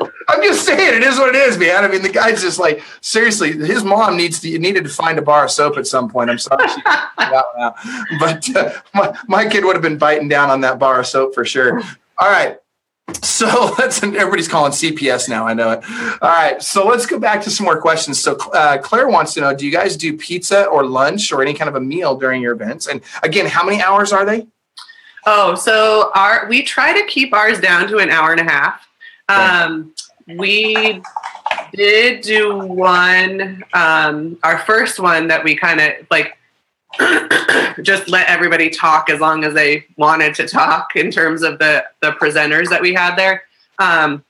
I'm 0.29 0.43
just 0.43 0.65
saying 0.65 0.97
it 0.97 1.03
is 1.03 1.19
what 1.19 1.35
it 1.35 1.37
is, 1.37 1.59
man. 1.59 1.85
I 1.85 1.89
mean, 1.89 2.03
the 2.03 2.09
guy's 2.09 2.43
just 2.43 2.59
like 2.59 2.83
seriously. 3.01 3.53
His 3.53 3.85
mom 3.85 4.17
needs 4.17 4.41
to 4.41 4.59
needed 4.59 4.85
to 4.85 4.91
find 4.91 5.19
a 5.19 5.23
bar 5.23 5.45
of 5.45 5.51
soap 5.51 5.77
at 5.77 5.87
some 5.87 6.09
point. 6.09 6.31
I'm 6.31 6.39
sorry, 6.39 6.67
but 7.17 8.57
uh, 8.57 8.73
my, 8.95 9.19
my 9.27 9.49
kid 9.49 9.65
would 9.65 9.77
have 9.77 9.83
been 9.83 9.99
biting 9.99 10.29
down 10.29 10.51
on 10.51 10.61
that 10.63 10.79
bar 10.79 11.01
of 11.01 11.07
soap 11.07 11.35
for 11.35 11.45
sure. 11.45 11.81
All 12.19 12.31
right, 12.31 12.59
so 13.21 13.75
let's 13.79 14.03
everybody's 14.03 14.49
calling 14.49 14.73
CPS 14.73 15.29
now. 15.29 15.47
I 15.47 15.55
know 15.55 15.71
it. 15.73 15.85
All 16.23 16.29
right, 16.29 16.63
so 16.63 16.87
let's 16.87 17.07
go 17.07 17.19
back 17.19 17.43
to 17.43 17.51
some 17.51 17.65
more 17.65 17.81
questions. 17.81 18.21
So 18.21 18.37
uh, 18.53 18.79
Claire 18.79 19.09
wants 19.09 19.35
to 19.35 19.41
know: 19.41 19.55
Do 19.55 19.67
you 19.67 19.73
guys 19.73 19.97
do 19.97 20.17
pizza 20.17 20.67
or 20.67 20.85
lunch 20.85 21.33
or 21.33 21.43
any 21.43 21.55
kind 21.55 21.69
of 21.69 21.75
a 21.75 21.81
meal 21.81 22.17
during 22.17 22.43
your 22.43 22.53
events? 22.53 22.87
And 22.87 23.01
again, 23.23 23.47
how 23.47 23.65
many 23.65 23.83
hours 23.83 24.13
are 24.13 24.25
they? 24.25 24.47
Oh, 25.25 25.55
so 25.55 26.11
our 26.15 26.47
we 26.49 26.63
try 26.63 26.99
to 27.01 27.07
keep 27.07 27.33
ours 27.33 27.61
down 27.61 27.89
to 27.89 27.99
an 27.99 28.11
hour 28.11 28.33
and 28.33 28.41
a 28.41 28.51
half. 28.51 28.89
Um, 29.29 29.92
we 30.27 31.03
did 31.75 32.23
do 32.23 32.59
one, 32.59 33.65
um, 33.73 34.39
our 34.43 34.59
first 34.59 35.01
one 35.01 35.29
that 35.29 35.43
we 35.43 35.57
kind 35.57 35.81
of 35.81 35.93
like 36.11 36.39
just 37.83 38.09
let 38.09 38.29
everybody 38.29 38.69
talk 38.69 39.09
as 39.09 39.21
long 39.21 39.45
as 39.45 39.55
they 39.55 39.87
wanted 39.97 40.35
to 40.35 40.47
talk 40.47 40.95
in 40.95 41.11
terms 41.11 41.43
of 41.43 41.59
the 41.59 41.85
the 42.01 42.13
presenters 42.13 42.69
that 42.69 42.83
we 42.83 42.93
had 42.93 43.17
there. 43.17 43.45
Um, 43.79 44.25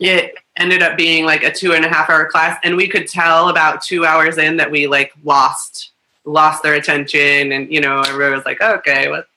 it 0.00 0.34
ended 0.56 0.82
up 0.82 0.96
being 0.96 1.24
like 1.24 1.44
a 1.44 1.52
two 1.52 1.74
and 1.74 1.84
a 1.84 1.88
half 1.88 2.10
hour 2.10 2.26
class, 2.26 2.58
and 2.64 2.76
we 2.76 2.88
could 2.88 3.06
tell 3.06 3.48
about 3.48 3.82
two 3.82 4.04
hours 4.04 4.38
in 4.38 4.56
that 4.56 4.70
we 4.70 4.86
like 4.86 5.12
lost 5.24 5.90
lost 6.24 6.62
their 6.62 6.74
attention, 6.74 7.52
and 7.52 7.72
you 7.72 7.80
know 7.80 8.00
everybody 8.00 8.34
was 8.34 8.44
like, 8.44 8.60
okay, 8.60 9.08
what 9.08 9.28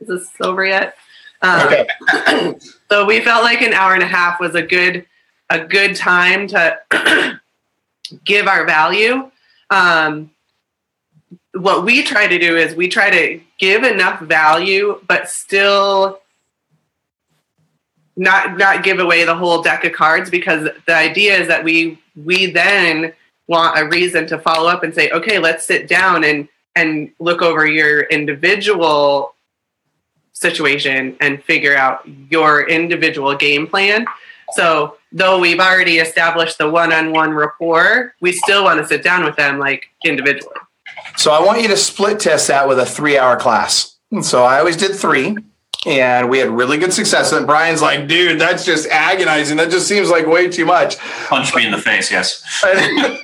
is 0.00 0.08
this 0.08 0.30
over 0.40 0.64
yet? 0.64 0.96
Um, 1.42 1.66
okay. 1.66 2.54
so 2.88 3.04
we 3.04 3.20
felt 3.20 3.42
like 3.42 3.62
an 3.62 3.72
hour 3.72 3.94
and 3.94 4.02
a 4.02 4.06
half 4.06 4.38
was 4.38 4.54
a 4.54 4.62
good 4.62 5.06
a 5.52 5.64
good 5.66 5.94
time 5.94 6.48
to 6.48 6.78
give 8.24 8.46
our 8.46 8.64
value. 8.66 9.30
Um, 9.70 10.30
what 11.52 11.84
we 11.84 12.02
try 12.02 12.26
to 12.26 12.38
do 12.38 12.56
is 12.56 12.74
we 12.74 12.88
try 12.88 13.10
to 13.10 13.40
give 13.58 13.84
enough 13.84 14.20
value, 14.20 15.00
but 15.06 15.28
still 15.28 16.20
not 18.16 18.56
not 18.58 18.82
give 18.82 18.98
away 18.98 19.24
the 19.24 19.34
whole 19.34 19.62
deck 19.62 19.84
of 19.84 19.92
cards 19.92 20.30
because 20.30 20.68
the 20.86 20.94
idea 20.94 21.36
is 21.36 21.48
that 21.48 21.64
we 21.64 21.98
we 22.16 22.50
then 22.50 23.12
want 23.46 23.78
a 23.78 23.86
reason 23.86 24.26
to 24.26 24.38
follow 24.38 24.68
up 24.68 24.82
and 24.82 24.94
say, 24.94 25.10
okay, 25.10 25.38
let's 25.38 25.64
sit 25.66 25.88
down 25.88 26.24
and 26.24 26.48
and 26.74 27.12
look 27.18 27.42
over 27.42 27.66
your 27.66 28.02
individual 28.04 29.34
situation 30.32 31.16
and 31.20 31.42
figure 31.44 31.76
out 31.76 32.06
your 32.30 32.66
individual 32.68 33.36
game 33.36 33.66
plan. 33.66 34.06
So, 34.54 34.96
though 35.12 35.38
we've 35.38 35.60
already 35.60 35.98
established 35.98 36.58
the 36.58 36.70
one-on-one 36.70 37.32
rapport, 37.32 38.14
we 38.20 38.32
still 38.32 38.64
want 38.64 38.80
to 38.80 38.86
sit 38.86 39.02
down 39.02 39.24
with 39.24 39.36
them 39.36 39.58
like 39.58 39.86
individually. 40.04 40.54
So, 41.16 41.32
I 41.32 41.40
want 41.44 41.62
you 41.62 41.68
to 41.68 41.76
split 41.76 42.20
test 42.20 42.48
that 42.48 42.68
with 42.68 42.78
a 42.78 42.84
3-hour 42.84 43.36
class. 43.36 43.96
So, 44.22 44.44
I 44.44 44.58
always 44.58 44.76
did 44.76 44.94
3 44.94 45.36
and 45.86 46.30
we 46.30 46.38
had 46.38 46.48
really 46.50 46.78
good 46.78 46.92
success. 46.92 47.32
And 47.32 47.46
Brian's 47.46 47.82
like, 47.82 48.06
dude, 48.06 48.40
that's 48.40 48.64
just 48.64 48.88
agonizing. 48.88 49.56
That 49.56 49.70
just 49.70 49.88
seems 49.88 50.10
like 50.10 50.26
way 50.26 50.48
too 50.48 50.64
much. 50.64 50.98
Punch 51.26 51.54
me 51.54 51.64
in 51.64 51.72
the 51.72 51.78
face, 51.78 52.10
yes. 52.10 52.42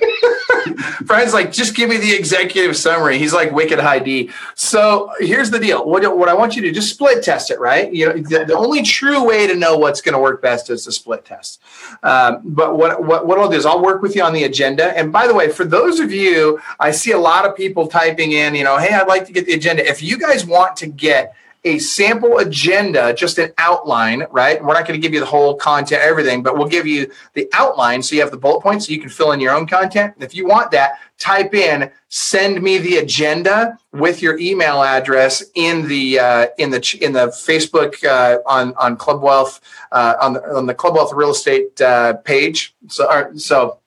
Brian's 1.01 1.33
like, 1.33 1.51
just 1.51 1.75
give 1.75 1.89
me 1.89 1.97
the 1.97 2.13
executive 2.13 2.75
summary. 2.75 3.17
He's 3.17 3.33
like 3.33 3.51
wicked 3.51 3.79
high 3.79 3.99
D. 3.99 4.29
So 4.55 5.11
here's 5.19 5.49
the 5.49 5.59
deal. 5.59 5.85
What, 5.85 6.17
what 6.17 6.29
I 6.29 6.33
want 6.33 6.55
you 6.55 6.61
to 6.61 6.67
do, 6.69 6.73
just 6.73 6.89
split 6.89 7.23
test 7.23 7.51
it, 7.51 7.59
right? 7.59 7.91
You 7.93 8.05
know, 8.07 8.13
the, 8.13 8.45
the 8.45 8.57
only 8.57 8.83
true 8.83 9.23
way 9.23 9.47
to 9.47 9.55
know 9.55 9.77
what's 9.77 10.01
going 10.01 10.13
to 10.13 10.19
work 10.19 10.41
best 10.41 10.69
is 10.69 10.85
to 10.85 10.91
split 10.91 11.25
test. 11.25 11.61
Um, 12.03 12.41
but 12.43 12.77
what, 12.77 13.03
what, 13.03 13.27
what 13.27 13.39
I'll 13.39 13.49
do 13.49 13.57
is 13.57 13.65
I'll 13.65 13.81
work 13.83 14.01
with 14.01 14.15
you 14.15 14.23
on 14.23 14.33
the 14.33 14.43
agenda. 14.43 14.97
And 14.97 15.11
by 15.11 15.27
the 15.27 15.33
way, 15.33 15.49
for 15.49 15.65
those 15.65 15.99
of 15.99 16.11
you, 16.11 16.61
I 16.79 16.91
see 16.91 17.11
a 17.11 17.17
lot 17.17 17.45
of 17.45 17.55
people 17.55 17.87
typing 17.87 18.31
in, 18.31 18.55
you 18.55 18.63
know, 18.63 18.77
hey, 18.77 18.93
I'd 18.93 19.07
like 19.07 19.25
to 19.25 19.33
get 19.33 19.45
the 19.45 19.53
agenda. 19.53 19.87
If 19.87 20.01
you 20.01 20.17
guys 20.17 20.45
want 20.45 20.75
to 20.77 20.87
get 20.87 21.35
a 21.63 21.79
sample 21.79 22.37
agenda, 22.37 23.13
just 23.13 23.37
an 23.37 23.51
outline, 23.57 24.25
right? 24.31 24.63
We're 24.63 24.73
not 24.73 24.87
going 24.87 24.99
to 24.99 25.01
give 25.01 25.13
you 25.13 25.19
the 25.19 25.25
whole 25.25 25.55
content, 25.55 26.01
everything, 26.01 26.41
but 26.41 26.57
we'll 26.57 26.67
give 26.67 26.87
you 26.87 27.11
the 27.33 27.49
outline 27.53 28.01
so 28.01 28.15
you 28.15 28.21
have 28.21 28.31
the 28.31 28.37
bullet 28.37 28.61
points 28.61 28.87
so 28.87 28.93
you 28.93 28.99
can 28.99 29.09
fill 29.09 29.31
in 29.33 29.39
your 29.39 29.53
own 29.53 29.67
content. 29.67 30.15
If 30.19 30.33
you 30.33 30.47
want 30.47 30.71
that, 30.71 30.99
type 31.17 31.53
in 31.53 31.91
send 32.07 32.61
me 32.61 32.77
the 32.77 32.97
agenda 32.97 33.77
with 33.91 34.21
your 34.21 34.39
email 34.39 34.81
address 34.81 35.43
in 35.55 35.87
the 35.87 36.19
uh, 36.19 36.47
in 36.57 36.71
the 36.71 36.97
in 37.01 37.13
the 37.13 37.27
Facebook 37.27 38.03
uh, 38.03 38.39
on 38.45 38.73
on 38.75 38.95
Club 38.95 39.21
Wealth 39.21 39.59
uh, 39.91 40.15
on 40.21 40.33
the 40.33 40.55
on 40.55 40.65
the 40.65 40.73
Club 40.73 40.95
Wealth 40.95 41.13
real 41.13 41.31
estate 41.31 41.79
uh, 41.81 42.13
page. 42.13 42.73
So 42.87 43.31
so 43.35 43.79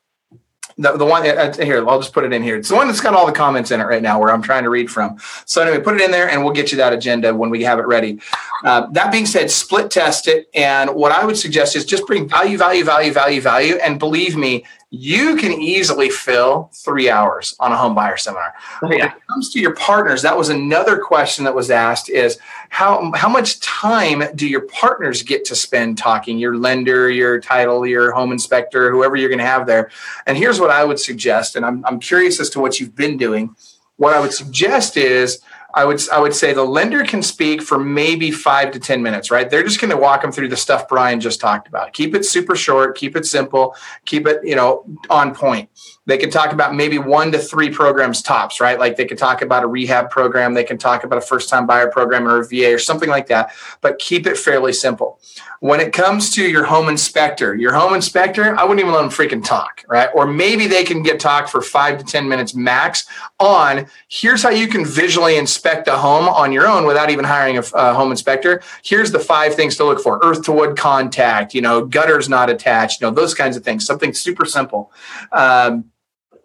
the, 0.78 0.96
the 0.96 1.04
one 1.04 1.26
uh, 1.26 1.52
here, 1.54 1.86
I'll 1.88 2.00
just 2.00 2.12
put 2.12 2.24
it 2.24 2.32
in 2.32 2.42
here. 2.42 2.56
It's 2.56 2.68
the 2.68 2.74
one 2.74 2.86
that's 2.86 3.00
got 3.00 3.14
all 3.14 3.26
the 3.26 3.32
comments 3.32 3.70
in 3.70 3.80
it 3.80 3.84
right 3.84 4.02
now 4.02 4.20
where 4.20 4.32
I'm 4.32 4.42
trying 4.42 4.64
to 4.64 4.70
read 4.70 4.90
from. 4.90 5.18
So 5.44 5.62
anyway, 5.62 5.82
put 5.82 5.94
it 5.94 6.00
in 6.00 6.10
there 6.10 6.28
and 6.28 6.44
we'll 6.44 6.54
get 6.54 6.72
you 6.72 6.78
that 6.78 6.92
agenda 6.92 7.34
when 7.34 7.50
we 7.50 7.62
have 7.64 7.78
it 7.78 7.86
ready. 7.86 8.20
Uh, 8.64 8.86
that 8.92 9.10
being 9.12 9.26
said, 9.26 9.50
split 9.50 9.90
test 9.90 10.28
it. 10.28 10.48
And 10.54 10.94
what 10.94 11.12
I 11.12 11.24
would 11.24 11.36
suggest 11.36 11.76
is 11.76 11.84
just 11.84 12.06
bring 12.06 12.28
value, 12.28 12.58
value, 12.58 12.84
value, 12.84 13.12
value, 13.12 13.40
value. 13.40 13.74
And 13.76 13.98
believe 13.98 14.36
me, 14.36 14.64
you 14.94 15.36
can 15.36 15.52
easily 15.52 16.10
fill 16.10 16.68
three 16.74 17.08
hours 17.08 17.56
on 17.58 17.72
a 17.72 17.76
home 17.78 17.94
buyer 17.94 18.18
seminar. 18.18 18.52
Oh, 18.82 18.92
yeah. 18.92 19.06
When 19.06 19.06
it 19.06 19.26
comes 19.26 19.50
to 19.54 19.58
your 19.58 19.74
partners, 19.74 20.20
that 20.20 20.36
was 20.36 20.50
another 20.50 20.98
question 20.98 21.46
that 21.46 21.54
was 21.54 21.70
asked 21.70 22.10
is 22.10 22.38
how, 22.68 23.10
how 23.14 23.30
much 23.30 23.58
time 23.60 24.22
do 24.34 24.46
your 24.46 24.60
partners 24.60 25.22
get 25.22 25.46
to 25.46 25.56
spend 25.56 25.96
talking, 25.96 26.38
your 26.38 26.58
lender, 26.58 27.08
your 27.08 27.40
title, 27.40 27.86
your 27.86 28.12
home 28.12 28.32
inspector, 28.32 28.90
whoever 28.90 29.16
you're 29.16 29.30
going 29.30 29.38
to 29.38 29.46
have 29.46 29.66
there. 29.66 29.90
And 30.26 30.36
here's 30.36 30.60
what 30.60 30.70
I 30.70 30.84
would 30.84 31.00
suggest, 31.00 31.56
and 31.56 31.64
I'm, 31.64 31.82
I'm 31.86 31.98
curious 31.98 32.38
as 32.38 32.50
to 32.50 32.60
what 32.60 32.78
you've 32.78 32.94
been 32.94 33.16
doing. 33.16 33.56
What 33.96 34.12
I 34.12 34.20
would 34.20 34.34
suggest 34.34 34.98
is 34.98 35.40
I 35.74 35.84
would 35.84 36.00
I 36.10 36.20
would 36.20 36.34
say 36.34 36.52
the 36.52 36.64
lender 36.64 37.04
can 37.04 37.22
speak 37.22 37.62
for 37.62 37.78
maybe 37.78 38.30
five 38.30 38.70
to 38.72 38.78
ten 38.78 39.02
minutes, 39.02 39.30
right? 39.30 39.48
They're 39.48 39.62
just 39.62 39.80
going 39.80 39.90
to 39.90 39.96
walk 39.96 40.22
them 40.22 40.32
through 40.32 40.48
the 40.48 40.56
stuff 40.56 40.88
Brian 40.88 41.20
just 41.20 41.40
talked 41.40 41.68
about. 41.68 41.92
Keep 41.92 42.14
it 42.14 42.24
super 42.24 42.54
short, 42.54 42.96
keep 42.96 43.16
it 43.16 43.26
simple, 43.26 43.74
keep 44.04 44.26
it 44.26 44.40
you 44.44 44.54
know 44.54 44.84
on 45.08 45.34
point. 45.34 45.70
They 46.04 46.18
can 46.18 46.30
talk 46.30 46.52
about 46.52 46.74
maybe 46.74 46.98
one 46.98 47.30
to 47.30 47.38
three 47.38 47.70
programs 47.70 48.22
tops, 48.22 48.60
right? 48.60 48.78
Like 48.78 48.96
they 48.96 49.04
can 49.04 49.16
talk 49.16 49.40
about 49.40 49.62
a 49.62 49.68
rehab 49.68 50.10
program, 50.10 50.52
they 50.52 50.64
can 50.64 50.76
talk 50.76 51.04
about 51.04 51.18
a 51.18 51.22
first 51.22 51.48
time 51.48 51.66
buyer 51.66 51.88
program 51.90 52.26
or 52.26 52.40
a 52.40 52.46
VA 52.46 52.74
or 52.74 52.78
something 52.78 53.08
like 53.08 53.28
that, 53.28 53.52
but 53.80 53.98
keep 53.98 54.26
it 54.26 54.36
fairly 54.36 54.72
simple. 54.72 55.20
When 55.60 55.78
it 55.78 55.92
comes 55.92 56.34
to 56.34 56.42
your 56.44 56.64
home 56.64 56.88
inspector, 56.88 57.54
your 57.54 57.72
home 57.72 57.94
inspector, 57.94 58.58
I 58.58 58.64
wouldn't 58.64 58.80
even 58.80 58.92
let 58.92 59.02
them 59.02 59.10
freaking 59.10 59.44
talk, 59.44 59.84
right? 59.88 60.08
Or 60.12 60.26
maybe 60.26 60.66
they 60.66 60.82
can 60.82 61.04
get 61.04 61.20
talk 61.20 61.48
for 61.48 61.62
five 61.62 61.98
to 61.98 62.04
10 62.04 62.28
minutes 62.28 62.52
max 62.52 63.06
on 63.38 63.86
here's 64.08 64.42
how 64.42 64.50
you 64.50 64.66
can 64.66 64.84
visually 64.84 65.36
inspect 65.36 65.61
a 65.88 65.96
home 65.98 66.28
on 66.28 66.52
your 66.52 66.66
own 66.66 66.86
without 66.86 67.10
even 67.10 67.24
hiring 67.24 67.58
a, 67.58 67.62
a 67.74 67.94
home 67.94 68.10
inspector. 68.10 68.62
Here's 68.82 69.12
the 69.12 69.18
five 69.18 69.54
things 69.54 69.76
to 69.76 69.84
look 69.84 70.00
for 70.00 70.20
earth 70.22 70.42
to 70.44 70.52
wood 70.52 70.76
contact, 70.76 71.54
you 71.54 71.60
know, 71.60 71.84
gutters 71.84 72.28
not 72.28 72.50
attached, 72.50 73.00
you 73.00 73.06
know, 73.06 73.14
those 73.14 73.34
kinds 73.34 73.56
of 73.56 73.64
things, 73.64 73.86
something 73.86 74.12
super 74.12 74.44
simple. 74.44 74.92
Um, 75.32 75.86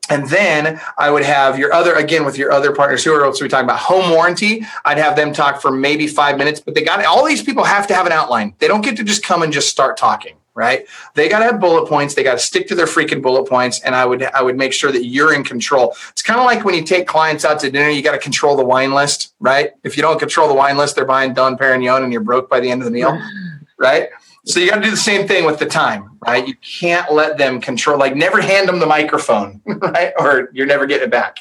and 0.10 0.30
then 0.30 0.80
I 0.98 1.10
would 1.10 1.24
have 1.24 1.60
your 1.60 1.74
other, 1.74 1.94
again, 1.94 2.24
with 2.24 2.38
your 2.38 2.52
other 2.52 2.74
partners, 2.74 3.04
who 3.04 3.12
are 3.14 3.30
we 3.30 3.48
talking 3.50 3.66
about? 3.66 3.80
Home 3.80 4.12
warranty. 4.12 4.66
I'd 4.86 4.98
have 4.98 5.16
them 5.16 5.34
talk 5.34 5.62
for 5.62 5.72
maybe 5.72 6.08
five 6.08 6.38
minutes, 6.38 6.62
but 6.62 6.76
they 6.76 6.82
got 6.82 7.04
all 7.04 7.26
these 7.26 7.44
people 7.44 7.66
have 7.66 7.88
to 7.88 7.94
have 7.94 8.06
an 8.06 8.14
outline. 8.14 8.56
They 8.60 8.68
don't 8.68 8.82
get 8.82 8.96
to 8.98 9.04
just 9.04 9.24
come 9.24 9.44
and 9.44 9.52
just 9.52 9.70
start 9.70 9.98
talking, 9.98 10.38
right? 10.58 10.88
They 11.14 11.30
got 11.30 11.40
to 11.40 11.46
have 11.46 11.60
bullet 11.60 11.88
points. 11.88 12.16
They 12.16 12.24
got 12.24 12.34
to 12.34 12.40
stick 12.40 12.68
to 12.70 12.76
their 12.76 12.88
freaking 12.88 13.22
bullet 13.22 13.48
points. 13.48 13.80
And 13.82 13.94
I 13.94 14.06
would, 14.06 14.24
I 14.24 14.42
would 14.42 14.58
make 14.58 14.74
sure 14.74 14.92
that 14.92 15.06
you're 15.06 15.32
in 15.32 15.44
control. 15.44 15.96
It's 16.10 16.24
kind 16.24 16.40
of 16.40 16.48
like 16.48 16.66
when 16.66 16.74
you 16.74 16.84
take 16.84 17.06
clients 17.06 17.46
out 17.46 17.60
to 17.60 17.70
dinner, 17.70 17.90
you 17.90 18.02
got 18.02 18.14
to 18.14 18.18
control 18.18 18.58
the 18.58 18.66
wine 18.66 18.92
list, 18.92 19.36
right? 19.40 19.74
If 19.84 19.96
you 19.96 20.02
don't 20.02 20.18
control 20.18 20.48
the 20.48 20.56
wine 20.56 20.76
list, 20.76 20.96
they're 20.96 21.06
buying 21.06 21.36
Dom 21.36 21.58
Perignon 21.58 22.04
and 22.04 22.12
you're 22.12 22.24
broke 22.24 22.50
by 22.50 22.60
the 22.60 22.72
end 22.72 22.82
of 22.82 22.86
the 22.86 22.92
meal, 22.92 23.22
right? 23.78 24.10
So 24.46 24.60
you 24.60 24.68
got 24.68 24.78
to 24.78 24.82
do 24.82 24.90
the 24.90 24.98
same 24.98 25.28
thing 25.28 25.46
with 25.46 25.60
the 25.60 25.68
time, 25.68 26.18
right? 26.26 26.48
You 26.48 26.56
can't 26.56 27.14
let 27.14 27.38
them 27.38 27.62
control, 27.62 28.00
like 28.00 28.16
never 28.16 28.42
hand 28.42 28.68
them 28.68 28.80
the 28.80 28.88
microphone, 28.88 29.62
right? 29.68 30.12
Or 30.18 30.50
you're 30.54 30.66
never 30.66 30.88
getting 30.88 31.06
it 31.06 31.12
back. 31.12 31.38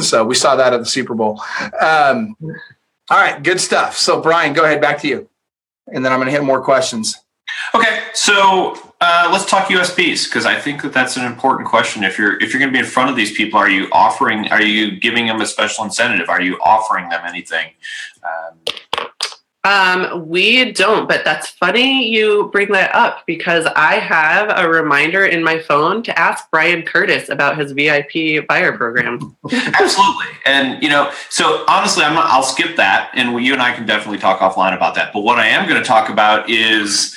So 0.00 0.24
we 0.24 0.34
saw 0.34 0.56
that 0.56 0.72
at 0.72 0.80
the 0.80 0.86
Super 0.86 1.14
Bowl. 1.14 1.40
Um, 1.80 2.34
all 3.08 3.18
right, 3.20 3.40
good 3.40 3.60
stuff. 3.60 3.96
So 3.96 4.20
Brian, 4.20 4.52
go 4.52 4.64
ahead, 4.64 4.80
back 4.80 4.98
to 5.02 5.08
you. 5.08 5.28
And 5.86 6.04
then 6.04 6.12
I'm 6.12 6.18
going 6.18 6.26
to 6.26 6.32
hit 6.32 6.42
more 6.42 6.62
questions. 6.62 7.21
Okay, 7.74 8.04
so 8.12 8.76
uh, 9.00 9.28
let's 9.32 9.46
talk 9.46 9.68
USPs 9.68 10.28
because 10.28 10.46
I 10.46 10.58
think 10.58 10.82
that 10.82 10.92
that's 10.92 11.16
an 11.16 11.24
important 11.24 11.68
question. 11.68 12.04
If 12.04 12.18
you're 12.18 12.40
if 12.42 12.52
you're 12.52 12.60
going 12.60 12.72
to 12.72 12.76
be 12.76 12.84
in 12.84 12.90
front 12.90 13.10
of 13.10 13.16
these 13.16 13.32
people, 13.32 13.58
are 13.58 13.70
you 13.70 13.88
offering? 13.92 14.48
Are 14.48 14.62
you 14.62 14.98
giving 15.00 15.26
them 15.26 15.40
a 15.40 15.46
special 15.46 15.84
incentive? 15.84 16.28
Are 16.28 16.40
you 16.40 16.58
offering 16.62 17.08
them 17.08 17.22
anything? 17.26 17.70
Um, 18.22 18.58
um, 19.64 20.28
we 20.28 20.72
don't, 20.72 21.08
but 21.08 21.24
that's 21.24 21.50
funny 21.50 22.08
you 22.08 22.48
bring 22.50 22.72
that 22.72 22.92
up 22.96 23.24
because 23.26 23.64
I 23.76 23.94
have 23.94 24.52
a 24.56 24.68
reminder 24.68 25.24
in 25.24 25.44
my 25.44 25.60
phone 25.60 26.02
to 26.02 26.18
ask 26.18 26.50
Brian 26.50 26.82
Curtis 26.82 27.28
about 27.28 27.56
his 27.56 27.70
VIP 27.70 28.46
buyer 28.48 28.76
program. 28.76 29.36
Absolutely, 29.52 30.26
and 30.46 30.82
you 30.82 30.88
know, 30.88 31.12
so 31.30 31.64
honestly, 31.68 32.02
I'm 32.02 32.14
not, 32.14 32.28
I'll 32.28 32.42
skip 32.42 32.74
that, 32.76 33.10
and 33.14 33.40
you 33.44 33.52
and 33.52 33.62
I 33.62 33.72
can 33.72 33.86
definitely 33.86 34.18
talk 34.18 34.40
offline 34.40 34.76
about 34.76 34.96
that. 34.96 35.12
But 35.12 35.20
what 35.20 35.38
I 35.38 35.46
am 35.46 35.68
going 35.68 35.80
to 35.80 35.86
talk 35.86 36.08
about 36.08 36.50
is, 36.50 37.16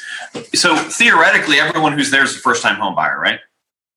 so 0.54 0.76
theoretically, 0.76 1.60
everyone 1.60 1.94
who's 1.94 2.12
there 2.12 2.24
is 2.24 2.36
a 2.36 2.40
first 2.40 2.62
time 2.64 2.76
home 2.76 2.96
buyer, 2.96 3.20
right? 3.20 3.40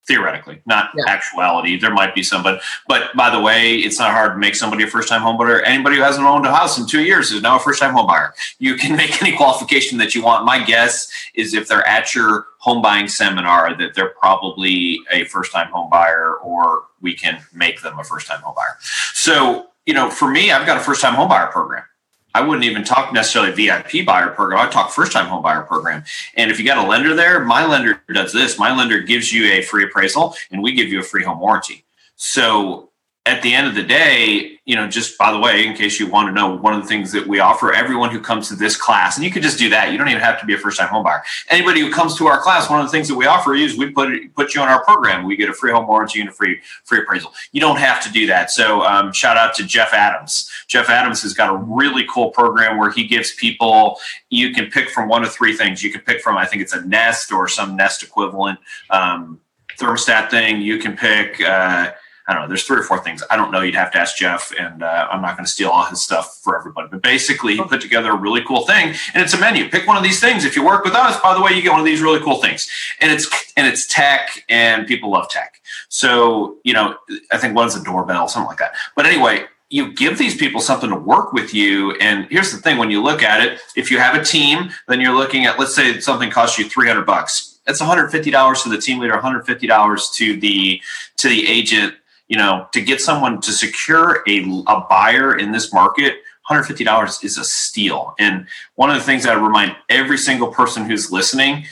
theoretically, 0.09 0.61
not 0.67 0.91
yeah. 0.97 1.05
actuality. 1.07 1.79
There 1.79 1.93
might 1.93 2.15
be 2.15 2.23
somebody, 2.23 2.59
but 2.89 3.15
by 3.15 3.31
the 3.31 3.39
way, 3.39 3.77
it's 3.77 3.99
not 3.99 4.11
hard 4.11 4.33
to 4.33 4.39
make 4.39 4.57
somebody 4.57 4.83
a 4.83 4.87
first 4.87 5.09
time 5.09 5.21
homebuyer. 5.21 5.61
Anybody 5.65 5.97
who 5.97 6.03
hasn't 6.03 6.27
owned 6.27 6.47
a 6.47 6.53
house 6.53 6.79
in 6.79 6.87
two 6.87 7.03
years 7.03 7.31
is 7.31 7.43
now 7.43 7.57
a 7.57 7.61
first 7.61 7.79
time 7.79 7.95
homebuyer. 7.95 8.31
You 8.59 8.75
can 8.77 8.97
make 9.03 9.23
any 9.23 9.37
qualification 9.37 9.99
that 9.99 10.15
you 10.15 10.25
want. 10.25 10.47
My 10.47 10.65
guess 10.65 11.13
is 11.35 11.55
if 11.55 11.69
they're 11.69 11.87
at 11.87 12.15
your 12.15 12.47
home 12.59 12.83
buying 12.83 13.07
seminar, 13.07 13.77
that 13.77 13.95
they're 13.95 14.15
probably 14.19 14.99
a 15.13 15.25
first 15.25 15.53
time 15.53 15.71
homebuyer, 15.71 16.43
or 16.43 16.85
we 17.01 17.15
can 17.15 17.45
make 17.53 17.83
them 17.83 17.99
a 17.99 18.05
first 18.05 18.27
time 18.27 18.41
homebuyer. 18.41 18.81
So, 19.13 19.67
you 19.87 19.95
know, 19.95 20.11
for 20.11 20.29
me, 20.29 20.51
I've 20.51 20.67
got 20.67 20.79
a 20.79 20.81
first 20.81 21.03
time 21.03 21.15
homebuyer 21.15 21.53
program. 21.53 21.85
I 22.35 22.43
wouldn't 22.43 22.65
even 22.65 22.85
talk 22.85 23.13
necessarily 23.13 23.53
VIP 23.53 24.07
buyer 24.07 24.29
program. 24.31 24.61
I 24.61 24.71
talk 24.71 24.91
first 24.93 25.13
time 25.13 25.27
home 25.27 25.43
buyer 25.43 25.63
program. 25.63 26.05
And 26.35 26.51
if 26.51 26.59
you 26.59 26.65
got 26.65 26.85
a 26.85 26.89
lender 26.89 27.15
there, 27.15 27.45
my 27.45 27.65
lender 27.65 28.03
does 28.13 28.33
this. 28.33 28.59
My 28.59 28.75
lender 28.77 29.01
gives 29.01 29.33
you 29.33 29.53
a 29.53 29.63
free 29.63 29.85
appraisal 29.85 30.35
and 30.51 30.63
we 30.63 30.73
give 30.73 30.89
you 30.89 31.01
a 31.01 31.05
free 31.05 31.25
home 31.25 31.41
warranty. 31.41 31.85
So 32.17 32.88
at 33.29 33.43
the 33.43 33.55
end 33.55 33.67
of 33.67 33.75
the 33.75 33.83
day, 33.83 34.59
you 34.65 34.75
know, 34.75 34.89
just 34.89 35.19
by 35.19 35.31
the 35.31 35.39
way, 35.39 35.67
in 35.67 35.75
case 35.75 36.01
you 36.01 36.07
want 36.07 36.29
to 36.29 36.33
know, 36.33 36.57
one 36.57 36.73
of 36.73 36.83
the 36.83 36.89
things 36.89 37.13
that 37.13 37.27
we 37.27 37.41
offer 37.41 37.73
everyone 37.73 38.11
who 38.11 38.21
comes 38.21 38.49
to 38.49 38.57
this 38.57 38.75
class, 38.75 39.17
and 39.17 39.25
you 39.25 39.31
could 39.31 39.43
just 39.43 39.59
do 39.59 39.69
that. 39.69 39.93
You 39.93 39.99
don't 39.99 40.09
even 40.09 40.23
have 40.23 40.41
to 40.41 40.47
be 40.47 40.55
a 40.55 40.59
first-time 40.59 40.89
homebuyer. 40.89 41.21
Anybody 41.49 41.81
who 41.81 41.93
comes 41.93 42.17
to 42.17 42.27
our 42.27 42.41
class, 42.41 42.71
one 42.71 42.81
of 42.81 42.87
the 42.87 42.91
things 42.91 43.07
that 43.09 43.15
we 43.15 43.27
offer 43.27 43.55
you 43.55 43.67
is 43.67 43.77
we 43.77 43.91
put 43.91 44.09
put 44.35 44.55
you 44.55 44.63
on 44.63 44.69
our 44.69 44.83
program. 44.85 45.25
We 45.25 45.37
get 45.37 45.51
a 45.51 45.53
free 45.53 45.73
home 45.73 45.87
warranty 45.87 46.21
and 46.21 46.31
a 46.31 46.33
free 46.33 46.61
free 46.85 47.01
appraisal. 47.01 47.33
You 47.53 47.61
don't 47.61 47.79
have 47.79 48.03
to 48.05 48.13
do 48.13 48.27
that. 48.29 48.51
So, 48.51 48.83
um, 48.83 49.13
shout 49.13 49.37
out 49.37 49.55
to 49.57 49.65
Jeff 49.65 49.93
Adams. 49.93 50.51
Jeff 50.67 50.89
Adams 50.89 51.23
has 51.23 51.35
got 51.35 51.51
a 51.51 51.57
really 51.57 52.07
cool 52.11 52.31
program 52.31 52.79
where 52.79 52.91
he 52.91 53.07
gives 53.07 53.35
people 53.35 53.99
you 54.31 54.53
can 54.55 54.71
pick 54.71 54.89
from 54.89 55.09
one 55.09 55.23
of 55.23 55.33
three 55.33 55.55
things. 55.55 55.83
You 55.83 55.93
can 55.93 56.01
pick 56.01 56.23
from 56.23 56.39
I 56.39 56.47
think 56.47 56.63
it's 56.63 56.75
a 56.75 56.85
Nest 56.87 57.31
or 57.31 57.47
some 57.47 57.77
Nest 57.77 58.03
equivalent 58.03 58.59
um, 58.91 59.41
thermostat 59.79 60.31
thing. 60.31 60.63
You 60.63 60.79
can 60.79 60.97
pick. 60.97 61.41
Uh, 61.41 61.93
I 62.29 62.35
don't 62.35 62.43
know. 62.43 62.49
There's 62.49 62.65
three 62.65 62.79
or 62.79 62.83
four 62.83 63.03
things. 63.03 63.23
I 63.31 63.37
don't 63.37 63.51
know. 63.51 63.63
You'd 63.63 63.75
have 63.75 63.91
to 63.93 63.99
ask 63.99 64.19
Jeff, 64.19 64.53
and 64.59 64.83
uh, 64.83 65.09
I'm 65.11 65.23
not 65.23 65.37
going 65.37 65.47
to 65.47 65.51
steal 65.51 65.71
all 65.71 65.87
his 65.87 66.03
stuff 66.03 66.39
for 66.43 66.59
everybody. 66.59 66.87
But 66.91 67.01
basically, 67.01 67.57
he 67.57 67.63
put 67.63 67.81
together 67.81 68.11
a 68.11 68.17
really 68.17 68.45
cool 68.45 68.67
thing, 68.67 68.95
and 69.15 69.23
it's 69.23 69.33
a 69.33 69.41
menu. 69.41 69.71
Pick 69.71 69.87
one 69.87 69.97
of 69.97 70.03
these 70.03 70.21
things. 70.21 70.45
If 70.45 70.55
you 70.55 70.63
work 70.63 70.85
with 70.85 70.93
us, 70.95 71.19
by 71.23 71.35
the 71.35 71.41
way, 71.41 71.53
you 71.53 71.63
get 71.63 71.71
one 71.71 71.81
of 71.81 71.87
these 71.87 72.03
really 72.03 72.21
cool 72.21 72.37
things, 72.37 72.71
and 73.01 73.11
it's 73.11 73.27
and 73.57 73.67
it's 73.67 73.87
tech, 73.87 74.45
and 74.51 74.87
people 74.87 75.11
love 75.11 75.31
tech. 75.31 75.63
So 75.89 76.59
you 76.65 76.75
know, 76.75 76.97
I 77.33 77.39
think 77.39 77.57
one's 77.57 77.75
a 77.75 77.83
doorbell, 77.83 78.29
something 78.29 78.49
like 78.49 78.59
that. 78.59 78.75
But 78.95 79.07
anyway, 79.07 79.47
you 79.71 79.95
give 79.95 80.19
these 80.19 80.37
people 80.37 80.61
something 80.61 80.91
to 80.91 80.97
work 80.97 81.33
with 81.33 81.55
you. 81.55 81.93
And 81.93 82.27
here's 82.31 82.53
the 82.53 82.59
thing: 82.59 82.77
when 82.77 82.91
you 82.91 83.03
look 83.03 83.23
at 83.23 83.43
it, 83.43 83.59
if 83.75 83.91
you 83.91 84.01
have 84.01 84.15
a 84.15 84.23
team, 84.23 84.69
then 84.87 85.01
you're 85.01 85.17
looking 85.17 85.47
at 85.47 85.59
let's 85.59 85.75
say 85.75 85.99
something 86.01 86.31
costs 86.31 86.59
you 86.59 86.69
300 86.69 87.07
bucks. 87.07 87.59
That's 87.67 87.81
$150 87.81 88.63
to 88.63 88.69
the 88.69 88.79
team 88.79 88.99
leader, 88.99 89.15
$150 89.15 90.15
to 90.15 90.41
the 90.41 90.83
to 91.17 91.29
the 91.29 91.49
agent 91.49 91.95
you 92.29 92.37
know, 92.37 92.69
to 92.73 92.81
get 92.81 93.01
someone 93.01 93.41
to 93.41 93.53
secure 93.53 94.23
a, 94.29 94.63
a 94.67 94.87
buyer 94.89 95.37
in 95.37 95.53
this 95.53 95.73
market, 95.73 96.17
$150 96.51 97.25
is 97.25 97.39
a 97.39 97.45
steal. 97.45 98.15
And 98.19 98.47
one 98.75 98.91
of 98.91 98.97
the 98.97 99.03
things 99.03 99.27
I 99.27 99.35
remind 99.35 99.77
every 99.89 100.19
single 100.19 100.49
person 100.49 100.85
who's 100.85 101.11
listening 101.13 101.67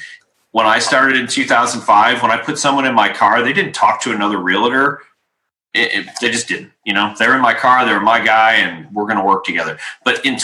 when 0.52 0.66
I 0.66 0.78
started 0.78 1.16
in 1.16 1.26
2005, 1.26 2.22
when 2.22 2.30
I 2.30 2.38
put 2.38 2.58
someone 2.58 2.86
in 2.86 2.94
my 2.94 3.12
car, 3.12 3.42
they 3.42 3.52
didn't 3.52 3.74
talk 3.74 4.00
to 4.02 4.12
another 4.12 4.38
realtor 4.38 5.02
it, 5.76 5.92
it, 5.92 6.08
they 6.20 6.30
just 6.30 6.48
didn't. 6.48 6.72
You 6.84 6.94
know, 6.94 7.14
they're 7.18 7.36
in 7.36 7.42
my 7.42 7.54
car, 7.54 7.84
they're 7.84 8.00
my 8.00 8.24
guy, 8.24 8.54
and 8.54 8.92
we're 8.94 9.04
going 9.04 9.18
to 9.18 9.24
work 9.24 9.44
together. 9.44 9.78
But 10.04 10.24
in 10.24 10.36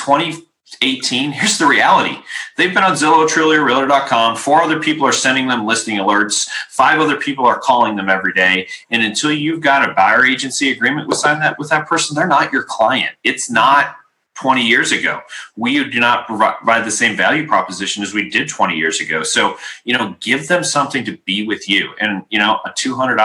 2018, 0.80 1.32
here's 1.32 1.58
the 1.58 1.66
reality. 1.66 2.18
They've 2.56 2.72
been 2.72 2.84
on 2.84 2.92
Zillow, 2.92 3.28
Trulia, 3.28 3.64
Realtor.com. 3.64 4.36
Four 4.36 4.62
other 4.62 4.80
people 4.80 5.06
are 5.06 5.12
sending 5.12 5.48
them 5.48 5.66
listing 5.66 5.96
alerts. 5.96 6.48
Five 6.68 7.00
other 7.00 7.16
people 7.16 7.46
are 7.46 7.58
calling 7.58 7.96
them 7.96 8.08
every 8.08 8.32
day. 8.32 8.68
And 8.90 9.02
until 9.02 9.32
you've 9.32 9.60
got 9.60 9.88
a 9.88 9.94
buyer 9.94 10.24
agency 10.24 10.70
agreement 10.70 11.08
with 11.08 11.22
that 11.22 11.58
with 11.58 11.70
that 11.70 11.86
person, 11.86 12.16
they're 12.16 12.26
not 12.26 12.52
your 12.52 12.64
client. 12.64 13.14
It's 13.24 13.50
not 13.50 13.96
20 14.34 14.66
years 14.66 14.92
ago. 14.92 15.20
We 15.56 15.84
do 15.88 16.00
not 16.00 16.26
provide 16.26 16.84
the 16.84 16.90
same 16.90 17.16
value 17.16 17.46
proposition 17.46 18.02
as 18.02 18.14
we 18.14 18.30
did 18.30 18.48
20 18.48 18.74
years 18.74 19.00
ago. 19.00 19.22
So, 19.22 19.58
you 19.84 19.96
know, 19.96 20.16
give 20.20 20.48
them 20.48 20.64
something 20.64 21.04
to 21.04 21.16
be 21.18 21.46
with 21.46 21.68
you. 21.68 21.90
And, 22.00 22.24
you 22.30 22.38
know, 22.38 22.58
a 22.64 22.70
$200 22.70 23.16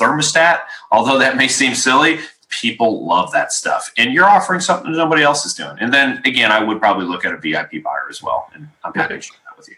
thermostat, 0.00 0.60
although 0.90 1.18
that 1.18 1.36
may 1.36 1.46
seem 1.48 1.74
silly, 1.74 2.20
people 2.60 3.06
love 3.06 3.32
that 3.32 3.52
stuff. 3.52 3.92
And 3.96 4.12
you're 4.12 4.24
offering 4.24 4.60
something 4.60 4.90
that 4.90 4.98
nobody 4.98 5.22
else 5.22 5.44
is 5.46 5.54
doing. 5.54 5.76
And 5.80 5.92
then 5.92 6.22
again, 6.24 6.52
I 6.52 6.62
would 6.62 6.80
probably 6.80 7.06
look 7.06 7.24
at 7.24 7.32
a 7.32 7.36
VIP 7.36 7.82
buyer 7.82 8.06
as 8.10 8.22
well. 8.22 8.50
And 8.54 8.68
I'm 8.84 8.92
happy 8.94 9.14
to 9.14 9.20
share 9.20 9.36
that 9.46 9.56
with 9.56 9.68
you. 9.68 9.76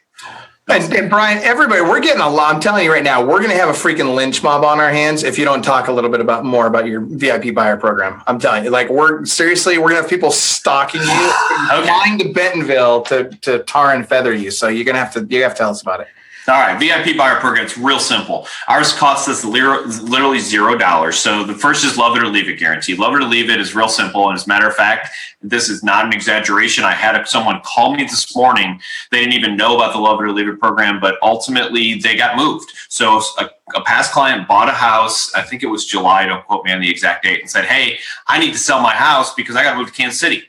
And, 0.71 0.93
and, 0.93 1.09
Brian, 1.09 1.39
everybody, 1.39 1.81
we're 1.81 2.01
getting 2.01 2.21
a 2.21 2.29
lot. 2.29 2.55
I'm 2.55 2.61
telling 2.61 2.85
you 2.85 2.93
right 2.93 3.03
now, 3.03 3.25
we're 3.25 3.39
going 3.39 3.51
to 3.51 3.57
have 3.57 3.71
a 3.71 3.73
freaking 3.73 4.15
lynch 4.15 4.43
mob 4.43 4.65
on 4.65 4.81
our 4.81 4.91
hands 4.91 5.23
if 5.23 5.39
you 5.39 5.47
don't 5.47 5.63
talk 5.63 5.89
a 5.89 5.93
little 5.93 6.11
bit 6.11 6.21
about 6.21 6.45
more 6.45 6.67
about 6.67 6.87
your 6.87 7.01
VIP 7.01 7.55
buyer 7.55 7.79
program. 7.79 8.23
I'm 8.27 8.39
telling 8.39 8.65
you, 8.65 8.71
like, 8.71 8.91
we're 8.91 9.25
seriously, 9.25 9.79
we're 9.79 9.89
going 9.89 9.97
to 9.97 10.03
have 10.03 10.11
people 10.11 10.31
stalking 10.31 11.01
you, 11.01 11.07
okay. 11.73 11.87
flying 11.87 12.19
to 12.19 12.33
Bentonville 12.35 13.01
to 13.03 13.31
to 13.41 13.61
tar 13.61 13.95
and 13.95 14.07
feather 14.07 14.35
you. 14.35 14.51
So 14.51 14.69
you're 14.69 14.85
going 14.85 14.95
to 14.95 15.01
have 15.01 15.15
to 15.15 15.27
you 15.35 15.43
have 15.43 15.55
to 15.55 15.59
tell 15.59 15.71
us 15.71 15.81
about 15.81 16.01
it. 16.01 16.09
All 16.49 16.55
right, 16.55 16.81
VIP 16.81 17.15
buyer 17.15 17.39
program. 17.41 17.67
It's 17.67 17.77
real 17.77 17.99
simple. 17.99 18.47
Ours 18.69 18.95
costs 18.95 19.29
us 19.29 19.45
literally 19.45 20.39
zero 20.39 20.79
dollars. 20.79 21.19
So 21.19 21.45
the 21.45 21.53
first 21.53 21.85
is 21.85 21.99
love 21.99 22.17
it 22.17 22.23
or 22.23 22.29
leave 22.29 22.49
it 22.49 22.59
guarantee. 22.59 22.95
Love 22.95 23.13
it 23.15 23.19
or 23.19 23.25
leave 23.25 23.51
it 23.51 23.61
is 23.61 23.75
real 23.75 23.89
simple. 23.89 24.31
And 24.31 24.35
as 24.35 24.47
a 24.47 24.49
matter 24.49 24.67
of 24.67 24.75
fact, 24.75 25.11
this 25.43 25.69
is 25.69 25.85
not 25.85 26.07
an 26.07 26.15
exaggeration. 26.15 26.85
I 26.85 26.93
had 26.93 27.23
someone 27.29 27.61
call 27.65 27.95
me 27.95 28.05
this 28.05 28.35
morning. 28.35 28.81
They 29.11 29.21
didn't 29.21 29.35
even 29.35 29.59
know 29.59 29.77
about 29.77 29.93
the 29.93 29.99
love 29.99 30.21
it 30.21 30.25
or 30.25 30.33
leave 30.33 30.49
it 30.49 30.59
program, 30.59 31.01
but 31.01 31.17
ultimately 31.21 31.99
they 31.99 32.17
got 32.17 32.35
moved. 32.35 32.73
So 32.89 33.21
a, 33.39 33.51
a 33.75 33.83
past 33.83 34.13
client 34.13 34.49
bought 34.49 34.71
a 34.71 34.73
house. 34.73 35.35
I 35.35 35.43
think 35.43 35.63
it 35.63 35.67
was 35.67 35.85
July. 35.85 36.25
Don't 36.25 36.47
quote 36.47 36.65
me 36.65 36.73
on 36.73 36.81
the 36.81 36.89
exact 36.91 37.25
date. 37.25 37.41
And 37.41 37.51
said, 37.51 37.67
"Hey, 37.67 37.99
I 38.27 38.39
need 38.39 38.53
to 38.53 38.59
sell 38.59 38.81
my 38.81 38.95
house 38.95 39.35
because 39.35 39.55
I 39.55 39.63
got 39.63 39.73
to 39.73 39.79
move 39.79 39.89
to 39.89 39.93
Kansas 39.93 40.19
City." 40.19 40.45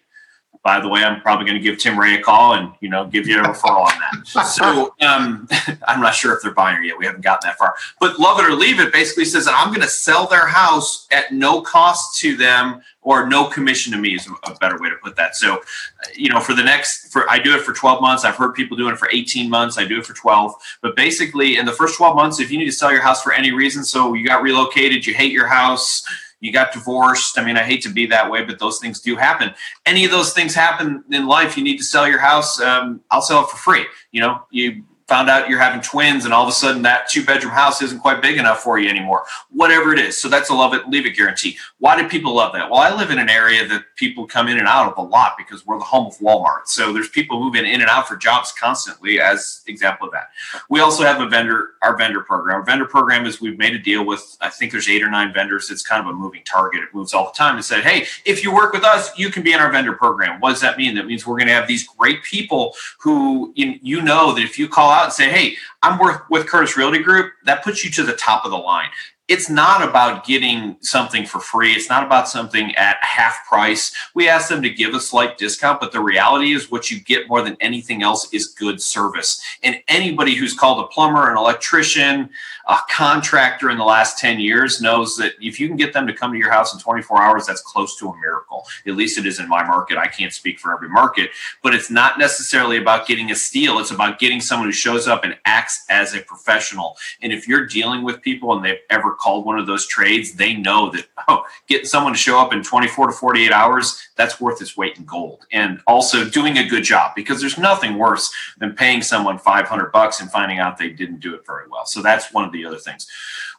By 0.61 0.79
the 0.79 0.89
way, 0.89 1.03
I'm 1.03 1.21
probably 1.21 1.45
going 1.45 1.57
to 1.57 1.63
give 1.63 1.79
Tim 1.79 1.97
Ray 1.97 2.15
a 2.15 2.21
call 2.21 2.53
and 2.53 2.73
you 2.81 2.89
know 2.89 3.05
give 3.05 3.27
you 3.27 3.39
a 3.39 3.43
referral 3.43 3.85
on 3.85 3.99
that. 3.99 4.45
So 4.49 4.93
um, 5.01 5.47
I'm 5.87 6.01
not 6.01 6.15
sure 6.15 6.35
if 6.35 6.41
they're 6.41 6.53
buying 6.53 6.83
yet. 6.83 6.97
We 6.97 7.05
haven't 7.05 7.21
gotten 7.21 7.47
that 7.47 7.57
far. 7.57 7.75
But 7.99 8.19
love 8.19 8.39
it 8.39 8.45
or 8.45 8.53
leave 8.53 8.79
it 8.79 8.91
basically 8.91 9.25
says 9.25 9.45
that 9.45 9.53
I'm 9.55 9.69
going 9.69 9.81
to 9.81 9.87
sell 9.87 10.27
their 10.27 10.47
house 10.47 11.07
at 11.11 11.31
no 11.31 11.61
cost 11.61 12.19
to 12.19 12.35
them 12.35 12.81
or 13.01 13.27
no 13.27 13.45
commission 13.45 13.93
to 13.93 13.97
me 13.97 14.15
is 14.15 14.27
a 14.45 14.53
better 14.55 14.77
way 14.79 14.89
to 14.89 14.95
put 14.97 15.15
that. 15.15 15.35
So, 15.35 15.61
you 16.13 16.29
know, 16.29 16.39
for 16.39 16.53
the 16.53 16.63
next, 16.63 17.11
for 17.11 17.29
I 17.29 17.39
do 17.39 17.55
it 17.55 17.61
for 17.61 17.73
12 17.73 18.01
months. 18.01 18.25
I've 18.25 18.35
heard 18.35 18.53
people 18.53 18.75
doing 18.75 18.93
it 18.93 18.99
for 18.99 19.09
18 19.11 19.49
months. 19.49 19.77
I 19.77 19.85
do 19.85 19.99
it 19.99 20.05
for 20.05 20.13
12. 20.13 20.53
But 20.81 20.95
basically, 20.95 21.57
in 21.57 21.65
the 21.65 21.71
first 21.71 21.97
12 21.97 22.15
months, 22.15 22.39
if 22.39 22.51
you 22.51 22.57
need 22.57 22.65
to 22.65 22.71
sell 22.71 22.91
your 22.91 23.01
house 23.01 23.23
for 23.23 23.31
any 23.31 23.51
reason, 23.51 23.83
so 23.83 24.13
you 24.13 24.27
got 24.27 24.43
relocated, 24.43 25.05
you 25.05 25.13
hate 25.13 25.31
your 25.31 25.47
house 25.47 26.03
you 26.39 26.51
got 26.51 26.71
divorced. 26.71 27.37
I 27.37 27.43
mean, 27.43 27.57
I 27.57 27.63
hate 27.63 27.81
to 27.83 27.89
be 27.89 28.05
that 28.07 28.29
way, 28.29 28.43
but 28.43 28.59
those 28.59 28.79
things 28.79 28.99
do 28.99 29.15
happen. 29.15 29.53
Any 29.85 30.05
of 30.05 30.11
those 30.11 30.33
things 30.33 30.55
happen 30.55 31.03
in 31.11 31.27
life. 31.27 31.57
You 31.57 31.63
need 31.63 31.77
to 31.77 31.83
sell 31.83 32.07
your 32.07 32.19
house. 32.19 32.59
Um, 32.59 33.01
I'll 33.11 33.21
sell 33.21 33.43
it 33.43 33.49
for 33.49 33.57
free. 33.57 33.85
You 34.11 34.21
know, 34.21 34.41
you 34.51 34.83
found 35.09 35.27
out 35.27 35.49
you're 35.49 35.59
having 35.59 35.81
twins 35.81 36.23
and 36.25 36.33
all 36.33 36.43
of 36.43 36.49
a 36.49 36.53
sudden 36.53 36.83
that 36.83 37.09
two 37.09 37.25
bedroom 37.25 37.51
house 37.51 37.81
isn't 37.81 37.99
quite 37.99 38.21
big 38.21 38.37
enough 38.37 38.59
for 38.59 38.77
you 38.77 38.87
anymore. 38.87 39.25
Whatever 39.49 39.91
it 39.91 39.99
is. 39.99 40.21
So 40.21 40.29
that's 40.29 40.51
a 40.51 40.53
love 40.53 40.75
it 40.75 40.87
leave 40.87 41.07
it 41.07 41.15
guarantee. 41.15 41.57
Why 41.79 41.99
do 41.99 42.07
people 42.07 42.35
love 42.35 42.53
that? 42.53 42.69
Well 42.69 42.79
i 42.79 42.95
live 42.95 43.09
in 43.09 43.17
an 43.17 43.29
area 43.29 43.67
that 43.67 43.83
people 43.95 44.27
come 44.27 44.47
in 44.47 44.59
and 44.59 44.67
out 44.67 44.91
of 44.91 44.97
a 44.97 45.01
lot 45.01 45.33
because 45.35 45.65
we're 45.65 45.79
the 45.79 45.83
home 45.83 46.05
of 46.05 46.17
walmart. 46.19 46.67
So 46.67 46.93
there's 46.93 47.09
people 47.09 47.43
moving 47.43 47.65
in 47.65 47.81
and 47.81 47.89
out 47.89 48.07
for 48.07 48.15
jobs 48.15 48.51
constantly 48.51 49.19
as 49.19 49.63
example 49.67 50.07
of 50.07 50.13
that. 50.13 50.29
We 50.69 50.79
also 50.79 51.03
have 51.03 51.19
a 51.19 51.27
vendor 51.27 51.71
our 51.81 51.97
vendor 51.97 52.21
program. 52.21 52.57
Our 52.57 52.63
vendor 52.63 52.85
program 52.85 53.25
is 53.25 53.41
we've 53.41 53.57
made 53.57 53.73
a 53.73 53.79
deal 53.79 54.05
with 54.05 54.37
i 54.41 54.49
think 54.49 54.71
there's 54.71 54.87
eight 54.87 55.01
or 55.01 55.09
nine 55.09 55.33
vendors. 55.33 55.71
It's 55.71 55.85
kind 55.85 56.05
of 56.05 56.13
a 56.13 56.15
moving 56.15 56.43
target. 56.43 56.83
It 56.83 56.93
moves 56.93 57.13
all 57.13 57.25
the 57.25 57.37
time 57.37 57.55
and 57.55 57.65
said 57.65 57.83
hey 57.83 58.05
if 58.25 58.43
you 58.43 58.53
work 58.53 58.73
with 58.73 58.83
us 58.83 59.17
you 59.17 59.31
can 59.31 59.41
be 59.41 59.53
in 59.53 59.59
our 59.59 59.71
vendor 59.71 59.93
program. 59.93 60.39
What 60.39 60.51
does 60.51 60.61
that 60.61 60.77
mean? 60.77 60.93
That 60.95 61.07
means 61.07 61.25
we're 61.25 61.37
going 61.37 61.47
to 61.47 61.53
have 61.53 61.67
these 61.67 61.87
great 61.87 62.21
people 62.23 62.75
who 62.99 63.51
you 63.55 64.01
know 64.01 64.33
that 64.35 64.43
if 64.43 64.59
you 64.59 64.67
call 64.67 64.91
out 64.91 64.98
out 64.99 65.05
and 65.05 65.13
say, 65.13 65.29
hey, 65.29 65.55
I'm 65.81 65.97
worth 65.97 66.21
with 66.29 66.47
Curtis 66.47 66.77
Realty 66.77 66.99
Group, 66.99 67.31
that 67.45 67.63
puts 67.63 67.83
you 67.83 67.91
to 67.91 68.03
the 68.03 68.13
top 68.13 68.45
of 68.45 68.51
the 68.51 68.57
line. 68.57 68.89
It's 69.29 69.47
not 69.47 69.87
about 69.87 70.25
getting 70.25 70.77
something 70.81 71.23
for 71.23 71.39
free. 71.39 71.73
It's 71.73 71.87
not 71.87 72.03
about 72.03 72.27
something 72.27 72.73
at 72.75 72.97
half 73.01 73.45
price. 73.47 73.93
We 74.15 74.27
ask 74.27 74.49
them 74.49 74.63
to 74.63 74.71
give 74.71 74.95
a 74.95 74.99
slight 74.99 75.37
discount, 75.37 75.79
but 75.79 75.91
the 75.91 76.01
reality 76.01 76.51
is 76.51 76.71
what 76.71 76.89
you 76.89 76.99
get 76.99 77.29
more 77.29 77.43
than 77.43 77.55
anything 77.61 78.01
else 78.01 78.33
is 78.33 78.47
good 78.47 78.81
service. 78.81 79.39
And 79.61 79.81
anybody 79.87 80.33
who's 80.33 80.55
called 80.55 80.83
a 80.83 80.87
plumber, 80.87 81.29
an 81.29 81.37
electrician, 81.37 82.31
a 82.69 82.77
contractor 82.87 83.71
in 83.71 83.79
the 83.79 83.83
last 83.83 84.19
10 84.19 84.39
years 84.39 84.79
knows 84.79 85.17
that 85.17 85.33
if 85.41 85.59
you 85.59 85.67
can 85.67 85.75
get 85.75 85.91
them 85.91 86.05
to 86.05 86.13
come 86.13 86.31
to 86.31 86.37
your 86.37 86.51
house 86.51 86.71
in 86.71 86.79
24 86.79 87.19
hours, 87.19 87.47
that's 87.47 87.61
close 87.61 87.97
to 87.97 88.09
a 88.09 88.17
miracle. 88.17 88.67
At 88.85 88.95
least 88.95 89.17
it 89.17 89.25
is 89.25 89.39
in 89.39 89.49
my 89.49 89.63
market. 89.65 89.97
I 89.97 90.05
can't 90.05 90.31
speak 90.31 90.59
for 90.59 90.71
every 90.71 90.87
market, 90.87 91.31
but 91.63 91.73
it's 91.73 91.89
not 91.89 92.19
necessarily 92.19 92.77
about 92.77 93.07
getting 93.07 93.31
a 93.31 93.35
steal. 93.35 93.79
It's 93.79 93.89
about 93.89 94.19
getting 94.19 94.39
someone 94.39 94.67
who 94.67 94.71
shows 94.71 95.07
up 95.07 95.23
and 95.23 95.35
acts 95.45 95.83
as 95.89 96.13
a 96.13 96.21
professional. 96.21 96.95
And 97.23 97.33
if 97.33 97.47
you're 97.47 97.65
dealing 97.65 98.03
with 98.03 98.21
people 98.21 98.53
and 98.53 98.63
they've 98.63 98.77
ever 98.91 99.15
called 99.15 99.47
one 99.47 99.57
of 99.57 99.65
those 99.65 99.87
trades, 99.87 100.33
they 100.33 100.53
know 100.53 100.91
that, 100.91 101.07
oh, 101.27 101.45
getting 101.67 101.87
someone 101.87 102.13
to 102.13 102.19
show 102.19 102.39
up 102.39 102.53
in 102.53 102.61
24 102.61 103.07
to 103.07 103.13
48 103.13 103.51
hours, 103.51 104.09
that's 104.15 104.39
worth 104.39 104.61
its 104.61 104.77
weight 104.77 104.95
in 104.95 105.05
gold. 105.05 105.47
And 105.51 105.81
also 105.87 106.23
doing 106.23 106.59
a 106.59 106.67
good 106.67 106.83
job 106.83 107.13
because 107.15 107.39
there's 107.39 107.57
nothing 107.57 107.97
worse 107.97 108.31
than 108.59 108.73
paying 108.73 109.01
someone 109.01 109.39
500 109.39 109.91
bucks 109.91 110.21
and 110.21 110.29
finding 110.29 110.59
out 110.59 110.77
they 110.77 110.91
didn't 110.91 111.19
do 111.19 111.33
it 111.33 111.47
very 111.47 111.67
well. 111.67 111.87
So 111.87 112.03
that's 112.03 112.31
one 112.31 112.43
of 112.43 112.51
the 112.51 112.58
the 112.61 112.67
other 112.67 112.77
things. 112.77 113.07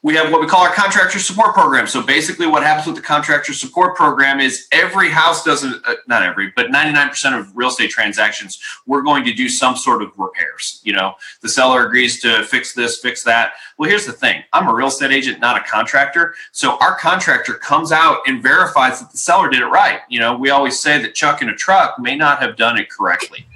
We 0.03 0.15
have 0.15 0.33
what 0.33 0.41
we 0.41 0.47
call 0.47 0.63
our 0.63 0.73
contractor 0.73 1.19
support 1.19 1.53
program. 1.53 1.87
So 1.87 2.03
basically, 2.03 2.47
what 2.47 2.63
happens 2.63 2.87
with 2.87 2.97
the 2.97 3.03
contractor 3.03 3.53
support 3.53 3.97
program 3.97 4.41
is 4.41 4.67
every 4.73 5.11
house 5.11 5.45
doesn't, 5.45 5.87
uh, 5.87 5.97
not 6.07 6.23
every, 6.23 6.53
but 6.57 6.69
99% 6.69 7.39
of 7.39 7.55
real 7.55 7.69
estate 7.69 7.91
transactions, 7.91 8.59
we're 8.87 9.03
going 9.03 9.25
to 9.25 9.33
do 9.35 9.47
some 9.49 9.77
sort 9.77 10.01
of 10.01 10.19
repairs. 10.19 10.81
You 10.85 10.95
know, 10.95 11.17
the 11.43 11.51
seller 11.51 11.87
agrees 11.87 12.19
to 12.23 12.45
fix 12.45 12.73
this, 12.73 12.99
fix 12.99 13.23
that. 13.25 13.53
Well, 13.77 13.91
here's 13.91 14.07
the 14.07 14.13
thing 14.13 14.43
I'm 14.55 14.69
a 14.69 14.75
real 14.75 14.89
estate 14.89 15.13
agent, 15.13 15.39
not 15.39 15.59
a 15.59 15.65
contractor. 15.69 16.35
So 16.53 16.79
our 16.79 16.97
contractor 16.97 17.55
comes 17.55 17.93
out 17.93 18.21
and 18.27 18.43
verifies 18.43 19.01
that 19.01 19.13
the 19.13 19.19
seller 19.19 19.51
did 19.51 19.61
it 19.61 19.67
right. 19.67 20.01
You 20.09 20.21
know, 20.21 20.35
we 20.35 20.49
always 20.49 20.81
say 20.81 21.01
that 21.03 21.15
Chuck 21.15 21.43
in 21.43 21.51
a 21.51 21.55
truck 21.55 21.99
may 21.99 22.17
not 22.17 22.41
have 22.41 22.57
done 22.57 22.79
it 22.79 22.89
correctly. 22.89 23.47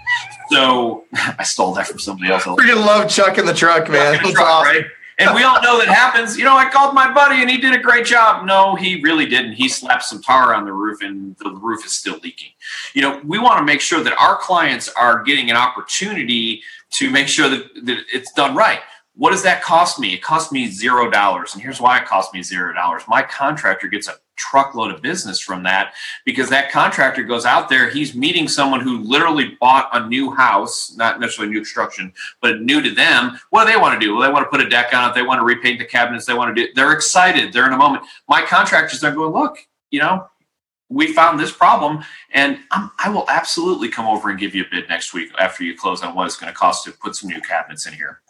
So 0.51 1.05
I 1.14 1.42
stole 1.45 1.72
that 1.74 1.86
from 1.86 2.01
somebody 2.01 2.30
else. 2.30 2.45
Freaking 2.45 2.84
love 2.84 3.09
Chuck 3.09 3.38
in 3.38 3.47
the 3.47 3.55
truck, 3.55 3.88
man. 3.88 4.18
Truck, 4.18 4.38
awesome. 4.40 4.74
Right? 4.74 4.84
And 5.19 5.35
we 5.35 5.43
all 5.43 5.62
know 5.62 5.79
that 5.79 5.89
happens. 5.89 6.37
You 6.37 6.45
know, 6.45 6.57
I 6.57 6.69
called 6.69 6.95
my 6.95 7.12
buddy 7.12 7.41
and 7.41 7.51
he 7.51 7.59
did 7.59 7.75
a 7.75 7.79
great 7.79 8.05
job. 8.05 8.45
No, 8.45 8.75
he 8.75 9.01
really 9.01 9.27
didn't. 9.27 9.53
He 9.53 9.69
slapped 9.69 10.05
some 10.05 10.21
tar 10.21 10.55
on 10.55 10.65
the 10.65 10.73
roof 10.73 11.03
and 11.03 11.37
the 11.37 11.51
roof 11.51 11.85
is 11.85 11.93
still 11.93 12.19
leaking. 12.23 12.51
You 12.95 13.03
know, 13.03 13.21
we 13.25 13.39
want 13.39 13.59
to 13.59 13.65
make 13.65 13.81
sure 13.81 14.03
that 14.03 14.17
our 14.19 14.37
clients 14.37 14.89
are 14.89 15.23
getting 15.23 15.51
an 15.51 15.57
opportunity 15.57 16.62
to 16.93 17.11
make 17.11 17.29
sure 17.29 17.49
that, 17.49 17.87
that 17.87 17.99
it's 18.12 18.33
done 18.33 18.57
right. 18.57 18.81
What 19.17 19.31
does 19.31 19.43
that 19.45 19.62
cost 19.62 20.01
me? 20.01 20.12
It 20.12 20.23
cost 20.23 20.51
me 20.51 20.67
zero 20.67 21.11
dollars. 21.11 21.55
And 21.55 21.62
here's 21.62 21.81
why 21.81 21.99
it 21.99 22.07
cost 22.07 22.35
me 22.35 22.43
zero 22.43 22.73
dollars. 22.73 23.03
My 23.07 23.23
contractor 23.23 23.87
gets 23.87 24.09
a 24.09 24.17
truckload 24.37 24.93
of 24.93 25.03
business 25.03 25.41
from 25.41 25.62
that 25.62 25.95
because 26.25 26.49
that 26.51 26.71
contractor 26.71 27.23
goes 27.23 27.45
out 27.45 27.69
there 27.69 27.89
he's 27.89 28.15
meeting 28.15 28.49
someone 28.49 28.81
who 28.81 28.99
literally 28.99 29.57
bought 29.61 29.89
a 29.93 30.09
new 30.09 30.31
house 30.33 30.95
not 30.97 31.21
necessarily 31.21 31.53
new 31.53 31.61
construction 31.61 32.12
but 32.41 32.61
new 32.61 32.83
to 32.83 32.91
them 32.91 33.39
what 33.51 33.65
do 33.65 33.73
they 33.73 33.79
want 33.79 33.99
to 33.99 34.05
do 34.05 34.12
well 34.12 34.27
they 34.27 34.33
want 34.33 34.45
to 34.45 34.51
put 34.51 34.65
a 34.65 34.69
deck 34.69 34.93
on 34.93 35.09
it 35.09 35.15
they 35.15 35.23
want 35.23 35.39
to 35.39 35.45
repaint 35.45 35.79
the 35.79 35.85
cabinets 35.85 36.27
they 36.27 36.35
want 36.35 36.55
to 36.55 36.67
do 36.67 36.73
they're 36.75 36.93
excited 36.93 37.53
they're 37.53 37.67
in 37.67 37.73
a 37.73 37.77
moment 37.79 38.03
my 38.29 38.43
contractors 38.43 39.05
are 39.05 39.12
going 39.12 39.33
look 39.33 39.59
you 39.91 40.01
know 40.01 40.27
we 40.89 41.12
found 41.12 41.39
this 41.39 41.53
problem 41.53 42.03
and 42.33 42.59
I'm, 42.73 42.91
i 42.99 43.09
will 43.09 43.25
absolutely 43.29 43.89
come 43.89 44.07
over 44.07 44.31
and 44.31 44.39
give 44.39 44.55
you 44.55 44.65
a 44.65 44.71
bid 44.71 44.89
next 44.89 45.15
week 45.15 45.31
after 45.39 45.62
you 45.62 45.77
close 45.77 46.03
on 46.03 46.15
what 46.15 46.27
it's 46.27 46.37
going 46.37 46.53
to 46.53 46.59
cost 46.59 46.85
to 46.85 46.93
put 46.93 47.15
some 47.15 47.31
new 47.31 47.41
cabinets 47.41 47.87
in 47.87 47.95
here 47.95 48.21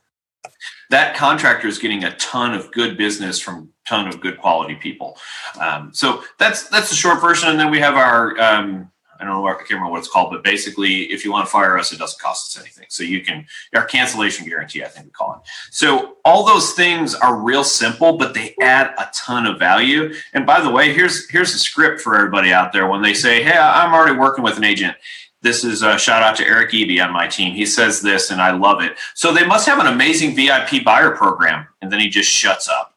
that 0.90 1.16
contractor 1.16 1.68
is 1.68 1.78
getting 1.78 2.04
a 2.04 2.14
ton 2.16 2.54
of 2.54 2.70
good 2.72 2.96
business 2.96 3.40
from 3.40 3.70
ton 3.86 4.08
of 4.08 4.20
good 4.20 4.38
quality 4.38 4.74
people. 4.74 5.18
Um, 5.60 5.92
so 5.92 6.24
that's 6.38 6.68
that's 6.68 6.90
the 6.90 6.96
short 6.96 7.20
version, 7.20 7.48
and 7.48 7.58
then 7.58 7.70
we 7.70 7.78
have 7.80 7.94
our 7.94 8.38
um, 8.40 8.90
I 9.18 9.24
don't 9.24 9.34
know 9.34 9.46
I 9.46 9.54
can't 9.54 9.70
remember 9.70 9.90
what 9.90 9.98
it's 9.98 10.08
called, 10.08 10.30
but 10.32 10.42
basically, 10.42 11.04
if 11.04 11.24
you 11.24 11.32
want 11.32 11.46
to 11.46 11.50
fire 11.50 11.78
us, 11.78 11.92
it 11.92 11.98
doesn't 11.98 12.20
cost 12.20 12.56
us 12.56 12.62
anything. 12.62 12.86
So 12.88 13.02
you 13.02 13.22
can 13.22 13.46
our 13.74 13.84
cancellation 13.84 14.46
guarantee, 14.46 14.82
I 14.84 14.88
think 14.88 15.06
we 15.06 15.12
call 15.12 15.34
it. 15.34 15.50
So 15.70 16.16
all 16.24 16.44
those 16.44 16.72
things 16.72 17.14
are 17.14 17.40
real 17.40 17.64
simple, 17.64 18.16
but 18.16 18.34
they 18.34 18.54
add 18.60 18.94
a 18.98 19.08
ton 19.14 19.46
of 19.46 19.58
value. 19.58 20.14
And 20.32 20.46
by 20.46 20.60
the 20.60 20.70
way, 20.70 20.92
here's 20.92 21.28
here's 21.30 21.54
a 21.54 21.58
script 21.58 22.00
for 22.00 22.16
everybody 22.16 22.52
out 22.52 22.72
there 22.72 22.88
when 22.88 23.02
they 23.02 23.14
say, 23.14 23.42
"Hey, 23.42 23.56
I'm 23.56 23.94
already 23.94 24.16
working 24.16 24.44
with 24.44 24.56
an 24.56 24.64
agent." 24.64 24.96
This 25.45 25.62
is 25.62 25.82
a 25.82 25.99
shout 25.99 26.22
out 26.22 26.36
to 26.36 26.47
Eric 26.47 26.70
Eby 26.70 27.05
on 27.05 27.12
my 27.12 27.26
team. 27.26 27.53
He 27.53 27.66
says 27.66 28.01
this, 28.01 28.30
and 28.30 28.40
I 28.40 28.53
love 28.53 28.80
it. 28.80 28.97
So 29.12 29.30
they 29.30 29.47
must 29.47 29.66
have 29.68 29.78
an 29.78 29.86
amazing 29.86 30.34
VIP 30.34 30.82
buyer 30.82 31.11
program. 31.11 31.66
And 31.82 31.92
then 31.92 32.01
he 32.01 32.09
just 32.09 32.30
shuts 32.30 32.66
up. 32.66 32.95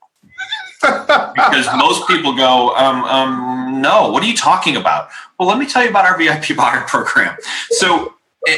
because 0.81 1.67
most 1.75 2.07
people 2.07 2.33
go, 2.33 2.73
um, 2.77 3.03
um, 3.03 3.81
no, 3.81 4.09
what 4.11 4.23
are 4.23 4.27
you 4.27 4.35
talking 4.35 4.77
about? 4.77 5.09
Well, 5.37 5.49
let 5.49 5.57
me 5.57 5.65
tell 5.65 5.83
you 5.83 5.89
about 5.89 6.05
our 6.05 6.17
VIP 6.17 6.55
buyer 6.57 6.85
program. 6.87 7.35
So, 7.71 8.13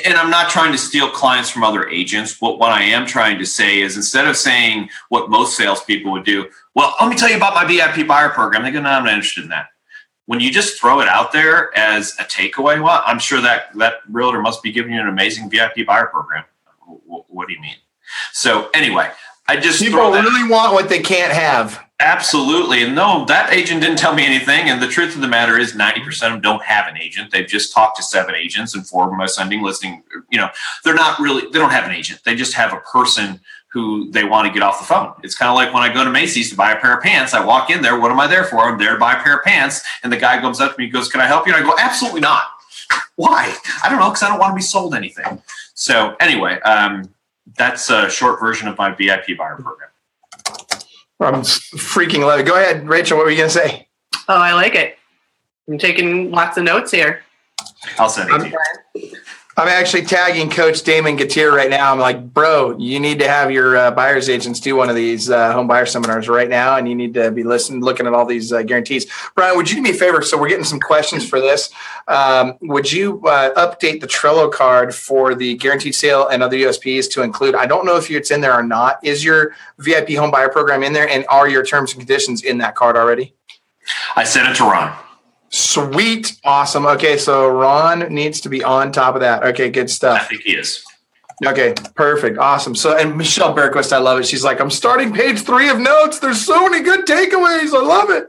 and 0.06 0.14
I'm 0.14 0.30
not 0.30 0.52
trying 0.52 0.72
to 0.72 0.78
steal 0.78 1.10
clients 1.10 1.50
from 1.50 1.64
other 1.64 1.88
agents. 1.88 2.40
What, 2.40 2.60
what 2.60 2.72
I 2.72 2.84
am 2.84 3.08
trying 3.08 3.40
to 3.40 3.46
say 3.46 3.82
is 3.82 3.96
instead 3.96 4.28
of 4.28 4.38
saying 4.38 4.90
what 5.10 5.32
most 5.32 5.58
salespeople 5.58 6.12
would 6.12 6.26
do, 6.26 6.48
well, 6.76 6.94
let 7.02 7.10
me 7.10 7.16
tell 7.16 7.30
you 7.30 7.38
about 7.38 7.56
my 7.56 7.66
VIP 7.66 8.06
buyer 8.08 8.30
program, 8.30 8.62
they 8.62 8.70
go, 8.70 8.82
no, 8.82 8.90
I'm 8.90 9.06
not 9.06 9.14
interested 9.16 9.46
in 9.46 9.50
that. 9.50 9.70
When 10.30 10.40
you 10.40 10.52
just 10.52 10.80
throw 10.80 11.02
it 11.02 11.08
out 11.08 11.32
there 11.32 11.76
as 11.76 12.14
a 12.20 12.24
takeaway, 12.24 12.80
well, 12.84 13.02
I'm 13.04 13.18
sure 13.18 13.42
that 13.42 13.76
that 13.80 14.02
realtor 14.08 14.40
must 14.40 14.62
be 14.62 14.72
giving 14.72 14.94
you 14.94 15.02
an 15.02 15.08
amazing 15.08 15.50
VIP 15.50 15.88
buyer 15.88 16.06
program. 16.06 16.44
What 16.86 17.48
do 17.48 17.54
you 17.56 17.60
mean? 17.60 17.78
So 18.32 18.70
anyway, 18.76 19.10
I 19.48 19.58
just 19.58 19.82
people 19.82 20.12
really 20.12 20.48
want 20.48 20.74
what 20.74 20.88
they 20.88 21.00
can't 21.00 21.34
have. 21.34 21.84
Absolutely. 22.00 22.84
And 22.84 22.94
no, 22.94 23.26
that 23.26 23.52
agent 23.52 23.82
didn't 23.82 23.98
tell 23.98 24.14
me 24.14 24.24
anything. 24.24 24.70
And 24.70 24.80
the 24.80 24.88
truth 24.88 25.16
of 25.16 25.22
the 25.22 25.28
matter 25.28 25.58
is 25.58 25.74
90% 25.74 26.06
of 26.08 26.20
them 26.20 26.42
don't 26.42 26.62
have 26.62 26.88
an 26.88 26.96
agent. 26.96 27.32
They've 27.32 27.48
just 27.48 27.74
talked 27.74 27.98
to 27.98 28.04
seven 28.04 28.36
agents 28.36 28.76
and 28.76 28.88
four 28.88 29.06
of 29.06 29.10
them 29.10 29.20
are 29.20 29.28
sending 29.28 29.64
listing. 29.64 30.04
You 30.30 30.38
know, 30.38 30.50
they're 30.84 30.94
not 30.94 31.20
really, 31.20 31.50
they 31.50 31.58
don't 31.58 31.72
have 31.72 31.86
an 31.86 31.92
agent. 31.92 32.22
They 32.24 32.36
just 32.36 32.54
have 32.54 32.72
a 32.72 32.82
person 32.82 33.42
who 33.72 34.10
they 34.12 34.24
want 34.24 34.48
to 34.48 34.54
get 34.54 34.64
off 34.64 34.80
the 34.80 34.86
phone. 34.86 35.14
It's 35.24 35.36
kind 35.36 35.50
of 35.50 35.56
like 35.56 35.74
when 35.74 35.84
I 35.84 35.94
go 35.94 36.04
to 36.04 36.10
Macy's 36.10 36.50
to 36.50 36.56
buy 36.56 36.72
a 36.72 36.80
pair 36.80 36.98
of 36.98 37.04
pants. 37.04 37.34
I 37.34 37.46
walk 37.46 37.70
in 37.70 37.82
there. 37.82 38.00
What 38.00 38.12
am 38.12 38.20
I 38.20 38.28
there 38.28 38.44
for? 38.44 38.60
I'm 38.60 38.80
there 38.80 38.94
to 38.94 39.00
buy 39.00 39.14
a 39.14 39.24
pair 39.24 39.38
of 39.38 39.44
pants. 39.44 39.84
And 40.04 40.12
the 40.12 40.18
guy 40.18 40.40
comes 40.40 40.60
up 40.60 40.74
to 40.74 40.78
me 40.80 40.86
and 40.86 40.94
goes, 40.94 41.08
Can 41.08 41.22
I 41.22 41.28
help 41.28 41.46
you? 41.48 41.54
And 41.54 41.64
I 41.64 41.68
go, 41.68 41.76
Absolutely 41.80 42.22
not. 42.22 42.44
Why? 43.16 43.56
I 43.84 43.90
don't 43.90 44.00
know, 44.00 44.10
because 44.10 44.24
I 44.24 44.30
don't 44.30 44.40
want 44.40 44.52
to 44.52 44.56
be 44.56 44.62
sold 44.62 44.96
anything. 44.96 45.42
So, 45.76 46.16
anyway, 46.20 46.60
um, 46.62 47.10
that's 47.58 47.90
a 47.90 48.10
short 48.10 48.40
version 48.40 48.68
of 48.68 48.78
my 48.78 48.92
VIP 48.92 49.38
buyer 49.38 49.56
program. 49.56 49.90
I'm 51.22 51.42
freaking 51.42 52.26
love 52.26 52.40
it. 52.40 52.46
Go 52.46 52.56
ahead, 52.56 52.88
Rachel. 52.88 53.18
What 53.18 53.26
were 53.26 53.32
you 53.32 53.38
going 53.38 53.50
to 53.50 53.56
say? 53.56 53.88
Oh, 54.30 54.38
I 54.38 54.54
like 54.54 54.76
it. 54.76 54.98
I'm 55.68 55.78
taking 55.78 56.32
lots 56.32 56.58
of 56.58 56.64
notes 56.64 56.92
here. 56.92 57.24
I'll 57.98 58.10
send 58.10 58.30
it 58.32 58.52
to 58.52 59.00
you. 59.00 59.18
I'm 59.60 59.68
actually 59.68 60.04
tagging 60.04 60.50
Coach 60.50 60.84
Damon 60.84 61.18
Gatier 61.18 61.52
right 61.52 61.70
now. 61.70 61.92
I'm 61.92 62.00
like, 62.00 62.34
bro, 62.34 62.78
you 62.78 62.98
need 62.98 63.20
to 63.20 63.28
have 63.28 63.52
your 63.52 63.76
uh, 63.76 63.92
buyer's 63.92 64.30
agents 64.30 64.62
do 64.62 64.74
one 64.78 64.88
of 64.88 64.96
these 64.96 65.30
uh, 65.30 65.52
home 65.52 65.68
buyer 65.68 65.86
seminars 65.86 66.30
right 66.30 66.48
now, 66.48 66.78
and 66.78 66.88
you 66.88 66.96
need 66.96 67.14
to 67.16 67.30
be 67.30 67.44
listening, 67.44 67.82
looking 67.82 68.08
at 68.08 68.14
all 68.14 68.26
these 68.26 68.54
uh, 68.54 68.64
guarantees. 68.64 69.06
Brian, 69.36 69.58
would 69.58 69.70
you 69.70 69.76
do 69.76 69.82
me 69.82 69.90
a 69.90 69.94
favor? 69.94 70.22
So 70.22 70.40
we're 70.40 70.48
getting 70.48 70.64
some 70.64 70.80
questions 70.80 71.28
for 71.28 71.42
this. 71.42 71.70
Um, 72.08 72.58
would 72.62 72.90
you 72.90 73.22
uh, 73.28 73.54
update 73.56 74.00
the 74.00 74.08
Trello 74.08 74.50
card 74.50 74.96
for 74.96 75.36
the 75.36 75.58
guaranteed 75.58 75.94
sale 75.94 76.26
and 76.30 76.42
other 76.42 76.56
USPs 76.56 77.12
to 77.12 77.22
include? 77.22 77.54
I 77.54 77.66
don't 77.66 77.86
know 77.86 77.98
if 77.98 78.10
it's 78.10 78.32
in 78.32 78.40
there 78.40 78.54
or 78.54 78.64
not. 78.64 79.04
Is 79.04 79.26
your 79.26 79.54
VIP 79.78 80.12
home 80.12 80.32
buyer 80.32 80.48
program 80.48 80.84
in 80.84 80.94
there, 80.94 81.10
and 81.10 81.26
are 81.28 81.50
your 81.50 81.66
terms 81.66 81.92
and 81.92 82.00
conditions 82.00 82.44
in 82.44 82.60
that 82.60 82.76
card 82.76 82.96
already? 82.96 83.36
I 84.16 84.24
sent 84.24 84.48
it 84.48 84.56
to 84.56 84.64
Ron. 84.64 84.98
Sweet. 85.50 86.40
Awesome. 86.44 86.86
Okay. 86.86 87.18
So 87.18 87.50
Ron 87.50 88.14
needs 88.14 88.42
to 88.42 88.50
be 88.50 88.64
on 88.64 88.92
top 88.92 89.16
of 89.16 89.22
that. 89.22 89.44
Okay. 89.44 89.70
Good 89.70 89.90
stuff. 89.90 90.22
I 90.22 90.26
think 90.26 90.42
he 90.44 90.56
is. 90.56 90.84
Okay, 91.46 91.74
perfect, 91.96 92.38
awesome. 92.38 92.76
So, 92.76 92.98
and 92.98 93.16
Michelle 93.16 93.56
Berquist, 93.56 93.94
I 93.94 93.98
love 93.98 94.20
it. 94.20 94.28
She's 94.28 94.44
like, 94.44 94.60
I'm 94.60 94.70
starting 94.70 95.14
page 95.14 95.40
three 95.40 95.70
of 95.70 95.80
notes. 95.80 96.20
There's 96.20 96.46
so 96.46 96.68
many 96.68 96.84
good 96.84 97.06
takeaways. 97.06 97.74
I 97.74 97.82
love 97.82 98.10
it. 98.10 98.28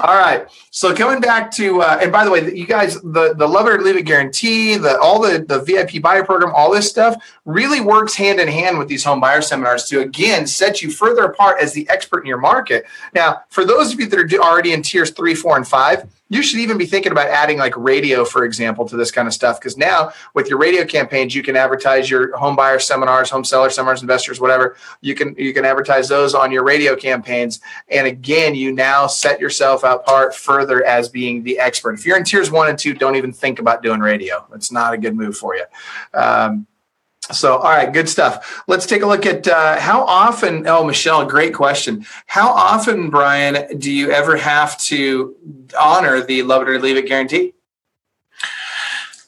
All 0.00 0.16
right. 0.16 0.48
So, 0.72 0.92
coming 0.92 1.20
back 1.20 1.52
to, 1.52 1.82
uh, 1.82 1.98
and 2.02 2.10
by 2.10 2.24
the 2.24 2.32
way, 2.32 2.52
you 2.52 2.66
guys, 2.66 3.00
the 3.00 3.34
the 3.36 3.46
love 3.46 3.68
it 3.68 3.74
or 3.74 3.80
leave 3.80 3.96
it 3.96 4.02
guarantee, 4.02 4.76
the 4.76 4.98
all 4.98 5.20
the 5.20 5.44
the 5.46 5.60
VIP 5.60 6.02
buyer 6.02 6.24
program, 6.24 6.52
all 6.52 6.72
this 6.72 6.88
stuff 6.88 7.14
really 7.44 7.80
works 7.80 8.16
hand 8.16 8.40
in 8.40 8.48
hand 8.48 8.76
with 8.76 8.88
these 8.88 9.04
home 9.04 9.20
buyer 9.20 9.40
seminars 9.40 9.84
to 9.84 10.00
again 10.00 10.44
set 10.44 10.82
you 10.82 10.90
further 10.90 11.24
apart 11.24 11.58
as 11.62 11.72
the 11.74 11.88
expert 11.88 12.20
in 12.20 12.26
your 12.26 12.38
market. 12.38 12.86
Now, 13.14 13.42
for 13.50 13.64
those 13.64 13.92
of 13.92 14.00
you 14.00 14.08
that 14.08 14.18
are 14.18 14.42
already 14.42 14.72
in 14.72 14.82
tiers 14.82 15.10
three, 15.10 15.34
four, 15.34 15.56
and 15.56 15.66
five 15.66 16.08
you 16.28 16.42
should 16.42 16.60
even 16.60 16.76
be 16.76 16.86
thinking 16.86 17.12
about 17.12 17.28
adding 17.28 17.58
like 17.58 17.76
radio, 17.76 18.24
for 18.24 18.44
example, 18.44 18.86
to 18.88 18.96
this 18.96 19.10
kind 19.10 19.26
of 19.26 19.34
stuff. 19.34 19.58
Because 19.58 19.76
now 19.76 20.12
with 20.34 20.48
your 20.48 20.58
radio 20.58 20.84
campaigns, 20.84 21.34
you 21.34 21.42
can 21.42 21.56
advertise 21.56 22.10
your 22.10 22.36
home 22.36 22.56
buyer 22.56 22.78
seminars, 22.78 23.30
home 23.30 23.44
seller 23.44 23.70
seminars, 23.70 24.02
investors, 24.02 24.40
whatever. 24.40 24.76
You 25.00 25.14
can 25.14 25.34
you 25.38 25.54
can 25.54 25.64
advertise 25.64 26.08
those 26.08 26.34
on 26.34 26.52
your 26.52 26.64
radio 26.64 26.94
campaigns. 26.96 27.60
And 27.90 28.06
again, 28.06 28.54
you 28.54 28.72
now 28.72 29.06
set 29.06 29.40
yourself 29.40 29.84
apart 29.84 30.34
further 30.34 30.84
as 30.84 31.08
being 31.08 31.42
the 31.42 31.58
expert. 31.58 31.94
If 31.94 32.04
you're 32.04 32.16
in 32.16 32.24
tiers 32.24 32.50
one 32.50 32.68
and 32.68 32.78
two, 32.78 32.94
don't 32.94 33.16
even 33.16 33.32
think 33.32 33.58
about 33.58 33.82
doing 33.82 34.00
radio. 34.00 34.46
It's 34.54 34.72
not 34.72 34.94
a 34.94 34.98
good 34.98 35.16
move 35.16 35.36
for 35.36 35.56
you. 35.56 35.64
Um, 36.14 36.66
so, 37.32 37.56
all 37.56 37.70
right, 37.70 37.92
good 37.92 38.08
stuff. 38.08 38.62
Let's 38.66 38.86
take 38.86 39.02
a 39.02 39.06
look 39.06 39.26
at 39.26 39.46
uh, 39.46 39.78
how 39.78 40.02
often. 40.04 40.66
Oh, 40.66 40.84
Michelle, 40.84 41.24
great 41.26 41.54
question. 41.54 42.06
How 42.26 42.48
often, 42.48 43.10
Brian, 43.10 43.78
do 43.78 43.92
you 43.92 44.10
ever 44.10 44.36
have 44.36 44.78
to 44.82 45.36
honor 45.78 46.22
the 46.22 46.42
love 46.42 46.62
it 46.62 46.68
or 46.68 46.78
leave 46.78 46.96
it 46.96 47.06
guarantee? 47.06 47.54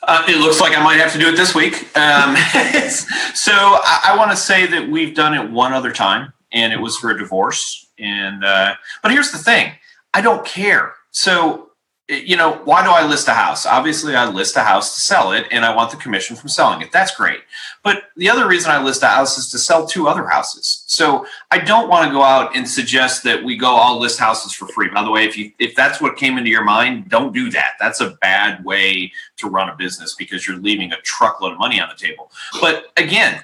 Uh, 0.02 0.24
it 0.28 0.38
looks 0.40 0.60
like 0.60 0.76
I 0.76 0.82
might 0.82 0.96
have 0.96 1.12
to 1.12 1.18
do 1.18 1.28
it 1.28 1.36
this 1.36 1.54
week. 1.54 1.74
Um, 1.96 2.36
so, 3.34 3.52
I, 3.52 4.00
I 4.04 4.16
want 4.16 4.30
to 4.30 4.36
say 4.36 4.66
that 4.66 4.88
we've 4.88 5.14
done 5.14 5.34
it 5.34 5.50
one 5.50 5.72
other 5.72 5.92
time, 5.92 6.32
and 6.52 6.72
it 6.72 6.80
was 6.80 6.96
for 6.96 7.10
a 7.10 7.18
divorce. 7.18 7.86
And 7.98 8.44
uh, 8.44 8.74
but 9.02 9.12
here's 9.12 9.30
the 9.30 9.38
thing: 9.38 9.72
I 10.14 10.22
don't 10.22 10.44
care. 10.44 10.94
So 11.10 11.69
you 12.10 12.36
know, 12.36 12.54
why 12.64 12.82
do 12.82 12.90
I 12.90 13.06
list 13.06 13.28
a 13.28 13.34
house? 13.34 13.64
Obviously, 13.64 14.16
I 14.16 14.28
list 14.28 14.56
a 14.56 14.62
house 14.62 14.94
to 14.94 15.00
sell 15.00 15.32
it 15.32 15.46
and 15.52 15.64
I 15.64 15.74
want 15.74 15.92
the 15.92 15.96
commission 15.96 16.34
from 16.34 16.48
selling 16.48 16.80
it. 16.82 16.90
That's 16.90 17.14
great. 17.14 17.40
But 17.84 18.04
the 18.16 18.28
other 18.28 18.48
reason 18.48 18.72
I 18.72 18.82
list 18.82 19.04
a 19.04 19.06
house 19.06 19.38
is 19.38 19.48
to 19.50 19.58
sell 19.58 19.86
two 19.86 20.08
other 20.08 20.26
houses. 20.26 20.82
So 20.88 21.24
I 21.52 21.58
don't 21.58 21.88
want 21.88 22.08
to 22.08 22.12
go 22.12 22.22
out 22.22 22.56
and 22.56 22.68
suggest 22.68 23.22
that 23.24 23.44
we 23.44 23.56
go 23.56 23.68
all 23.68 24.00
list 24.00 24.18
houses 24.18 24.52
for 24.52 24.66
free. 24.68 24.88
By 24.88 25.04
the 25.04 25.10
way, 25.10 25.24
if 25.24 25.38
you 25.38 25.52
if 25.60 25.76
that's 25.76 26.00
what 26.00 26.16
came 26.16 26.36
into 26.36 26.50
your 26.50 26.64
mind, 26.64 27.08
don't 27.08 27.32
do 27.32 27.48
that. 27.50 27.74
That's 27.78 28.00
a 28.00 28.10
bad 28.20 28.64
way 28.64 29.12
to 29.36 29.48
run 29.48 29.68
a 29.68 29.76
business 29.76 30.14
because 30.16 30.48
you're 30.48 30.58
leaving 30.58 30.92
a 30.92 31.00
truckload 31.02 31.52
of 31.52 31.58
money 31.58 31.80
on 31.80 31.88
the 31.88 31.94
table. 31.94 32.32
But 32.60 32.86
again, 32.96 33.42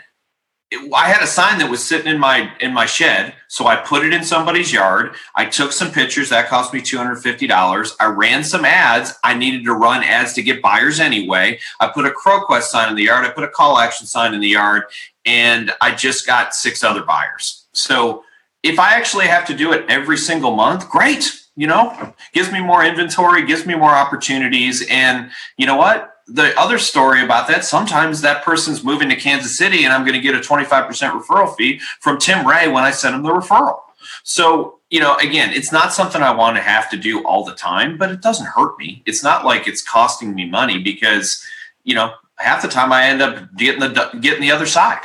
I 0.95 1.09
had 1.09 1.22
a 1.22 1.27
sign 1.27 1.59
that 1.59 1.70
was 1.70 1.85
sitting 1.85 2.07
in 2.07 2.18
my 2.18 2.53
in 2.61 2.72
my 2.72 2.87
shed, 2.87 3.35
so 3.49 3.66
I 3.66 3.77
put 3.77 4.05
it 4.05 4.12
in 4.12 4.24
somebody's 4.24 4.72
yard. 4.72 5.14
I 5.35 5.45
took 5.47 5.72
some 5.72 5.91
pictures 5.91 6.29
that 6.31 6.49
cost 6.49 6.72
me 6.72 6.81
two 6.81 6.97
hundred 6.97 7.16
fifty 7.16 7.47
dollars. 7.47 7.95
I 8.01 8.07
ran 8.07 8.45
some 8.45 8.64
ads. 8.64 9.14
I 9.24 9.35
needed 9.35 9.64
to 9.64 9.72
run 9.72 10.03
ads 10.03 10.33
to 10.35 10.43
get 10.43 10.62
buyers 10.62 11.01
anyway. 11.01 11.59
I 11.81 11.89
put 11.89 12.07
a 12.07 12.11
CrowQuest 12.11 12.62
sign 12.62 12.89
in 12.89 12.97
the 12.97 13.05
yard. 13.05 13.24
I 13.24 13.31
put 13.31 13.45
a 13.45 13.49
call 13.49 13.79
action 13.79 14.07
sign 14.07 14.35
in 14.35 14.41
the 14.41 14.49
yard, 14.49 14.85
and 15.24 15.72
I 15.81 15.95
just 15.95 16.27
got 16.27 16.55
six 16.55 16.83
other 16.83 17.03
buyers. 17.03 17.66
So 17.72 18.24
if 18.62 18.79
I 18.79 18.95
actually 18.95 19.27
have 19.27 19.47
to 19.47 19.55
do 19.55 19.72
it 19.72 19.85
every 19.89 20.16
single 20.16 20.55
month, 20.55 20.89
great. 20.89 21.43
You 21.59 21.66
know, 21.66 22.14
gives 22.33 22.53
me 22.53 22.61
more 22.61 22.85
inventory, 22.85 23.47
gives 23.47 23.64
me 23.64 23.74
more 23.74 23.93
opportunities, 23.93 24.87
and 24.91 25.31
you 25.57 25.66
know 25.66 25.77
what? 25.77 26.15
The 26.29 26.59
other 26.59 26.79
story 26.79 27.22
about 27.22 27.47
that, 27.49 27.64
sometimes 27.64 28.20
that 28.20 28.45
person's 28.45 28.83
moving 28.83 29.09
to 29.11 29.16
Kansas 29.16 29.57
City 29.57 29.85
and 29.85 29.93
I'm 29.93 30.03
going 30.05 30.14
to 30.14 30.20
get 30.20 30.35
a 30.35 30.41
25% 30.41 30.68
referral 30.89 31.57
fee 31.57 31.81
from 32.01 32.18
Tim 32.18 32.47
Ray 32.47 32.68
when 32.68 32.85
I 32.85 32.91
send 32.91 33.14
him 33.14 33.22
the 33.22 33.31
referral. 33.31 33.81
So, 34.24 34.81
you 34.91 35.01
know, 35.01 35.16
again, 35.16 35.53
it's 35.53 35.72
not 35.72 35.93
something 35.93 36.22
I 36.22 36.33
want 36.33 36.57
to 36.57 36.62
have 36.62 36.91
to 36.91 36.97
do 36.97 37.24
all 37.24 37.45
the 37.45 37.55
time, 37.55 37.97
but 37.97 38.11
it 38.11 38.20
doesn't 38.20 38.47
hurt 38.47 38.79
me. 38.79 39.03
It's 39.07 39.22
not 39.22 39.45
like 39.45 39.68
it's 39.68 39.83
costing 39.83 40.35
me 40.35 40.49
money 40.49 40.79
because, 40.79 41.45
you 41.85 41.95
know, 41.95 42.12
half 42.37 42.62
the 42.62 42.68
time 42.68 42.93
I 42.93 43.07
end 43.07 43.22
up 43.22 43.55
getting 43.57 43.81
the 43.81 44.11
getting 44.20 44.41
the 44.41 44.51
other 44.51 44.66
side. 44.66 45.01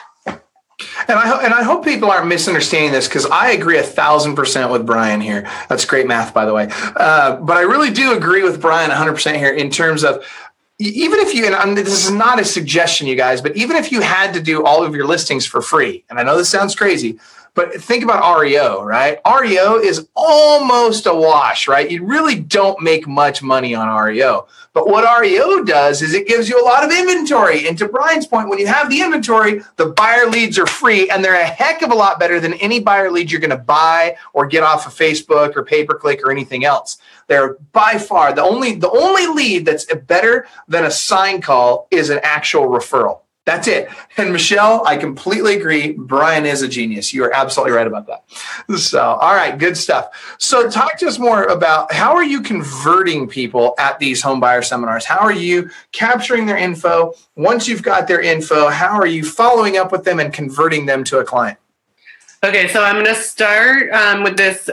And 1.08 1.20
I 1.20 1.44
and 1.44 1.54
I 1.54 1.64
hope 1.64 1.84
people 1.84 2.10
aren't 2.10 2.28
misunderstanding 2.28 2.92
this 2.92 3.08
because 3.08 3.26
I 3.28 3.52
agree 3.52 3.78
a 3.78 3.84
thousand 3.84 4.36
percent 4.36 4.72
with 4.72 4.86
Brian 4.86 5.22
here. 5.22 5.50
That's 5.70 5.86
great 5.86 6.08
math, 6.08 6.34
by 6.34 6.46
the 6.46 6.54
way. 6.54 6.70
Uh, 6.96 7.38
but 7.38 7.58
I 7.58 7.62
really 7.62 7.92
do 7.92 8.16
agree 8.16 8.44
with 8.44 8.60
Brian 8.62 8.90
100 8.90 9.14
percent 9.14 9.38
here 9.38 9.54
in 9.54 9.70
terms 9.70 10.04
of 10.04 10.26
even 10.82 11.20
if 11.20 11.34
you 11.34 11.46
and 11.46 11.78
this 11.78 12.06
is 12.06 12.12
not 12.12 12.40
a 12.40 12.46
suggestion 12.46 13.08
you 13.08 13.16
guys 13.16 13.42
but 13.42 13.56
even 13.56 13.76
if 13.76 13.92
you 13.92 14.02
had 14.02 14.34
to 14.34 14.42
do 14.42 14.66
all 14.66 14.84
of 14.84 14.96
your 14.96 15.06
listings 15.06 15.46
for 15.46 15.62
free 15.62 16.04
and 16.10 16.20
i 16.20 16.24
know 16.24 16.38
this 16.38 16.50
sounds 16.50 16.76
crazy 16.76 17.20
but 17.54 17.74
think 17.74 18.04
about 18.04 18.40
reo 18.40 18.82
right? 18.84 19.20
Reo 19.42 19.76
is 19.78 20.08
almost 20.16 21.06
a 21.06 21.14
wash 21.14 21.68
right? 21.68 21.90
You 21.90 22.06
really 22.06 22.40
don't 22.40 22.82
make 22.82 23.08
much 23.08 23.44
money 23.44 23.76
on 23.76 23.90
reo 24.04 24.48
but 24.74 24.88
what 24.88 25.20
reo 25.20 25.64
does 25.64 26.02
is 26.02 26.14
it 26.14 26.28
gives 26.28 26.48
you 26.48 26.62
a 26.62 26.66
lot 26.66 26.84
of 26.84 26.92
inventory. 26.92 27.68
And 27.68 27.78
to 27.78 27.88
brian's 27.88 28.26
point 28.26 28.50
when 28.50 28.60
you 28.60 28.68
have 28.68 28.90
the 28.90 29.02
inventory 29.02 29.62
the 29.76 29.88
buyer 29.88 30.28
leads 30.28 30.58
are 30.58 30.68
free 30.68 31.10
and 31.10 31.24
they're 31.24 31.40
a 31.40 31.46
heck 31.46 31.82
of 31.82 31.92
a 31.92 31.96
lot 31.96 32.20
better 32.20 32.40
than 32.40 32.54
any 32.56 32.80
buyer 32.80 33.12
lead 33.12 33.32
you're 33.32 33.42
going 33.42 33.50
to 33.50 33.58
buy 33.58 34.18
or 34.34 34.48
get 34.48 34.64
off 34.64 34.88
of 34.88 34.94
facebook 34.94 35.56
or 35.56 35.64
pay 35.64 35.84
per 35.84 35.96
click 35.96 36.22
or 36.24 36.32
anything 36.32 36.64
else 36.64 36.98
they're 37.32 37.56
by 37.72 37.98
far 37.98 38.34
the 38.34 38.44
only 38.44 38.76
the 38.76 38.90
only 38.90 39.28
lead 39.28 39.66
that's 39.66 39.86
better 40.06 40.46
than 40.68 40.84
a 40.84 40.92
sign 40.92 41.42
call 41.42 41.88
is 41.90 42.10
an 42.10 42.20
actual 42.24 42.68
referral. 42.68 43.22
That's 43.44 43.68
it. 43.68 43.90
And 44.18 44.32
Michelle, 44.32 44.86
I 44.86 44.98
completely 44.98 45.56
agree. 45.58 45.94
Brian 45.94 46.46
is 46.46 46.62
a 46.62 46.68
genius. 46.68 47.12
You 47.12 47.24
are 47.24 47.34
absolutely 47.34 47.76
right 47.76 47.88
about 47.88 48.06
that. 48.06 48.24
So, 48.78 49.02
all 49.02 49.34
right, 49.34 49.58
good 49.58 49.76
stuff. 49.76 50.36
So, 50.38 50.70
talk 50.70 50.98
to 51.00 51.08
us 51.08 51.18
more 51.18 51.46
about 51.46 51.92
how 51.92 52.14
are 52.14 52.24
you 52.24 52.42
converting 52.42 53.28
people 53.28 53.74
at 53.80 53.98
these 53.98 54.22
home 54.22 54.40
buyer 54.40 54.62
seminars? 54.62 55.06
How 55.06 55.18
are 55.18 55.34
you 55.34 55.72
capturing 55.92 56.46
their 56.46 56.58
info? 56.58 57.14
Once 57.36 57.68
you've 57.68 57.82
got 57.82 58.08
their 58.08 58.22
info, 58.22 58.70
how 58.70 58.92
are 58.92 59.08
you 59.08 59.24
following 59.26 59.76
up 59.76 59.92
with 59.92 60.04
them 60.04 60.20
and 60.20 60.32
converting 60.32 60.86
them 60.86 61.04
to 61.06 61.18
a 61.18 61.24
client? 61.24 61.58
Okay, 62.44 62.68
so 62.68 62.84
I'm 62.84 62.96
going 62.96 63.08
to 63.08 63.16
start 63.16 63.92
um, 63.92 64.24
with 64.24 64.38
this 64.38 64.70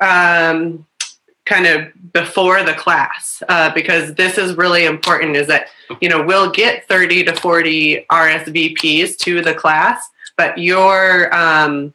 um, 0.00 0.86
kind 1.46 1.66
of 1.66 2.12
before 2.12 2.62
the 2.62 2.74
class 2.74 3.42
uh, 3.48 3.72
because 3.74 4.14
this 4.14 4.38
is 4.38 4.56
really 4.56 4.86
important 4.86 5.36
is 5.36 5.46
that 5.46 5.68
you 6.00 6.08
know 6.08 6.22
we'll 6.22 6.50
get 6.50 6.86
30 6.88 7.24
to 7.24 7.36
40 7.36 8.06
rsvps 8.10 9.16
to 9.18 9.42
the 9.42 9.54
class 9.54 10.08
but 10.36 10.56
your 10.56 11.34
um, 11.34 11.92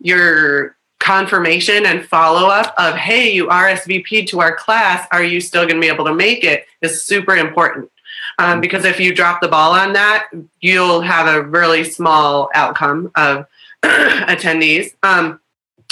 your 0.00 0.76
confirmation 0.98 1.86
and 1.86 2.04
follow 2.04 2.48
up 2.48 2.74
of 2.78 2.94
hey 2.94 3.32
you 3.32 3.46
rsvp 3.46 4.26
to 4.26 4.40
our 4.40 4.56
class 4.56 5.06
are 5.12 5.22
you 5.22 5.40
still 5.40 5.64
going 5.64 5.76
to 5.76 5.80
be 5.80 5.88
able 5.88 6.04
to 6.06 6.14
make 6.14 6.44
it? 6.44 6.66
is 6.80 7.02
super 7.02 7.36
important. 7.36 7.90
Um, 8.38 8.60
because 8.60 8.84
if 8.84 8.98
you 8.98 9.14
drop 9.14 9.40
the 9.40 9.48
ball 9.48 9.72
on 9.72 9.92
that 9.92 10.28
you'll 10.60 11.02
have 11.02 11.32
a 11.32 11.42
really 11.42 11.84
small 11.84 12.50
outcome 12.54 13.12
of 13.14 13.46
attendees. 13.82 14.94
Um, 15.02 15.40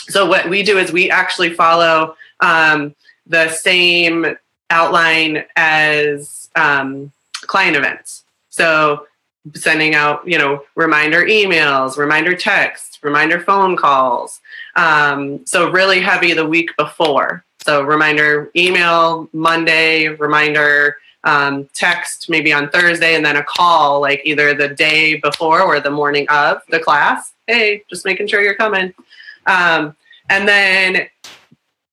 so 0.09 0.26
what 0.26 0.49
we 0.49 0.62
do 0.62 0.78
is 0.78 0.93
we 0.93 1.11
actually 1.11 1.53
follow 1.53 2.16
um, 2.43 2.95
the 3.26 3.49
same 3.49 4.36
outline 4.68 5.45
as 5.57 6.51
um, 6.57 7.12
client 7.43 7.76
events. 7.76 8.24
So 8.51 9.07
sending 9.55 9.95
out, 9.95 10.26
you 10.26 10.38
know, 10.38 10.64
reminder 10.76 11.24
emails, 11.24 11.97
reminder 11.97 12.36
texts, 12.36 12.99
reminder 13.03 13.40
phone 13.40 13.76
calls. 13.76 14.40
Um, 14.76 15.45
so 15.47 15.70
really 15.70 16.01
heavy 16.01 16.32
the 16.32 16.47
week 16.47 16.70
before. 16.76 17.45
So 17.64 17.82
reminder 17.82 18.51
email 18.57 19.28
Monday, 19.32 20.09
reminder 20.09 20.97
um, 21.24 21.68
text 21.72 22.28
maybe 22.28 22.53
on 22.53 22.68
Thursday, 22.70 23.14
and 23.14 23.24
then 23.24 23.36
a 23.36 23.45
call 23.45 24.01
like 24.01 24.22
either 24.24 24.55
the 24.55 24.68
day 24.68 25.16
before 25.16 25.62
or 25.62 25.80
the 25.80 25.90
morning 25.90 26.26
of 26.28 26.62
the 26.70 26.80
class. 26.80 27.32
Hey, 27.47 27.84
just 27.88 28.05
making 28.05 28.26
sure 28.26 28.43
you're 28.43 28.55
coming. 28.55 28.93
Um, 29.47 29.97
and 30.28 30.49
then 30.49 31.09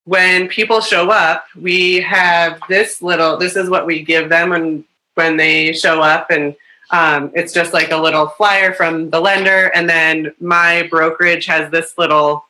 when 0.10 0.48
people 0.48 0.82
show 0.82 1.12
up, 1.12 1.46
we 1.56 2.02
have 2.02 2.60
this 2.68 3.00
little, 3.00 3.38
this 3.38 3.56
is 3.56 3.70
what 3.70 3.86
we 3.86 4.02
give 4.02 4.28
them 4.28 4.50
when, 4.50 4.84
when 5.14 5.38
they 5.38 5.72
show 5.72 6.02
up. 6.02 6.32
And 6.32 6.56
um, 6.90 7.32
it's 7.36 7.54
just 7.54 7.74
like 7.74 7.92
a 7.92 7.98
little 7.98 8.30
flyer 8.30 8.74
from 8.74 9.12
the 9.12 9.20
lender. 9.20 9.68
And 9.76 9.88
then 9.88 10.34
my 10.40 10.88
brokerage 10.90 11.46
has 11.46 11.70
this 11.70 11.96
little, 12.00 12.44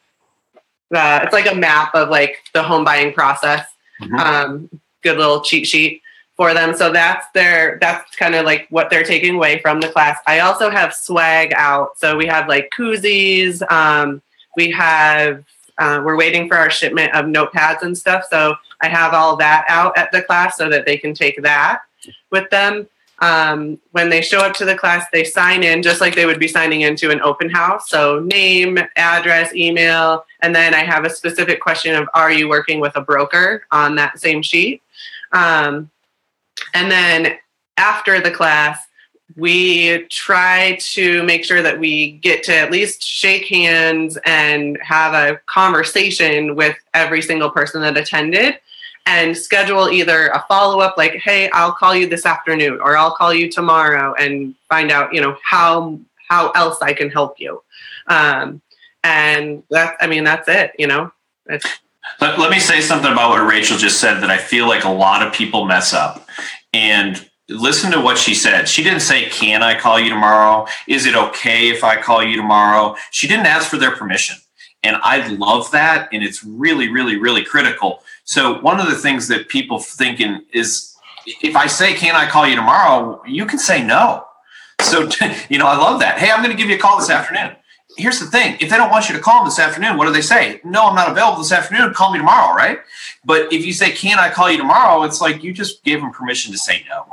uh, 0.95 1.19
it's 1.21 1.33
like 1.33 1.51
a 1.51 1.55
map 1.55 1.93
of 1.95 2.07
like 2.07 2.37
the 2.53 2.63
home 2.63 2.85
buying 2.85 3.11
process. 3.11 3.67
Mm-hmm. 4.01 4.15
Um, 4.15 4.69
good 5.03 5.17
little 5.17 5.41
cheat 5.41 5.67
sheet 5.67 6.01
for 6.37 6.53
them. 6.53 6.73
So 6.73 6.93
that's 6.93 7.25
their, 7.33 7.77
that's 7.81 8.15
kind 8.15 8.35
of 8.35 8.45
like 8.45 8.67
what 8.69 8.89
they're 8.89 9.03
taking 9.03 9.35
away 9.35 9.59
from 9.59 9.81
the 9.81 9.89
class. 9.89 10.17
I 10.25 10.39
also 10.39 10.69
have 10.69 10.93
swag 10.93 11.51
out. 11.57 11.99
So 11.99 12.15
we 12.15 12.25
have 12.27 12.47
like 12.47 12.71
koozies. 12.71 13.69
Um, 13.69 14.21
we 14.55 14.71
have 14.71 15.43
uh, 15.79 16.01
we're 16.03 16.17
waiting 16.17 16.47
for 16.47 16.57
our 16.57 16.69
shipment 16.69 17.13
of 17.15 17.25
notepads 17.25 17.81
and 17.81 17.97
stuff. 17.97 18.25
So 18.29 18.55
I 18.81 18.87
have 18.87 19.13
all 19.13 19.35
that 19.37 19.65
out 19.67 19.97
at 19.97 20.11
the 20.11 20.21
class 20.21 20.57
so 20.57 20.69
that 20.69 20.85
they 20.85 20.97
can 20.97 21.13
take 21.13 21.41
that 21.41 21.81
with 22.31 22.49
them. 22.49 22.87
Um, 23.21 23.79
when 23.91 24.09
they 24.09 24.21
show 24.21 24.39
up 24.39 24.53
to 24.55 24.65
the 24.65 24.77
class, 24.77 25.05
they 25.11 25.25
sign 25.25 25.63
in 25.63 25.83
just 25.83 25.99
like 25.99 26.15
they 26.15 26.25
would 26.25 26.39
be 26.39 26.47
signing 26.47 26.81
into 26.81 27.11
an 27.11 27.21
open 27.21 27.49
house. 27.49 27.89
So 27.89 28.19
name, 28.19 28.79
address, 28.95 29.53
email, 29.53 30.25
and 30.41 30.55
then 30.55 30.73
I 30.73 30.83
have 30.83 31.03
a 31.03 31.09
specific 31.09 31.59
question 31.59 31.95
of 31.95 32.07
Are 32.13 32.31
you 32.31 32.47
working 32.47 32.79
with 32.79 32.95
a 32.95 33.01
broker 33.01 33.63
on 33.71 33.95
that 33.95 34.19
same 34.19 34.41
sheet? 34.41 34.81
Um, 35.33 35.89
and 36.73 36.89
then 36.89 37.37
after 37.77 38.21
the 38.21 38.31
class, 38.31 38.79
we 39.35 40.05
try 40.07 40.77
to 40.81 41.23
make 41.23 41.45
sure 41.45 41.61
that 41.61 41.79
we 41.79 42.13
get 42.13 42.43
to 42.43 42.55
at 42.55 42.71
least 42.71 43.03
shake 43.03 43.45
hands 43.45 44.17
and 44.25 44.77
have 44.81 45.13
a 45.13 45.39
conversation 45.45 46.55
with 46.55 46.75
every 46.93 47.21
single 47.21 47.49
person 47.49 47.81
that 47.81 47.97
attended 47.97 48.59
and 49.05 49.37
schedule 49.37 49.89
either 49.89 50.27
a 50.27 50.43
follow 50.47 50.79
up 50.79 50.97
like 50.97 51.13
hey 51.13 51.49
i'll 51.53 51.71
call 51.71 51.95
you 51.95 52.07
this 52.07 52.25
afternoon 52.25 52.79
or 52.81 52.97
i'll 52.97 53.15
call 53.15 53.33
you 53.33 53.49
tomorrow 53.49 54.13
and 54.15 54.55
find 54.67 54.91
out 54.91 55.13
you 55.13 55.21
know 55.21 55.37
how 55.43 55.97
how 56.27 56.51
else 56.51 56.81
i 56.81 56.93
can 56.93 57.09
help 57.09 57.39
you. 57.39 57.61
Um, 58.07 58.61
and 59.03 59.63
that's 59.69 59.95
i 60.01 60.07
mean 60.07 60.23
that's 60.23 60.47
it 60.47 60.71
you 60.77 60.87
know? 60.87 61.11
Let, 62.19 62.39
let 62.39 62.51
me 62.51 62.59
say 62.59 62.81
something 62.81 63.11
about 63.11 63.29
what 63.29 63.47
rachel 63.47 63.77
just 63.77 63.99
said 63.99 64.19
that 64.21 64.29
i 64.29 64.37
feel 64.37 64.67
like 64.67 64.83
a 64.83 64.91
lot 64.91 65.25
of 65.25 65.33
people 65.33 65.65
mess 65.65 65.93
up. 65.93 66.27
And 66.73 67.28
listen 67.49 67.91
to 67.91 67.99
what 67.99 68.17
she 68.17 68.33
said. 68.33 68.69
She 68.69 68.83
didn't 68.83 69.01
say, 69.01 69.25
Can 69.29 69.63
I 69.63 69.77
call 69.77 69.99
you 69.99 70.09
tomorrow? 70.09 70.67
Is 70.87 71.05
it 71.05 71.15
okay 71.15 71.69
if 71.69 71.83
I 71.83 71.99
call 72.01 72.23
you 72.23 72.37
tomorrow? 72.37 72.95
She 73.11 73.27
didn't 73.27 73.47
ask 73.47 73.69
for 73.69 73.77
their 73.77 73.95
permission. 73.95 74.37
And 74.83 74.97
I 75.03 75.27
love 75.27 75.71
that. 75.71 76.07
And 76.13 76.23
it's 76.23 76.43
really, 76.43 76.89
really, 76.89 77.17
really 77.17 77.43
critical. 77.43 78.01
So, 78.23 78.61
one 78.61 78.79
of 78.79 78.87
the 78.87 78.95
things 78.95 79.27
that 79.27 79.49
people 79.49 79.79
thinking 79.79 80.45
is 80.53 80.95
if 81.25 81.55
I 81.55 81.67
say, 81.67 81.93
Can 81.93 82.15
I 82.15 82.29
call 82.29 82.47
you 82.47 82.55
tomorrow? 82.55 83.21
You 83.27 83.45
can 83.45 83.59
say 83.59 83.83
no. 83.83 84.25
So, 84.81 85.09
you 85.49 85.57
know, 85.57 85.67
I 85.67 85.77
love 85.77 85.99
that. 85.99 86.19
Hey, 86.19 86.31
I'm 86.31 86.43
going 86.43 86.55
to 86.55 86.57
give 86.57 86.69
you 86.69 86.75
a 86.75 86.79
call 86.79 86.99
this 86.99 87.09
afternoon. 87.09 87.55
Here's 87.97 88.19
the 88.19 88.27
thing 88.27 88.55
if 88.61 88.69
they 88.69 88.77
don't 88.77 88.91
want 88.91 89.09
you 89.09 89.15
to 89.15 89.21
call 89.21 89.39
them 89.39 89.45
this 89.45 89.59
afternoon, 89.59 89.97
what 89.97 90.05
do 90.05 90.13
they 90.13 90.21
say? 90.21 90.61
No, 90.63 90.87
I'm 90.87 90.95
not 90.95 91.09
available 91.09 91.39
this 91.39 91.51
afternoon. 91.51 91.93
Call 91.93 92.13
me 92.13 92.19
tomorrow, 92.19 92.55
right? 92.55 92.79
But 93.25 93.51
if 93.51 93.65
you 93.65 93.73
say, 93.73 93.91
Can 93.91 94.19
I 94.19 94.29
call 94.29 94.49
you 94.49 94.57
tomorrow? 94.57 95.03
It's 95.03 95.19
like 95.19 95.43
you 95.43 95.51
just 95.51 95.83
gave 95.83 95.99
them 95.99 96.11
permission 96.11 96.51
to 96.53 96.57
say 96.57 96.85
no. 96.87 97.05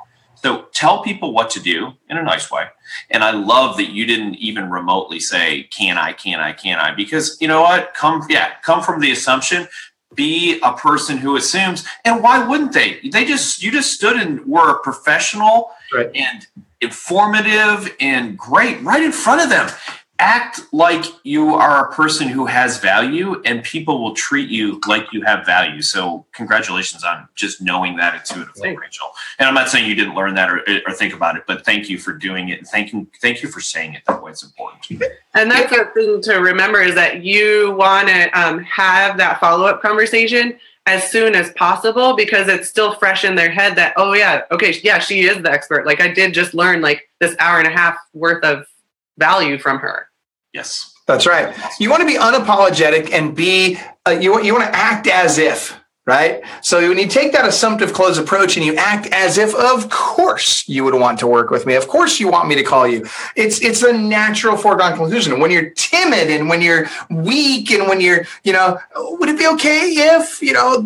So 0.47 0.67
tell 0.73 1.03
people 1.03 1.33
what 1.33 1.51
to 1.51 1.61
do 1.61 1.95
in 2.09 2.19
a 2.19 2.23
nice 2.23 2.53
way. 2.53 2.67
And 3.11 3.25
I 3.25 3.33
love 3.33 3.77
that 3.79 3.91
you 3.91 4.07
didn't 4.07 4.37
even 4.37 4.71
remotely 4.71 5.19
say, 5.19 5.65
can 5.65 5.99
I, 5.99 6.13
can 6.13 6.39
I, 6.39 6.53
can 6.53 6.79
I? 6.79 6.95
Because 6.95 7.37
you 7.41 7.49
know 7.49 7.63
what? 7.63 7.95
Come, 7.95 8.25
yeah, 8.29 8.53
come 8.63 8.81
from 8.81 9.01
the 9.01 9.11
assumption, 9.11 9.67
be 10.15 10.61
a 10.63 10.73
person 10.75 11.17
who 11.17 11.35
assumes. 11.35 11.85
And 12.05 12.23
why 12.23 12.47
wouldn't 12.47 12.73
they? 12.73 13.01
They 13.11 13.25
just, 13.25 13.61
you 13.61 13.73
just 13.73 13.93
stood 13.93 14.15
and 14.15 14.47
were 14.47 14.71
a 14.71 14.79
professional 14.79 15.73
right. 15.93 16.13
and 16.15 16.47
informative 16.81 17.97
and 17.99 18.39
great 18.39 18.81
right 18.83 19.03
in 19.03 19.11
front 19.11 19.43
of 19.43 19.49
them 19.49 19.69
act 20.19 20.61
like 20.73 21.05
you 21.25 21.55
are 21.55 21.89
a 21.89 21.93
person 21.93 22.29
who 22.29 22.47
has 22.47 22.79
value 22.79 23.41
and 23.45 23.63
people 23.63 24.03
will 24.03 24.15
treat 24.15 24.49
you 24.49 24.81
like 24.87 25.13
you 25.13 25.23
have 25.23 25.45
value. 25.45 25.83
So 25.83 26.25
congratulations 26.33 27.05
on 27.05 27.29
just 27.35 27.61
knowing 27.61 27.97
that 27.97 28.15
intuitively, 28.15 28.63
Thanks. 28.63 28.81
Rachel. 28.81 29.09
And 29.39 29.49
I'm 29.49 29.55
not 29.55 29.69
saying 29.69 29.89
you 29.89 29.95
didn't 29.95 30.15
learn 30.15 30.35
that 30.35 30.51
or, 30.51 30.63
or, 30.87 30.93
think 30.93 31.13
about 31.13 31.37
it, 31.37 31.45
but 31.47 31.65
thank 31.65 31.91
you 31.91 31.99
for 31.99 32.13
doing 32.13 32.49
it. 32.49 32.59
And 32.59 32.67
thank 32.67 32.93
you, 32.93 33.07
thank 33.21 33.43
you 33.43 33.49
for 33.49 33.61
saying 33.61 33.95
it 33.95 34.03
that 34.07 34.23
way. 34.23 34.31
It's 34.31 34.43
important. 34.43 35.03
And 35.35 35.51
that's 35.51 35.71
the 35.71 35.91
thing 35.95 36.23
to 36.23 36.37
remember 36.37 36.81
is 36.81 36.95
that 36.95 37.23
you 37.23 37.73
want 37.73 38.09
to 38.09 38.31
um, 38.31 38.61
have 38.61 39.19
that 39.19 39.39
follow-up 39.39 39.83
conversation 39.83 40.59
as 40.87 41.11
soon 41.11 41.35
as 41.35 41.53
possible 41.53 42.17
because 42.17 42.49
it's 42.49 42.71
still 42.71 42.95
fresh 42.95 43.23
in 43.23 43.35
their 43.35 43.51
head 43.51 43.77
that, 43.77 43.93
oh 43.99 44.15
yeah, 44.15 44.43
okay, 44.51 44.75
yeah, 44.83 44.99
she 44.99 45.25
is 45.25 45.43
the 45.43 45.51
expert. 45.51 45.85
Like 45.85 46.01
I 46.01 46.09
did 46.09 46.33
just 46.33 46.55
learn 46.55 46.81
like 46.81 47.11
this 47.21 47.37
hour 47.39 47.59
and 47.59 47.69
a 47.69 47.71
half 47.71 47.99
worth 48.15 48.43
of 48.45 48.67
value 49.19 49.59
from 49.59 49.79
her. 49.79 50.09
Yes. 50.53 50.93
That's 51.07 51.27
right. 51.27 51.57
You 51.79 51.91
want 51.91 52.01
to 52.01 52.07
be 52.07 52.19
unapologetic 52.19 53.13
and 53.13 53.35
be, 53.35 53.79
uh, 54.07 54.11
you, 54.11 54.43
you 54.43 54.53
want 54.53 54.65
to 54.65 54.77
act 54.77 55.07
as 55.07 55.39
if 55.39 55.79
right? 56.07 56.41
So 56.63 56.89
when 56.89 56.99
you 56.99 57.09
take 57.09 57.33
that 57.33 57.45
assumptive 57.45 57.93
close 57.93 58.17
approach 58.17 58.57
and 58.57 58.65
you 58.65 58.77
act 58.77 59.09
as 59.09 59.39
if, 59.39 59.53
of 59.57 59.91
course, 59.91 60.67
you 60.69 60.85
would 60.85 60.95
want 60.95 61.19
to 61.19 61.27
work 61.27 61.51
with 61.51 61.67
me. 61.67 61.75
Of 61.75 61.89
course, 61.89 62.21
you 62.21 62.29
want 62.29 62.49
me 62.49 62.55
to 62.55 62.63
call 62.63 62.87
you. 62.87 63.05
It's 63.35 63.61
it's 63.61 63.83
a 63.83 63.93
natural 63.93 64.57
foregone 64.57 64.97
conclusion. 64.97 65.41
When 65.41 65.51
you're 65.51 65.71
timid 65.71 66.31
and 66.31 66.49
when 66.49 66.63
you're 66.63 66.89
weak 67.11 67.73
and 67.73 67.89
when 67.89 68.01
you're, 68.01 68.25
you 68.45 68.53
know, 68.53 68.79
would 68.97 69.29
it 69.29 69.39
be 69.39 69.49
okay 69.49 69.81
if, 70.15 70.41
you 70.41 70.53
know, 70.53 70.81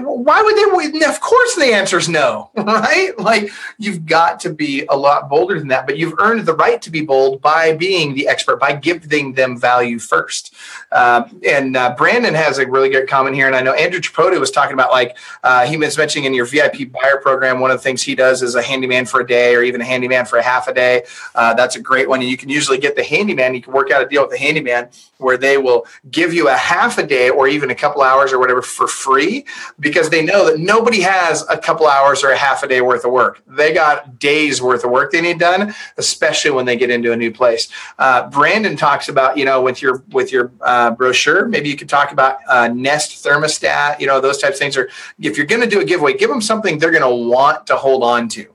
why 0.00 0.42
would 0.42 0.56
they? 0.56 1.06
Of 1.06 1.20
course, 1.20 1.56
the 1.56 1.72
answer 1.72 1.98
is 1.98 2.08
no, 2.08 2.50
right? 2.56 3.18
Like 3.18 3.50
you've 3.78 4.06
got 4.06 4.38
to 4.40 4.50
be 4.50 4.86
a 4.88 4.96
lot 4.96 5.28
bolder 5.28 5.58
than 5.58 5.68
that. 5.68 5.86
But 5.86 5.98
you've 5.98 6.14
earned 6.20 6.46
the 6.46 6.54
right 6.54 6.80
to 6.82 6.90
be 6.90 7.00
bold 7.00 7.42
by 7.42 7.74
being 7.74 8.14
the 8.14 8.28
expert, 8.28 8.60
by 8.60 8.76
giving 8.76 9.32
them 9.32 9.58
value 9.58 9.98
first. 9.98 10.54
Uh, 10.92 11.24
and 11.44 11.76
uh, 11.76 11.96
Brandon 11.96 12.34
has 12.34 12.58
a 12.58 12.66
really 12.66 12.90
good 12.90 13.08
comment 13.08 13.34
here, 13.34 13.48
and 13.48 13.56
I 13.56 13.60
know 13.60 13.72
Andrew 13.72 14.00
Tripodi 14.00 14.35
was 14.40 14.50
talking 14.50 14.74
about 14.74 14.90
like 14.90 15.16
uh, 15.42 15.66
he 15.66 15.76
was 15.76 15.96
mentioning 15.96 16.26
in 16.26 16.34
your 16.34 16.46
VIP 16.46 16.90
buyer 16.90 17.18
program. 17.18 17.60
One 17.60 17.70
of 17.70 17.78
the 17.78 17.82
things 17.82 18.02
he 18.02 18.14
does 18.14 18.42
is 18.42 18.54
a 18.54 18.62
handyman 18.62 19.06
for 19.06 19.20
a 19.20 19.26
day 19.26 19.54
or 19.54 19.62
even 19.62 19.80
a 19.80 19.84
handyman 19.84 20.26
for 20.26 20.38
a 20.38 20.42
half 20.42 20.68
a 20.68 20.74
day. 20.74 21.04
Uh, 21.34 21.54
that's 21.54 21.76
a 21.76 21.80
great 21.80 22.08
one. 22.08 22.20
And 22.20 22.28
you 22.28 22.36
can 22.36 22.48
usually 22.48 22.78
get 22.78 22.96
the 22.96 23.04
handyman. 23.04 23.54
You 23.54 23.62
can 23.62 23.72
work 23.72 23.90
out 23.90 24.02
a 24.02 24.08
deal 24.08 24.22
with 24.22 24.30
the 24.30 24.38
handyman 24.38 24.88
where 25.18 25.36
they 25.38 25.56
will 25.58 25.86
give 26.10 26.32
you 26.32 26.48
a 26.48 26.56
half 26.56 26.98
a 26.98 27.06
day 27.06 27.30
or 27.30 27.48
even 27.48 27.70
a 27.70 27.74
couple 27.74 28.02
hours 28.02 28.32
or 28.32 28.38
whatever 28.38 28.62
for 28.62 28.86
free 28.86 29.44
because 29.80 30.10
they 30.10 30.24
know 30.24 30.46
that 30.46 30.58
nobody 30.58 31.00
has 31.00 31.44
a 31.48 31.56
couple 31.56 31.86
hours 31.86 32.22
or 32.22 32.30
a 32.30 32.36
half 32.36 32.62
a 32.62 32.68
day 32.68 32.80
worth 32.80 33.04
of 33.04 33.12
work. 33.12 33.42
They 33.46 33.72
got 33.72 34.18
days 34.18 34.60
worth 34.60 34.84
of 34.84 34.90
work 34.90 35.12
they 35.12 35.20
need 35.20 35.38
done, 35.38 35.74
especially 35.96 36.50
when 36.50 36.66
they 36.66 36.76
get 36.76 36.90
into 36.90 37.12
a 37.12 37.16
new 37.16 37.32
place. 37.32 37.68
Uh, 37.98 38.28
Brandon 38.28 38.76
talks 38.76 39.08
about 39.08 39.36
you 39.36 39.44
know 39.44 39.62
with 39.62 39.80
your 39.80 40.02
with 40.10 40.32
your 40.32 40.52
uh, 40.60 40.90
brochure, 40.90 41.46
maybe 41.46 41.68
you 41.68 41.76
could 41.76 41.88
talk 41.88 42.12
about 42.12 42.38
uh, 42.48 42.68
Nest 42.68 43.24
thermostat. 43.24 44.00
You 44.00 44.06
know 44.06 44.20
those 44.26 44.38
types 44.38 44.56
of 44.56 44.60
things. 44.60 44.76
are 44.76 44.88
if 45.18 45.36
you're 45.36 45.46
going 45.46 45.62
to 45.62 45.68
do 45.68 45.80
a 45.80 45.84
giveaway, 45.84 46.14
give 46.14 46.30
them 46.30 46.40
something 46.40 46.78
they're 46.78 46.90
going 46.90 47.02
to 47.02 47.28
want 47.30 47.66
to 47.68 47.76
hold 47.76 48.02
on 48.02 48.28
to, 48.30 48.46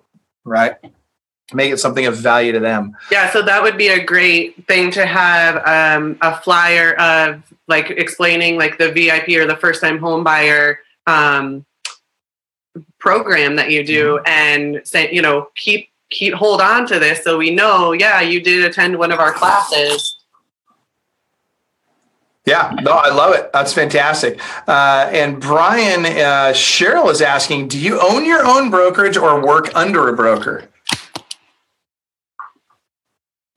right? 0.44 0.76
make 1.54 1.72
it 1.72 1.80
something 1.80 2.06
of 2.06 2.16
value 2.16 2.52
to 2.52 2.60
them. 2.60 2.96
Yeah, 3.12 3.30
so 3.32 3.42
that 3.42 3.62
would 3.62 3.78
be 3.78 3.90
a 3.90 4.04
great 4.04 4.66
thing 4.68 4.92
to 4.92 5.06
have 5.06 5.56
um, 5.68 6.18
a 6.22 6.40
flyer 6.42 6.94
of 6.96 7.44
like 7.68 7.90
explaining 7.90 8.58
like 8.58 8.78
the 8.78 8.92
VIP 8.92 9.30
or 9.30 9.46
the 9.46 9.58
first 9.58 9.82
time 9.82 10.00
home 10.00 10.24
buyer 10.24 10.80
um, 11.08 11.66
program 13.00 13.56
that 13.56 13.72
you 13.72 13.84
do 13.84 14.20
mm-hmm. 14.20 14.28
and 14.28 14.88
say, 14.88 15.12
you 15.12 15.22
know, 15.22 15.50
keep 15.56 15.90
keep 16.10 16.34
hold 16.34 16.60
on 16.60 16.86
to 16.86 17.00
this 17.00 17.24
so 17.24 17.38
we 17.38 17.52
know, 17.52 17.94
yeah, 17.94 18.20
you 18.20 18.42
did 18.42 18.66
attend 18.66 18.98
one 18.98 19.12
of 19.12 19.20
our 19.20 19.32
classes. 19.32 20.18
Yeah, 22.46 22.76
no, 22.82 22.92
I 22.92 23.10
love 23.14 23.36
it. 23.36 23.52
That's 23.54 23.72
fantastic. 23.72 24.40
Uh, 24.68 25.10
and 25.12 25.40
Brian, 25.40 26.06
uh, 26.06 26.54
Cheryl 26.54 27.12
is 27.12 27.22
asking, 27.22 27.68
do 27.68 27.80
you 27.80 28.00
own 28.02 28.26
your 28.26 28.44
own 28.46 28.72
brokerage 28.72 29.16
or 29.16 29.46
work 29.46 29.74
under 29.76 30.10
a 30.10 30.14
broker? 30.14 30.68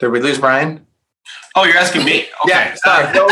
Did 0.00 0.08
we 0.08 0.20
lose 0.20 0.38
Brian? 0.38 0.86
Oh, 1.56 1.64
you're 1.64 1.76
asking 1.76 2.04
me? 2.04 2.26
Okay. 2.44 2.74
Yeah. 2.84 3.12
No, 3.14 3.26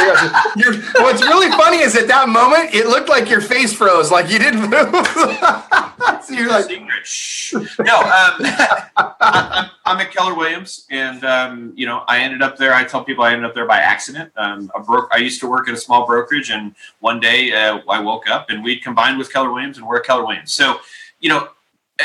you're, 0.57 0.75
what's 1.03 1.21
really 1.21 1.51
funny 1.51 1.79
is 1.79 1.95
at 1.97 2.09
that 2.09 2.31
moment, 2.31 2.73
it 2.73 2.87
looked 2.87 3.11
like 3.11 3.29
your 3.29 3.43
face 3.43 3.75
froze, 3.75 4.11
like 4.11 4.31
you 4.31 4.39
didn't 4.39 4.61
move. 4.71 5.07
so 6.25 6.33
you're 6.33 6.49
like, 6.49 6.71
no, 7.79 8.01
um, 8.01 8.33
I'm, 9.21 9.71
I'm, 9.85 10.01
at 10.01 10.11
Keller 10.13 10.35
Williams, 10.35 10.87
and 10.91 11.23
um, 11.25 11.73
you 11.77 11.85
know, 11.85 12.05
I 12.09 12.21
ended 12.21 12.41
up 12.41 12.57
there. 12.57 12.73
I 12.73 12.85
tell 12.85 13.05
people 13.05 13.23
I 13.23 13.33
ended 13.33 13.45
up 13.45 13.55
there 13.55 13.67
by 13.67 13.79
accident. 13.81 14.33
Um, 14.37 14.71
a 14.75 14.81
bro- 14.81 15.09
I 15.13 15.19
used 15.19 15.41
to 15.41 15.47
work 15.51 15.69
at 15.69 15.75
a 15.75 15.79
small 15.79 16.07
brokerage, 16.07 16.51
and 16.51 16.75
one 17.01 17.21
day 17.21 17.53
uh, 17.53 17.81
I 17.89 18.01
woke 18.01 18.31
up 18.31 18.49
and 18.49 18.65
we 18.65 18.79
combined 18.79 19.19
with 19.19 19.31
Keller 19.31 19.53
Williams, 19.53 19.77
and 19.77 19.87
we're 19.87 19.99
at 19.99 20.05
Keller 20.05 20.25
Williams. 20.25 20.53
So, 20.53 20.81
you 21.21 21.29
know, 21.29 21.39
uh, 21.41 21.49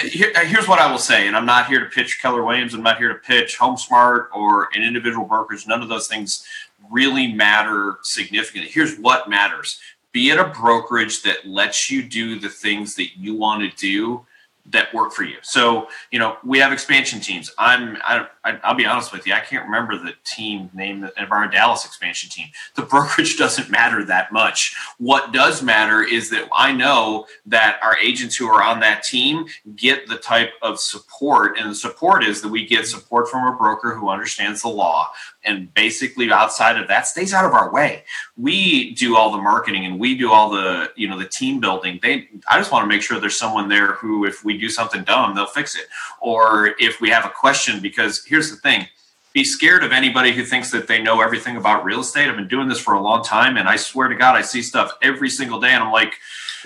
here, 0.03 0.31
uh, 0.35 0.45
here's 0.45 0.67
what 0.67 0.79
I 0.79 0.91
will 0.91 0.99
say, 0.99 1.27
and 1.27 1.35
I'm 1.35 1.45
not 1.45 1.67
here 1.67 1.79
to 1.79 1.85
pitch 1.85 2.21
Keller 2.21 2.43
Williams. 2.43 2.73
I'm 2.73 2.83
not 2.83 2.97
here 2.97 3.09
to 3.09 3.19
pitch 3.19 3.57
HomeSmart 3.57 4.27
or 4.33 4.69
an 4.75 4.83
individual 4.83 5.25
brokerage. 5.25 5.67
None 5.67 5.81
of 5.81 5.89
those 5.89 6.07
things 6.07 6.45
really 6.89 7.33
matter 7.33 7.97
significantly. 8.03 8.69
Here's 8.69 8.97
what 8.97 9.29
matters: 9.29 9.79
be 10.11 10.31
at 10.31 10.39
a 10.39 10.49
brokerage 10.49 11.23
that 11.23 11.47
lets 11.47 11.89
you 11.89 12.03
do 12.03 12.39
the 12.39 12.49
things 12.49 12.95
that 12.95 13.17
you 13.17 13.35
want 13.35 13.61
to 13.61 13.75
do 13.77 14.25
that 14.69 14.93
work 14.93 15.13
for 15.13 15.23
you. 15.23 15.37
So, 15.41 15.87
you 16.11 16.19
know, 16.19 16.37
we 16.43 16.59
have 16.59 16.73
expansion 16.73 17.19
teams. 17.19 17.53
I'm, 17.57 17.97
I, 18.03 18.27
will 18.67 18.75
be 18.75 18.85
honest 18.85 19.11
with 19.11 19.25
you, 19.25 19.33
I 19.33 19.39
can't 19.39 19.65
remember 19.65 19.97
the 19.97 20.13
team 20.23 20.69
name 20.73 21.03
of 21.03 21.31
our 21.31 21.47
Dallas 21.47 21.85
expansion 21.85 22.29
team. 22.29 22.47
The 22.75 22.83
brokerage 22.83 23.37
doesn't 23.39 23.69
matter 23.69 24.03
that 24.05 24.31
much. 24.31 24.75
What 24.97 25.31
does 25.31 25.61
matter 25.61 26.01
is 26.03 26.29
that 26.31 26.49
I 26.55 26.71
know 26.71 27.25
that 27.45 27.79
our 27.81 27.97
agents 27.97 28.35
who 28.35 28.47
are 28.47 28.63
on 28.63 28.79
that 28.81 29.03
team 29.03 29.45
get 29.75 30.07
the 30.07 30.17
type 30.17 30.51
of 30.61 30.79
support, 30.79 31.57
and 31.57 31.69
the 31.69 31.75
support 31.75 32.23
is 32.23 32.41
that 32.41 32.49
we 32.49 32.65
get 32.65 32.87
support 32.87 33.29
from 33.29 33.47
a 33.47 33.57
broker 33.57 33.95
who 33.95 34.09
understands 34.09 34.61
the 34.61 34.69
law, 34.69 35.11
and 35.43 35.73
basically 35.73 36.31
outside 36.31 36.77
of 36.77 36.87
that 36.87 37.07
stays 37.07 37.33
out 37.33 37.45
of 37.45 37.53
our 37.53 37.71
way 37.71 38.03
we 38.37 38.93
do 38.93 39.15
all 39.17 39.31
the 39.31 39.41
marketing 39.41 39.85
and 39.85 39.99
we 39.99 40.15
do 40.15 40.31
all 40.31 40.49
the 40.49 40.91
you 40.95 41.07
know 41.07 41.17
the 41.17 41.25
team 41.25 41.59
building 41.59 41.99
they 42.03 42.27
i 42.47 42.57
just 42.57 42.71
want 42.71 42.83
to 42.83 42.87
make 42.87 43.01
sure 43.01 43.19
there's 43.19 43.37
someone 43.37 43.67
there 43.67 43.93
who 43.93 44.25
if 44.25 44.45
we 44.45 44.57
do 44.57 44.69
something 44.69 45.03
dumb 45.03 45.33
they'll 45.33 45.47
fix 45.47 45.75
it 45.75 45.87
or 46.21 46.75
if 46.79 47.01
we 47.01 47.09
have 47.09 47.25
a 47.25 47.29
question 47.29 47.79
because 47.81 48.23
here's 48.25 48.36
the 48.49 48.57
thing 48.57 48.87
be 49.33 49.43
scared 49.43 49.83
of 49.83 49.91
anybody 49.91 50.31
who 50.31 50.43
thinks 50.43 50.71
that 50.71 50.87
they 50.87 51.01
know 51.01 51.21
everything 51.21 51.57
about 51.57 51.83
real 51.83 51.99
estate 51.99 52.27
i've 52.27 52.35
been 52.35 52.47
doing 52.47 52.67
this 52.67 52.79
for 52.79 52.93
a 52.93 53.01
long 53.01 53.23
time 53.23 53.57
and 53.57 53.67
i 53.67 53.75
swear 53.75 54.07
to 54.07 54.15
god 54.15 54.35
i 54.35 54.41
see 54.41 54.61
stuff 54.61 54.91
every 55.01 55.29
single 55.29 55.59
day 55.59 55.69
and 55.69 55.83
i'm 55.83 55.91
like 55.91 56.13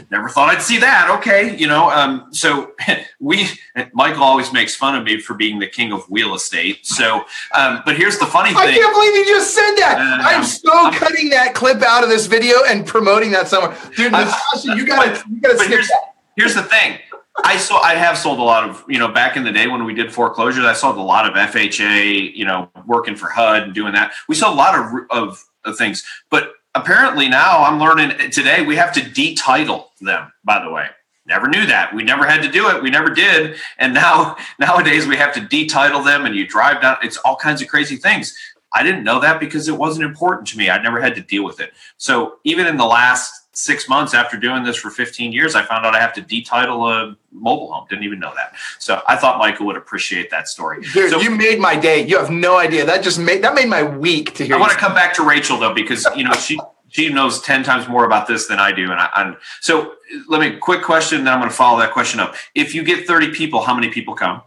never 0.09 0.29
thought 0.29 0.49
I'd 0.49 0.61
see 0.61 0.79
that. 0.79 1.09
Okay, 1.19 1.55
you 1.57 1.67
know. 1.67 1.89
Um, 1.89 2.27
so 2.31 2.73
we, 3.19 3.47
Michael 3.93 4.23
always 4.23 4.51
makes 4.53 4.75
fun 4.75 4.95
of 4.95 5.03
me 5.03 5.19
for 5.19 5.33
being 5.33 5.59
the 5.59 5.67
king 5.67 5.91
of 5.91 6.05
real 6.09 6.33
estate. 6.33 6.85
So, 6.85 7.25
um, 7.53 7.81
but 7.85 7.97
here's 7.97 8.17
the 8.17 8.25
funny 8.25 8.49
thing. 8.49 8.57
I 8.57 8.71
can't 8.71 8.93
believe 8.93 9.15
you 9.15 9.25
just 9.25 9.53
said 9.53 9.75
that. 9.75 9.97
Uh, 9.97 10.23
I'm 10.23 10.43
so 10.43 10.71
I'm, 10.73 10.93
cutting 10.93 11.29
that 11.29 11.53
clip 11.53 11.81
out 11.81 12.03
of 12.03 12.09
this 12.09 12.25
video 12.25 12.57
and 12.67 12.85
promoting 12.85 13.31
that 13.31 13.47
somewhere, 13.47 13.77
dude. 13.95 14.11
Natasha, 14.11 14.75
you 14.75 14.85
got 14.85 15.03
to, 15.03 15.29
you 15.29 15.41
got 15.41 15.59
to 15.59 15.67
here's, 15.67 15.87
that. 15.87 16.15
Here's 16.35 16.55
the 16.55 16.63
thing. 16.63 16.99
I 17.43 17.57
saw. 17.57 17.79
I 17.79 17.95
have 17.95 18.17
sold 18.17 18.39
a 18.39 18.43
lot 18.43 18.69
of, 18.69 18.83
you 18.87 18.99
know, 18.99 19.07
back 19.07 19.37
in 19.37 19.43
the 19.43 19.51
day 19.51 19.67
when 19.67 19.85
we 19.85 19.93
did 19.93 20.13
foreclosures, 20.13 20.65
I 20.65 20.73
sold 20.73 20.97
a 20.97 21.01
lot 21.01 21.25
of 21.25 21.33
FHA, 21.33 22.35
you 22.35 22.45
know, 22.45 22.69
working 22.85 23.15
for 23.15 23.29
HUD 23.29 23.63
and 23.63 23.73
doing 23.73 23.93
that. 23.93 24.13
We 24.27 24.35
saw 24.35 24.53
a 24.53 24.55
lot 24.55 24.77
of, 24.77 25.05
of, 25.09 25.43
of 25.63 25.77
things, 25.77 26.03
but 26.29 26.53
apparently 26.75 27.27
now 27.29 27.63
I'm 27.63 27.79
learning 27.79 28.31
today 28.31 28.65
we 28.65 28.75
have 28.75 28.93
to 28.93 29.01
detitle 29.01 29.87
them, 29.99 30.31
by 30.43 30.63
the 30.63 30.69
way. 30.69 30.87
Never 31.25 31.47
knew 31.47 31.65
that. 31.67 31.93
We 31.93 32.03
never 32.03 32.25
had 32.25 32.41
to 32.41 32.51
do 32.51 32.67
it. 32.69 32.81
We 32.81 32.89
never 32.89 33.09
did. 33.09 33.57
And 33.77 33.93
now 33.93 34.35
nowadays 34.59 35.07
we 35.07 35.15
have 35.17 35.33
to 35.35 35.41
detitle 35.41 36.03
them 36.03 36.25
and 36.25 36.35
you 36.35 36.47
drive 36.47 36.81
down 36.81 36.97
it's 37.03 37.17
all 37.17 37.35
kinds 37.35 37.61
of 37.61 37.67
crazy 37.67 37.95
things. 37.95 38.35
I 38.73 38.83
didn't 38.83 39.03
know 39.03 39.19
that 39.19 39.39
because 39.39 39.67
it 39.67 39.77
wasn't 39.77 40.05
important 40.05 40.47
to 40.49 40.57
me. 40.57 40.69
I 40.69 40.81
never 40.81 41.01
had 41.01 41.15
to 41.15 41.21
deal 41.21 41.43
with 41.43 41.59
it. 41.59 41.73
So 41.97 42.37
even 42.45 42.67
in 42.67 42.77
the 42.77 42.85
last 42.85 43.40
six 43.53 43.89
months 43.89 44.13
after 44.13 44.37
doing 44.37 44.63
this 44.63 44.77
for 44.77 44.89
15 44.89 45.31
years, 45.31 45.55
I 45.55 45.63
found 45.63 45.85
out 45.85 45.93
I 45.93 45.99
have 45.99 46.13
to 46.13 46.21
detitle 46.21 46.91
a 46.91 47.17
mobile 47.31 47.71
home. 47.71 47.85
Didn't 47.89 48.05
even 48.05 48.19
know 48.19 48.33
that. 48.35 48.53
So 48.79 49.01
I 49.07 49.17
thought 49.17 49.37
Michael 49.37 49.65
would 49.67 49.77
appreciate 49.77 50.29
that 50.31 50.47
story. 50.47 50.81
Dude, 50.93 51.11
so, 51.11 51.19
you 51.19 51.29
made 51.31 51.59
my 51.59 51.75
day. 51.75 52.05
You 52.05 52.17
have 52.17 52.29
no 52.29 52.57
idea. 52.57 52.85
That 52.85 53.03
just 53.03 53.19
made 53.19 53.43
that 53.43 53.53
made 53.53 53.67
my 53.67 53.83
week 53.83 54.33
to 54.35 54.45
hear. 54.45 54.55
I 54.55 54.59
want 54.59 54.71
to 54.71 54.77
come 54.77 54.93
back 54.93 55.13
to 55.15 55.23
Rachel 55.23 55.57
though, 55.57 55.73
because 55.73 56.07
you 56.15 56.23
know 56.23 56.33
she 56.33 56.59
she 56.89 57.09
knows 57.09 57.41
10 57.41 57.63
times 57.63 57.87
more 57.87 58.05
about 58.05 58.27
this 58.27 58.47
than 58.47 58.59
I 58.59 58.71
do. 58.71 58.83
And 58.91 58.99
I, 58.99 59.09
I'm 59.13 59.37
so 59.59 59.95
let 60.29 60.39
me 60.41 60.57
quick 60.57 60.83
question. 60.83 61.23
Then 61.23 61.33
I'm 61.33 61.39
going 61.39 61.49
to 61.49 61.55
follow 61.55 61.79
that 61.79 61.91
question 61.91 62.19
up. 62.19 62.35
If 62.55 62.73
you 62.73 62.83
get 62.83 63.07
30 63.07 63.31
people, 63.31 63.61
how 63.61 63.73
many 63.73 63.89
people 63.89 64.15
come? 64.15 64.41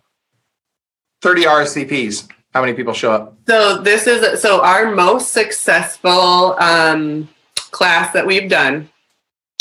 30 1.22 1.44
RSVPs. 1.44 2.28
How 2.52 2.60
many 2.60 2.74
people 2.74 2.92
show 2.92 3.10
up? 3.10 3.36
So 3.48 3.78
this 3.82 4.06
is 4.06 4.40
so 4.40 4.62
our 4.62 4.94
most 4.94 5.32
successful 5.32 6.54
um, 6.60 7.28
class 7.72 8.12
that 8.12 8.26
we've 8.26 8.48
done 8.48 8.88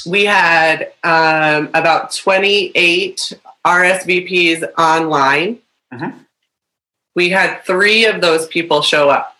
we 0.06 0.26
had 0.26 0.94
um, 1.04 1.70
about 1.74 2.14
28 2.14 3.34
RSVPs 3.66 4.64
online. 4.78 5.60
Mm-hmm. 5.94 6.18
We 7.16 7.30
had 7.30 7.64
three 7.64 8.06
of 8.06 8.22
those 8.22 8.48
people 8.48 8.82
show 8.82 9.10
up. 9.10 9.38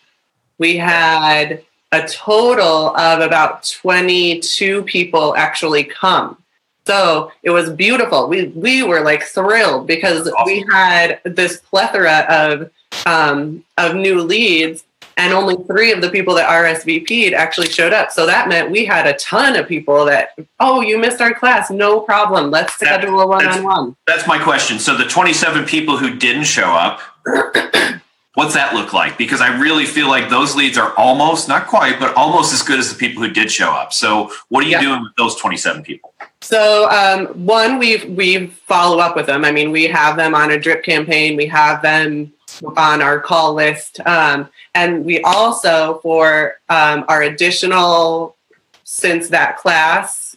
We 0.58 0.76
had 0.76 1.64
a 1.92 2.06
total 2.08 2.96
of 2.96 3.20
about 3.20 3.64
22 3.82 4.82
people 4.84 5.34
actually 5.36 5.84
come. 5.84 6.38
So 6.86 7.32
it 7.42 7.50
was 7.50 7.70
beautiful. 7.70 8.28
We 8.28 8.48
we 8.48 8.82
were 8.82 9.00
like 9.00 9.22
thrilled 9.22 9.86
because 9.86 10.28
awesome. 10.28 10.44
we 10.44 10.66
had 10.70 11.20
this 11.24 11.58
plethora 11.58 12.26
of 12.28 12.70
um, 13.06 13.64
of 13.78 13.96
new 13.96 14.20
leads 14.20 14.84
and 15.16 15.32
only 15.32 15.56
three 15.64 15.92
of 15.92 16.00
the 16.00 16.10
people 16.10 16.34
that 16.34 16.48
RSVP'd 16.48 17.34
actually 17.34 17.68
showed 17.68 17.92
up. 17.92 18.10
So 18.10 18.26
that 18.26 18.48
meant 18.48 18.70
we 18.70 18.84
had 18.84 19.06
a 19.06 19.14
ton 19.14 19.56
of 19.56 19.68
people 19.68 20.04
that, 20.06 20.30
oh, 20.60 20.80
you 20.80 20.98
missed 20.98 21.20
our 21.20 21.34
class, 21.34 21.70
no 21.70 22.00
problem. 22.00 22.50
Let's 22.50 22.74
schedule 22.74 23.20
a 23.20 23.26
one-on-one. 23.26 23.96
That's 24.06 24.26
my 24.26 24.42
question. 24.42 24.78
So 24.78 24.96
the 24.96 25.04
27 25.04 25.64
people 25.64 25.96
who 25.96 26.16
didn't 26.16 26.44
show 26.44 26.72
up, 26.72 27.00
what's 28.34 28.54
that 28.54 28.74
look 28.74 28.92
like? 28.92 29.16
Because 29.16 29.40
I 29.40 29.58
really 29.58 29.86
feel 29.86 30.08
like 30.08 30.30
those 30.30 30.56
leads 30.56 30.76
are 30.76 30.92
almost, 30.96 31.48
not 31.48 31.66
quite, 31.66 32.00
but 32.00 32.14
almost 32.16 32.52
as 32.52 32.62
good 32.62 32.78
as 32.78 32.90
the 32.90 32.96
people 32.96 33.22
who 33.22 33.30
did 33.30 33.50
show 33.50 33.70
up. 33.70 33.92
So 33.92 34.30
what 34.48 34.64
are 34.64 34.66
you 34.66 34.72
yeah. 34.72 34.80
doing 34.80 35.02
with 35.02 35.14
those 35.16 35.36
27 35.36 35.82
people? 35.82 36.12
So 36.40 36.90
um, 36.90 37.28
one, 37.46 37.78
we 37.78 38.04
we 38.04 38.48
follow 38.48 38.98
up 38.98 39.16
with 39.16 39.24
them. 39.24 39.46
I 39.46 39.50
mean, 39.50 39.70
we 39.70 39.84
have 39.84 40.16
them 40.16 40.34
on 40.34 40.50
a 40.50 40.60
drip 40.60 40.84
campaign. 40.84 41.36
We 41.36 41.46
have 41.46 41.80
them 41.80 42.34
on 42.76 43.02
our 43.02 43.20
call 43.20 43.54
list. 43.54 44.00
Um, 44.06 44.48
and 44.74 45.04
we 45.04 45.20
also, 45.22 46.00
for 46.02 46.54
um, 46.68 47.04
our 47.08 47.22
additional, 47.22 48.36
since 48.84 49.28
that 49.28 49.58
class, 49.58 50.36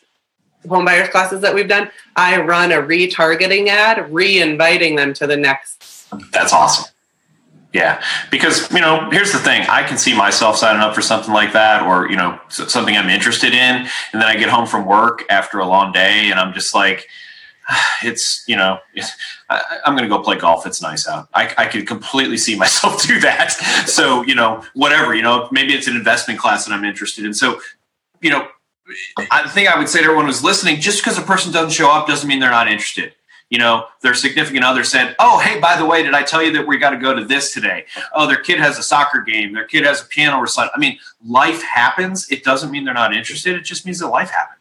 homebuyers 0.65 1.09
classes 1.11 1.41
that 1.41 1.53
we've 1.55 1.67
done, 1.67 1.89
I 2.15 2.41
run 2.41 2.71
a 2.71 2.81
retargeting 2.81 3.67
ad, 3.67 4.11
re-inviting 4.11 4.95
them 4.95 5.13
to 5.15 5.27
the 5.27 5.37
next. 5.37 6.09
That's 6.31 6.53
awesome. 6.53 6.91
Yeah, 7.73 8.01
because 8.31 8.71
you 8.71 8.79
know, 8.79 9.09
here's 9.11 9.33
the 9.33 9.39
thing: 9.39 9.65
I 9.69 9.83
can 9.83 9.97
see 9.97 10.15
myself 10.15 10.57
signing 10.57 10.81
up 10.81 10.95
for 10.95 11.01
something 11.01 11.33
like 11.33 11.53
that, 11.53 11.83
or 11.83 12.09
you 12.09 12.15
know, 12.15 12.39
something 12.47 12.95
I'm 12.95 13.09
interested 13.09 13.53
in, 13.53 13.75
and 13.75 13.89
then 14.13 14.23
I 14.23 14.35
get 14.35 14.49
home 14.49 14.65
from 14.65 14.85
work 14.85 15.25
after 15.29 15.59
a 15.59 15.65
long 15.65 15.91
day, 15.91 16.31
and 16.31 16.39
I'm 16.39 16.53
just 16.53 16.73
like, 16.73 17.07
it's 18.03 18.43
you 18.47 18.55
know 18.55 18.79
I, 19.49 19.79
am 19.85 19.95
going 19.95 20.09
to 20.09 20.15
go 20.15 20.21
play 20.21 20.37
golf. 20.37 20.65
It's 20.65 20.81
nice 20.81 21.07
out. 21.07 21.27
I, 21.33 21.53
I 21.57 21.65
could 21.65 21.87
completely 21.87 22.37
see 22.37 22.55
myself 22.59 23.03
do 23.03 23.19
that. 23.21 23.51
So 23.87 24.23
you 24.23 24.35
know 24.35 24.63
whatever 24.73 25.15
you 25.15 25.21
know 25.21 25.47
maybe 25.51 25.73
it's 25.73 25.87
an 25.87 25.95
investment 25.95 26.39
class 26.39 26.65
that 26.65 26.73
i'm 26.73 26.85
interested 26.85 27.25
in. 27.25 27.33
So 27.33 27.59
you 28.21 28.29
know 28.29 28.47
i 29.31 29.47
think 29.49 29.67
i 29.67 29.77
would 29.77 29.89
say 29.89 29.99
to 29.99 30.05
everyone 30.05 30.27
who's 30.27 30.45
listening 30.45 30.79
just 30.79 31.03
because 31.03 31.17
a 31.17 31.21
person 31.21 31.51
doesn't 31.51 31.71
show 31.71 31.91
up 31.91 32.07
doesn't 32.07 32.27
mean 32.27 32.39
they're 32.39 32.49
not 32.49 32.67
interested. 32.67 33.13
You 33.49 33.59
know 33.59 33.85
their 34.01 34.13
significant 34.13 34.63
other 34.63 34.83
said 34.83 35.15
oh 35.19 35.39
hey 35.39 35.59
by 35.59 35.77
the 35.77 35.85
way 35.85 36.03
did 36.03 36.13
i 36.13 36.23
tell 36.23 36.43
you 36.43 36.51
that 36.53 36.67
we 36.67 36.77
got 36.77 36.91
to 36.91 36.97
go 36.97 37.13
to 37.13 37.25
this 37.25 37.53
today? 37.53 37.85
Oh 38.13 38.27
their 38.27 38.41
kid 38.41 38.59
has 38.59 38.77
a 38.77 38.83
soccer 38.83 39.21
game. 39.21 39.53
Their 39.53 39.65
kid 39.65 39.85
has 39.85 40.01
a 40.01 40.05
piano 40.05 40.39
recital. 40.39 40.71
I 40.75 40.79
mean 40.79 40.99
life 41.25 41.61
happens. 41.63 42.29
It 42.29 42.43
doesn't 42.43 42.71
mean 42.71 42.85
they're 42.85 42.93
not 42.93 43.13
interested. 43.13 43.55
It 43.55 43.63
just 43.63 43.85
means 43.85 43.99
that 43.99 44.07
life 44.07 44.29
happened 44.29 44.56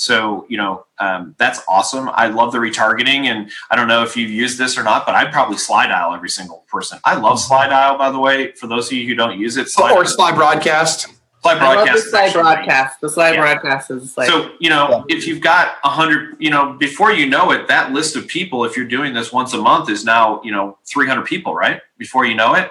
So, 0.00 0.46
you 0.48 0.56
know, 0.56 0.86
um, 0.98 1.34
that's 1.36 1.60
awesome. 1.68 2.08
I 2.14 2.28
love 2.28 2.52
the 2.52 2.58
retargeting. 2.58 3.26
And 3.26 3.50
I 3.70 3.76
don't 3.76 3.86
know 3.86 4.02
if 4.02 4.16
you've 4.16 4.30
used 4.30 4.56
this 4.56 4.78
or 4.78 4.82
not, 4.82 5.04
but 5.04 5.14
I'd 5.14 5.30
probably 5.30 5.56
Slydial 5.56 6.16
every 6.16 6.30
single 6.30 6.64
person. 6.68 6.98
I 7.04 7.16
love 7.16 7.38
Slydial, 7.38 7.98
by 7.98 8.10
the 8.10 8.18
way, 8.18 8.52
for 8.52 8.66
those 8.66 8.86
of 8.86 8.94
you 8.94 9.06
who 9.06 9.14
don't 9.14 9.38
use 9.38 9.58
it. 9.58 9.68
Slide 9.68 9.92
or 9.92 10.04
Slybroadcast. 10.04 11.06
Slide 11.42 11.58
broadcast. 11.58 12.10
the 12.10 12.16
Slybroadcast. 12.16 12.90
The 13.02 13.08
slide 13.10 13.34
yeah. 13.34 13.40
broadcast 13.40 13.90
is 13.90 14.16
like. 14.16 14.28
So, 14.28 14.52
you 14.58 14.70
know, 14.70 15.04
yeah. 15.08 15.16
if 15.16 15.26
you've 15.26 15.42
got 15.42 15.76
a 15.84 15.90
hundred, 15.90 16.36
you 16.38 16.48
know, 16.48 16.72
before 16.74 17.12
you 17.12 17.26
know 17.26 17.50
it, 17.50 17.68
that 17.68 17.92
list 17.92 18.16
of 18.16 18.26
people, 18.26 18.64
if 18.64 18.78
you're 18.78 18.86
doing 18.86 19.12
this 19.12 19.32
once 19.32 19.52
a 19.52 19.58
month 19.58 19.90
is 19.90 20.02
now, 20.02 20.40
you 20.42 20.52
know, 20.52 20.78
300 20.86 21.26
people, 21.26 21.54
right? 21.54 21.82
Before 21.98 22.24
you 22.24 22.34
know 22.34 22.54
it. 22.54 22.70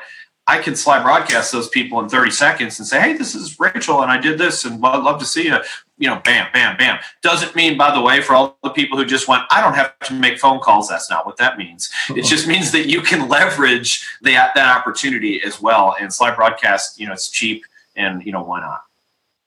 I 0.50 0.58
can 0.58 0.74
Slybroadcast 0.74 1.52
those 1.52 1.70
people 1.70 2.00
in 2.00 2.10
30 2.10 2.32
seconds 2.32 2.80
and 2.80 2.88
say, 2.88 3.00
Hey, 3.00 3.14
this 3.14 3.36
is 3.36 3.60
Rachel 3.60 4.02
and 4.02 4.12
I 4.12 4.20
did 4.20 4.40
this 4.40 4.66
and 4.66 4.84
I'd 4.84 5.04
love 5.04 5.20
to 5.20 5.26
see 5.26 5.46
you. 5.46 5.58
You 6.00 6.08
know, 6.08 6.20
bam, 6.26 6.48
bam, 6.52 6.76
bam. 6.76 6.98
Doesn't 7.22 7.56
mean, 7.56 7.78
by 7.78 7.94
the 7.94 8.02
way, 8.02 8.20
for 8.22 8.34
all 8.34 8.58
the 8.64 8.72
people 8.72 8.98
who 8.98 9.06
just 9.06 9.28
went, 9.28 9.44
I 9.52 9.62
don't 9.62 9.76
have 9.76 10.00
to 10.06 10.14
make 10.16 10.40
phone 10.40 10.60
calls. 10.60 10.90
That's 10.90 11.08
not 11.08 11.28
what 11.28 11.38
that 11.38 11.60
means. 11.60 11.92
It 12.10 12.24
just 12.26 12.48
means 12.48 12.72
that 12.72 12.88
you 12.88 13.02
can 13.02 13.30
leverage 13.30 14.08
that, 14.22 14.56
that 14.56 14.78
opportunity 14.78 15.40
as 15.46 15.62
well. 15.62 15.96
And 16.00 16.10
Slybroadcast, 16.10 16.98
you 16.98 17.06
know, 17.06 17.14
it's 17.14 17.30
cheap 17.30 17.64
and, 17.96 18.26
you 18.26 18.32
know, 18.32 18.42
why 18.42 18.62
not? 18.62 18.82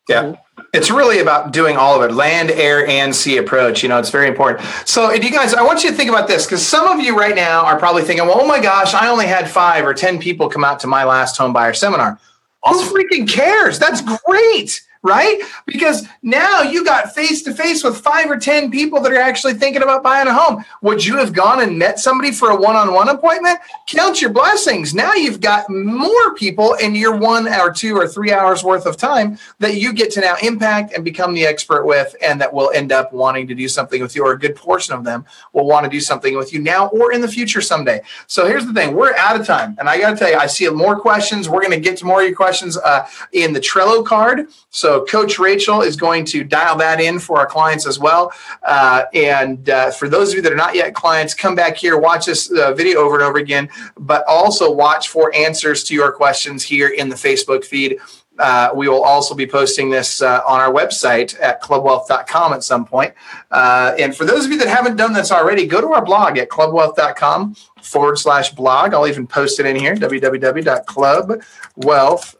Yeah. 0.08 0.36
It's 0.72 0.90
really 0.90 1.18
about 1.18 1.52
doing 1.52 1.76
all 1.76 2.00
of 2.00 2.08
it 2.08 2.14
land, 2.14 2.50
air, 2.50 2.86
and 2.86 3.14
sea 3.14 3.38
approach. 3.38 3.82
You 3.82 3.88
know, 3.88 3.98
it's 3.98 4.10
very 4.10 4.28
important. 4.28 4.66
So, 4.86 5.12
you 5.12 5.30
guys, 5.30 5.54
I 5.54 5.62
want 5.62 5.84
you 5.84 5.90
to 5.90 5.96
think 5.96 6.10
about 6.10 6.28
this 6.28 6.44
because 6.46 6.66
some 6.66 6.86
of 6.86 7.04
you 7.04 7.18
right 7.18 7.34
now 7.34 7.64
are 7.64 7.78
probably 7.78 8.02
thinking, 8.02 8.26
well, 8.26 8.40
oh 8.40 8.46
my 8.46 8.60
gosh, 8.60 8.94
I 8.94 9.08
only 9.08 9.26
had 9.26 9.50
five 9.50 9.84
or 9.84 9.94
10 9.94 10.18
people 10.18 10.48
come 10.48 10.64
out 10.64 10.80
to 10.80 10.86
my 10.86 11.04
last 11.04 11.36
home 11.36 11.52
buyer 11.52 11.72
seminar. 11.72 12.18
Awesome. 12.62 12.88
Who 12.88 12.94
freaking 12.94 13.28
cares? 13.28 13.78
That's 13.78 14.02
great 14.24 14.82
right? 15.02 15.40
Because 15.66 16.06
now 16.22 16.62
you 16.62 16.84
got 16.84 17.14
face 17.14 17.42
to 17.42 17.54
face 17.54 17.82
with 17.82 17.98
five 17.98 18.30
or 18.30 18.36
10 18.36 18.70
people 18.70 19.00
that 19.00 19.12
are 19.12 19.20
actually 19.20 19.54
thinking 19.54 19.82
about 19.82 20.02
buying 20.02 20.28
a 20.28 20.34
home. 20.34 20.64
Would 20.82 21.04
you 21.04 21.16
have 21.16 21.32
gone 21.32 21.60
and 21.60 21.78
met 21.78 21.98
somebody 21.98 22.30
for 22.30 22.50
a 22.50 22.56
one 22.56 22.76
on 22.76 22.94
one 22.94 23.08
appointment? 23.08 23.58
Count 23.88 24.22
your 24.22 24.30
blessings. 24.30 24.94
Now 24.94 25.14
you've 25.14 25.40
got 25.40 25.68
more 25.68 26.34
people 26.34 26.74
in 26.74 26.94
your 26.94 27.16
one 27.16 27.48
or 27.48 27.72
two 27.72 27.96
or 27.96 28.06
three 28.06 28.32
hours 28.32 28.62
worth 28.62 28.86
of 28.86 28.96
time 28.96 29.38
that 29.58 29.74
you 29.74 29.92
get 29.92 30.12
to 30.12 30.20
now 30.20 30.36
impact 30.42 30.92
and 30.92 31.04
become 31.04 31.34
the 31.34 31.46
expert 31.46 31.84
with, 31.84 32.14
and 32.22 32.40
that 32.40 32.52
will 32.52 32.70
end 32.72 32.92
up 32.92 33.12
wanting 33.12 33.48
to 33.48 33.54
do 33.54 33.68
something 33.68 34.00
with 34.00 34.14
you, 34.14 34.24
or 34.24 34.32
a 34.32 34.38
good 34.38 34.54
portion 34.54 34.94
of 34.94 35.04
them 35.04 35.24
will 35.52 35.66
want 35.66 35.84
to 35.84 35.90
do 35.90 36.00
something 36.00 36.36
with 36.36 36.52
you 36.52 36.60
now 36.60 36.88
or 36.88 37.12
in 37.12 37.20
the 37.20 37.28
future 37.28 37.60
someday. 37.60 38.00
So 38.28 38.46
here's 38.46 38.66
the 38.66 38.72
thing 38.72 38.94
we're 38.94 39.16
out 39.16 39.38
of 39.38 39.46
time. 39.46 39.76
And 39.78 39.88
I 39.88 39.98
got 39.98 40.10
to 40.10 40.16
tell 40.16 40.30
you, 40.30 40.36
I 40.36 40.46
see 40.46 40.68
more 40.68 40.98
questions. 40.98 41.48
We're 41.48 41.60
going 41.60 41.72
to 41.72 41.80
get 41.80 41.96
to 41.98 42.04
more 42.04 42.20
of 42.20 42.26
your 42.26 42.36
questions 42.36 42.76
uh, 42.78 43.08
in 43.32 43.52
the 43.52 43.60
Trello 43.60 44.04
card. 44.04 44.46
So 44.70 44.91
so 44.92 45.02
Coach 45.06 45.38
Rachel 45.38 45.80
is 45.80 45.96
going 45.96 46.26
to 46.26 46.44
dial 46.44 46.76
that 46.76 47.00
in 47.00 47.18
for 47.18 47.38
our 47.38 47.46
clients 47.46 47.86
as 47.86 47.98
well. 47.98 48.30
Uh, 48.62 49.04
and 49.14 49.70
uh, 49.70 49.90
for 49.90 50.06
those 50.06 50.30
of 50.30 50.36
you 50.36 50.42
that 50.42 50.52
are 50.52 50.56
not 50.56 50.74
yet 50.74 50.94
clients, 50.94 51.32
come 51.32 51.54
back 51.54 51.78
here, 51.78 51.96
watch 51.96 52.26
this 52.26 52.52
uh, 52.52 52.74
video 52.74 53.00
over 53.00 53.14
and 53.14 53.24
over 53.24 53.38
again, 53.38 53.70
but 53.98 54.22
also 54.28 54.70
watch 54.70 55.08
for 55.08 55.34
answers 55.34 55.82
to 55.84 55.94
your 55.94 56.12
questions 56.12 56.62
here 56.62 56.88
in 56.88 57.08
the 57.08 57.16
Facebook 57.16 57.64
feed. 57.64 57.98
Uh, 58.38 58.70
we 58.74 58.86
will 58.86 59.02
also 59.02 59.34
be 59.34 59.46
posting 59.46 59.88
this 59.88 60.20
uh, 60.20 60.42
on 60.46 60.60
our 60.60 60.70
website 60.70 61.40
at 61.40 61.62
clubwealth.com 61.62 62.52
at 62.52 62.62
some 62.62 62.84
point. 62.84 63.14
Uh, 63.50 63.94
and 63.98 64.14
for 64.14 64.26
those 64.26 64.44
of 64.44 64.50
you 64.50 64.58
that 64.58 64.68
haven't 64.68 64.96
done 64.96 65.14
this 65.14 65.32
already, 65.32 65.66
go 65.66 65.80
to 65.80 65.88
our 65.88 66.04
blog 66.04 66.36
at 66.36 66.50
clubwealth.com 66.50 67.56
forward 67.82 68.18
slash 68.18 68.50
blog. 68.50 68.92
I'll 68.92 69.06
even 69.06 69.26
post 69.26 69.58
it 69.58 69.64
in 69.64 69.76
here 69.76 69.94
www.clubwealth.com 69.94 72.38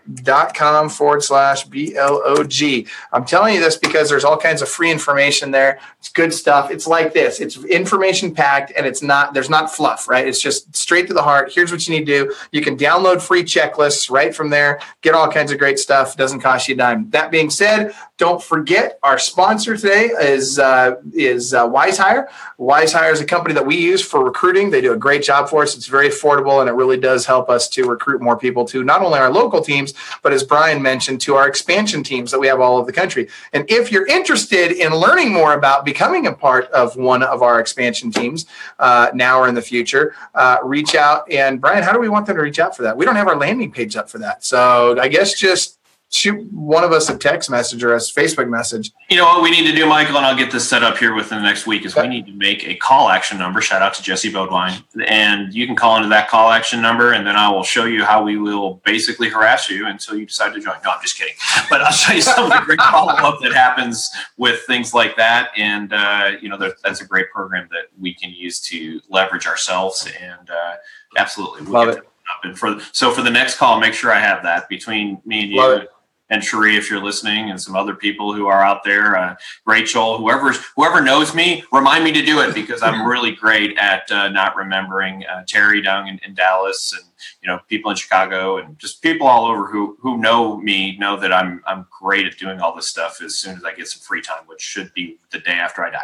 forward 0.88 1.22
slash 1.22 1.64
B 1.64 1.96
L 1.96 2.22
O 2.24 2.44
G. 2.44 2.86
I'm 3.12 3.24
telling 3.24 3.54
you 3.54 3.60
this 3.60 3.76
because 3.76 4.08
there's 4.08 4.24
all 4.24 4.36
kinds 4.36 4.62
of 4.62 4.68
free 4.68 4.90
information 4.90 5.50
there. 5.50 5.78
It's 5.98 6.08
good 6.08 6.32
stuff. 6.32 6.70
It's 6.70 6.86
like 6.86 7.12
this 7.12 7.40
it's 7.40 7.62
information 7.64 8.34
packed 8.34 8.72
and 8.76 8.86
it's 8.86 9.02
not, 9.02 9.34
there's 9.34 9.50
not 9.50 9.74
fluff, 9.74 10.08
right? 10.08 10.26
It's 10.26 10.40
just 10.40 10.74
straight 10.74 11.06
to 11.08 11.14
the 11.14 11.22
heart. 11.22 11.52
Here's 11.54 11.72
what 11.72 11.86
you 11.86 11.98
need 11.98 12.06
to 12.06 12.24
do. 12.24 12.34
You 12.52 12.62
can 12.62 12.76
download 12.76 13.20
free 13.20 13.42
checklists 13.42 14.10
right 14.10 14.34
from 14.34 14.50
there, 14.50 14.80
get 15.00 15.14
all 15.14 15.30
kinds 15.30 15.52
of 15.52 15.58
great 15.58 15.78
stuff. 15.78 16.16
Doesn't 16.16 16.40
cost 16.40 16.68
you 16.68 16.74
a 16.74 16.78
dime. 16.78 17.10
That 17.10 17.30
being 17.30 17.50
said, 17.50 17.94
don't 18.18 18.42
forget 18.42 18.98
our 19.02 19.18
sponsor 19.18 19.76
today 19.76 20.06
is 20.06 20.58
uh, 20.58 20.96
is 21.12 21.54
uh, 21.54 21.68
WizeHire 21.68 22.28
wise 22.62 22.92
hire 22.92 23.12
is 23.12 23.20
a 23.20 23.24
company 23.24 23.54
that 23.54 23.66
we 23.66 23.76
use 23.76 24.02
for 24.02 24.24
recruiting. 24.24 24.70
They 24.70 24.80
do 24.80 24.92
a 24.92 24.96
great 24.96 25.22
job 25.22 25.48
for 25.48 25.62
us. 25.62 25.76
It's 25.76 25.86
very 25.86 26.08
affordable 26.08 26.60
and 26.60 26.68
it 26.68 26.72
really 26.72 26.96
does 26.96 27.26
help 27.26 27.50
us 27.50 27.68
to 27.70 27.84
recruit 27.84 28.22
more 28.22 28.38
people 28.38 28.64
to 28.66 28.84
not 28.84 29.02
only 29.02 29.18
our 29.18 29.32
local 29.32 29.60
teams, 29.60 29.94
but 30.22 30.32
as 30.32 30.42
Brian 30.42 30.82
mentioned, 30.82 31.20
to 31.22 31.34
our 31.34 31.48
expansion 31.48 32.02
teams 32.02 32.30
that 32.30 32.40
we 32.40 32.46
have 32.46 32.60
all 32.60 32.76
over 32.78 32.86
the 32.86 32.92
country. 32.92 33.28
And 33.52 33.64
if 33.70 33.92
you're 33.92 34.06
interested 34.06 34.72
in 34.72 34.94
learning 34.94 35.32
more 35.32 35.54
about 35.54 35.84
becoming 35.84 36.26
a 36.26 36.32
part 36.32 36.70
of 36.70 36.96
one 36.96 37.22
of 37.22 37.42
our 37.42 37.60
expansion 37.60 38.10
teams 38.10 38.46
uh, 38.78 39.10
now 39.14 39.40
or 39.40 39.48
in 39.48 39.54
the 39.54 39.62
future, 39.62 40.14
uh, 40.34 40.58
reach 40.62 40.94
out. 40.94 41.30
And 41.30 41.60
Brian, 41.60 41.82
how 41.82 41.92
do 41.92 42.00
we 42.00 42.08
want 42.08 42.26
them 42.26 42.36
to 42.36 42.42
reach 42.42 42.58
out 42.58 42.76
for 42.76 42.82
that? 42.82 42.96
We 42.96 43.04
don't 43.04 43.16
have 43.16 43.28
our 43.28 43.36
landing 43.36 43.70
page 43.70 43.96
up 43.96 44.08
for 44.08 44.18
that. 44.18 44.44
So 44.44 44.98
I 45.00 45.08
guess 45.08 45.38
just 45.38 45.78
shoot 46.12 46.52
one 46.52 46.84
of 46.84 46.92
us 46.92 47.08
a 47.08 47.16
text 47.16 47.50
message 47.50 47.82
or 47.82 47.94
a 47.94 47.98
Facebook 47.98 48.48
message. 48.48 48.92
You 49.10 49.16
know 49.16 49.24
what 49.24 49.42
we 49.42 49.50
need 49.50 49.66
to 49.66 49.74
do, 49.74 49.86
Michael, 49.86 50.16
and 50.18 50.26
I'll 50.26 50.36
get 50.36 50.52
this 50.52 50.68
set 50.68 50.82
up 50.82 50.98
here 50.98 51.14
within 51.14 51.38
the 51.38 51.44
next 51.44 51.66
week. 51.66 51.84
Is 51.84 51.96
we 51.96 52.06
need 52.06 52.26
to 52.26 52.32
make 52.32 52.64
a 52.64 52.74
call 52.76 53.08
action 53.08 53.38
number. 53.38 53.60
Shout 53.60 53.82
out 53.82 53.94
to 53.94 54.02
Jesse 54.02 54.30
Bodwine, 54.30 54.84
and 55.06 55.52
you 55.54 55.66
can 55.66 55.74
call 55.74 55.96
into 55.96 56.08
that 56.10 56.28
call 56.28 56.50
action 56.50 56.82
number, 56.82 57.12
and 57.12 57.26
then 57.26 57.36
I 57.36 57.50
will 57.50 57.64
show 57.64 57.86
you 57.86 58.04
how 58.04 58.22
we 58.22 58.36
will 58.36 58.74
basically 58.84 59.28
harass 59.28 59.68
you 59.70 59.86
until 59.86 60.16
you 60.16 60.26
decide 60.26 60.52
to 60.54 60.60
join. 60.60 60.76
No, 60.84 60.90
I'm 60.90 61.02
just 61.02 61.18
kidding, 61.18 61.34
but 61.70 61.80
I'll 61.80 61.92
show 61.92 62.12
you 62.12 62.22
some 62.22 62.44
of 62.44 62.50
the 62.50 62.64
great 62.64 62.80
follow 62.90 63.12
up 63.12 63.40
that 63.42 63.52
happens 63.52 64.10
with 64.36 64.60
things 64.66 64.92
like 64.92 65.16
that, 65.16 65.50
and 65.56 65.92
uh, 65.92 66.32
you 66.40 66.48
know 66.48 66.58
that's 66.82 67.00
a 67.00 67.06
great 67.06 67.30
program 67.30 67.68
that 67.70 67.86
we 67.98 68.14
can 68.14 68.30
use 68.30 68.60
to 68.60 69.00
leverage 69.08 69.46
ourselves, 69.46 70.08
and 70.20 70.50
uh, 70.50 70.74
absolutely, 71.16 71.62
we'll 71.62 71.72
Love 71.72 71.88
it. 71.88 72.04
And 72.44 72.58
for 72.58 72.78
so 72.92 73.12
for 73.12 73.22
the 73.22 73.30
next 73.30 73.56
call, 73.56 73.78
make 73.78 73.94
sure 73.94 74.12
I 74.12 74.18
have 74.18 74.42
that 74.42 74.68
between 74.68 75.20
me 75.24 75.42
and 75.42 75.50
you 75.50 75.88
and 76.32 76.42
Cherie, 76.42 76.76
if 76.76 76.90
you're 76.90 77.02
listening, 77.02 77.50
and 77.50 77.60
some 77.60 77.76
other 77.76 77.94
people 77.94 78.32
who 78.32 78.46
are 78.46 78.62
out 78.62 78.84
there, 78.84 79.18
uh, 79.18 79.36
Rachel, 79.66 80.16
whoever's 80.16 80.56
whoever 80.74 81.02
knows 81.02 81.34
me, 81.34 81.62
remind 81.70 82.04
me 82.04 82.12
to 82.12 82.22
do 82.24 82.40
it 82.40 82.54
because 82.54 82.82
I'm 82.82 83.06
really 83.06 83.32
great 83.32 83.76
at 83.76 84.10
uh, 84.10 84.30
not 84.30 84.56
remembering. 84.56 85.26
Uh, 85.26 85.44
Terry 85.46 85.82
Dung 85.82 86.08
in, 86.08 86.18
in, 86.24 86.34
Dallas, 86.34 86.94
and 86.94 87.04
you 87.42 87.48
know 87.48 87.60
people 87.68 87.90
in 87.90 87.98
Chicago, 87.98 88.56
and 88.56 88.78
just 88.78 89.02
people 89.02 89.26
all 89.26 89.44
over 89.44 89.66
who 89.66 89.98
who 90.00 90.16
know 90.16 90.56
me 90.56 90.96
know 90.96 91.20
that 91.20 91.34
I'm 91.34 91.62
I'm 91.66 91.86
great 92.00 92.26
at 92.26 92.38
doing 92.38 92.60
all 92.60 92.74
this 92.74 92.86
stuff 92.86 93.20
as 93.20 93.36
soon 93.36 93.58
as 93.58 93.64
I 93.64 93.74
get 93.74 93.88
some 93.88 94.00
free 94.00 94.22
time, 94.22 94.44
which 94.46 94.62
should 94.62 94.92
be 94.94 95.18
the 95.32 95.38
day 95.38 95.52
after 95.52 95.84
I 95.84 95.90
die. 95.90 96.00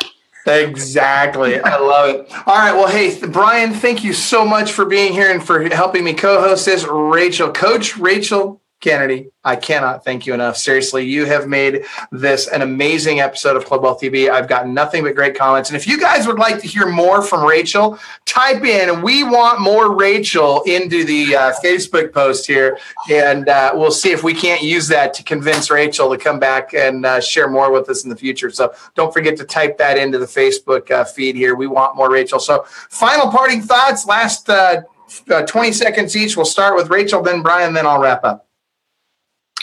Exactly. 0.47 1.59
I 1.59 1.79
love 1.79 2.11
it. 2.11 2.33
All 2.47 2.57
right. 2.57 2.73
Well, 2.73 2.89
hey, 2.89 3.19
Brian, 3.27 3.73
thank 3.73 4.05
you 4.05 4.13
so 4.13 4.45
much 4.45 4.73
for 4.73 4.85
being 4.85 5.13
here 5.13 5.31
and 5.31 5.45
for 5.45 5.69
helping 5.71 6.05
me 6.05 6.13
co 6.13 6.41
host 6.41 6.67
this. 6.67 6.85
Rachel, 6.85 7.51
Coach 7.51 7.97
Rachel 7.97 8.61
Kennedy, 8.81 9.31
I 9.43 9.57
cannot 9.57 10.05
thank 10.05 10.25
you 10.25 10.35
enough. 10.35 10.57
Seriously, 10.57 11.05
you 11.05 11.25
have 11.25 11.49
made 11.49 11.85
this 12.13 12.47
an 12.47 12.63
amazing 12.63 13.19
episode 13.19 13.57
of 13.57 13.65
Club 13.65 13.83
Wealth 13.83 14.01
TV. 14.01 14.31
I've 14.31 14.47
gotten 14.47 14.73
nothing 14.73 15.03
but 15.03 15.17
great 15.17 15.37
comments. 15.37 15.69
And 15.69 15.77
if 15.77 15.85
you 15.89 15.99
guys 15.99 16.29
would 16.29 16.39
like 16.39 16.61
to 16.61 16.69
hear 16.69 16.87
more 16.87 17.21
from 17.21 17.45
Rachel, 17.45 17.99
type 18.25 18.63
in 18.63 19.03
"We 19.03 19.25
want 19.25 19.61
more 19.61 19.97
Rachel" 19.97 20.63
into 20.63 21.03
the 21.03 21.35
uh, 21.35 21.53
Facebook 21.65 22.13
post 22.13 22.47
here, 22.47 22.79
and 23.11 23.49
uh, 23.49 23.73
we'll 23.75 23.91
see 23.91 24.13
if 24.13 24.23
we 24.23 24.33
can't 24.33 24.63
use 24.63 24.87
that 24.89 25.13
to 25.15 25.25
convince 25.25 25.71
Rachel 25.71 26.11
to 26.11 26.17
come 26.17 26.39
back 26.39 26.73
and 26.73 27.05
uh, 27.05 27.21
share 27.21 27.49
more 27.49 27.73
with 27.73 27.89
us 27.89 28.05
in 28.05 28.11
the 28.11 28.17
future. 28.17 28.49
So 28.51 28.73
don't 28.95 29.13
forget 29.13 29.37
to 29.39 29.45
type 29.45 29.77
that 29.79 29.99
into 29.99 30.19
the 30.19 30.27
Facebook 30.27 30.89
uh, 30.93 31.05
feed 31.05 31.35
here. 31.35 31.57
We 31.57 31.67
want 31.67 31.97
more 31.97 32.11
Rachel. 32.11 32.39
So 32.39 32.65
final 32.91 33.29
parting 33.33 33.61
thoughts, 33.61 34.07
last 34.07 34.49
uh, 34.49 34.83
uh, 35.31 35.43
20 35.43 35.73
seconds 35.73 36.17
each. 36.17 36.37
We'll 36.37 36.47
start 36.47 36.77
with 36.77 36.91
Rachel, 36.91 37.23
then 37.23 37.43
Brian, 37.43 37.75
then 37.75 37.85
I'll 37.87 38.01
wrap 38.01 38.23
up. 38.23 38.48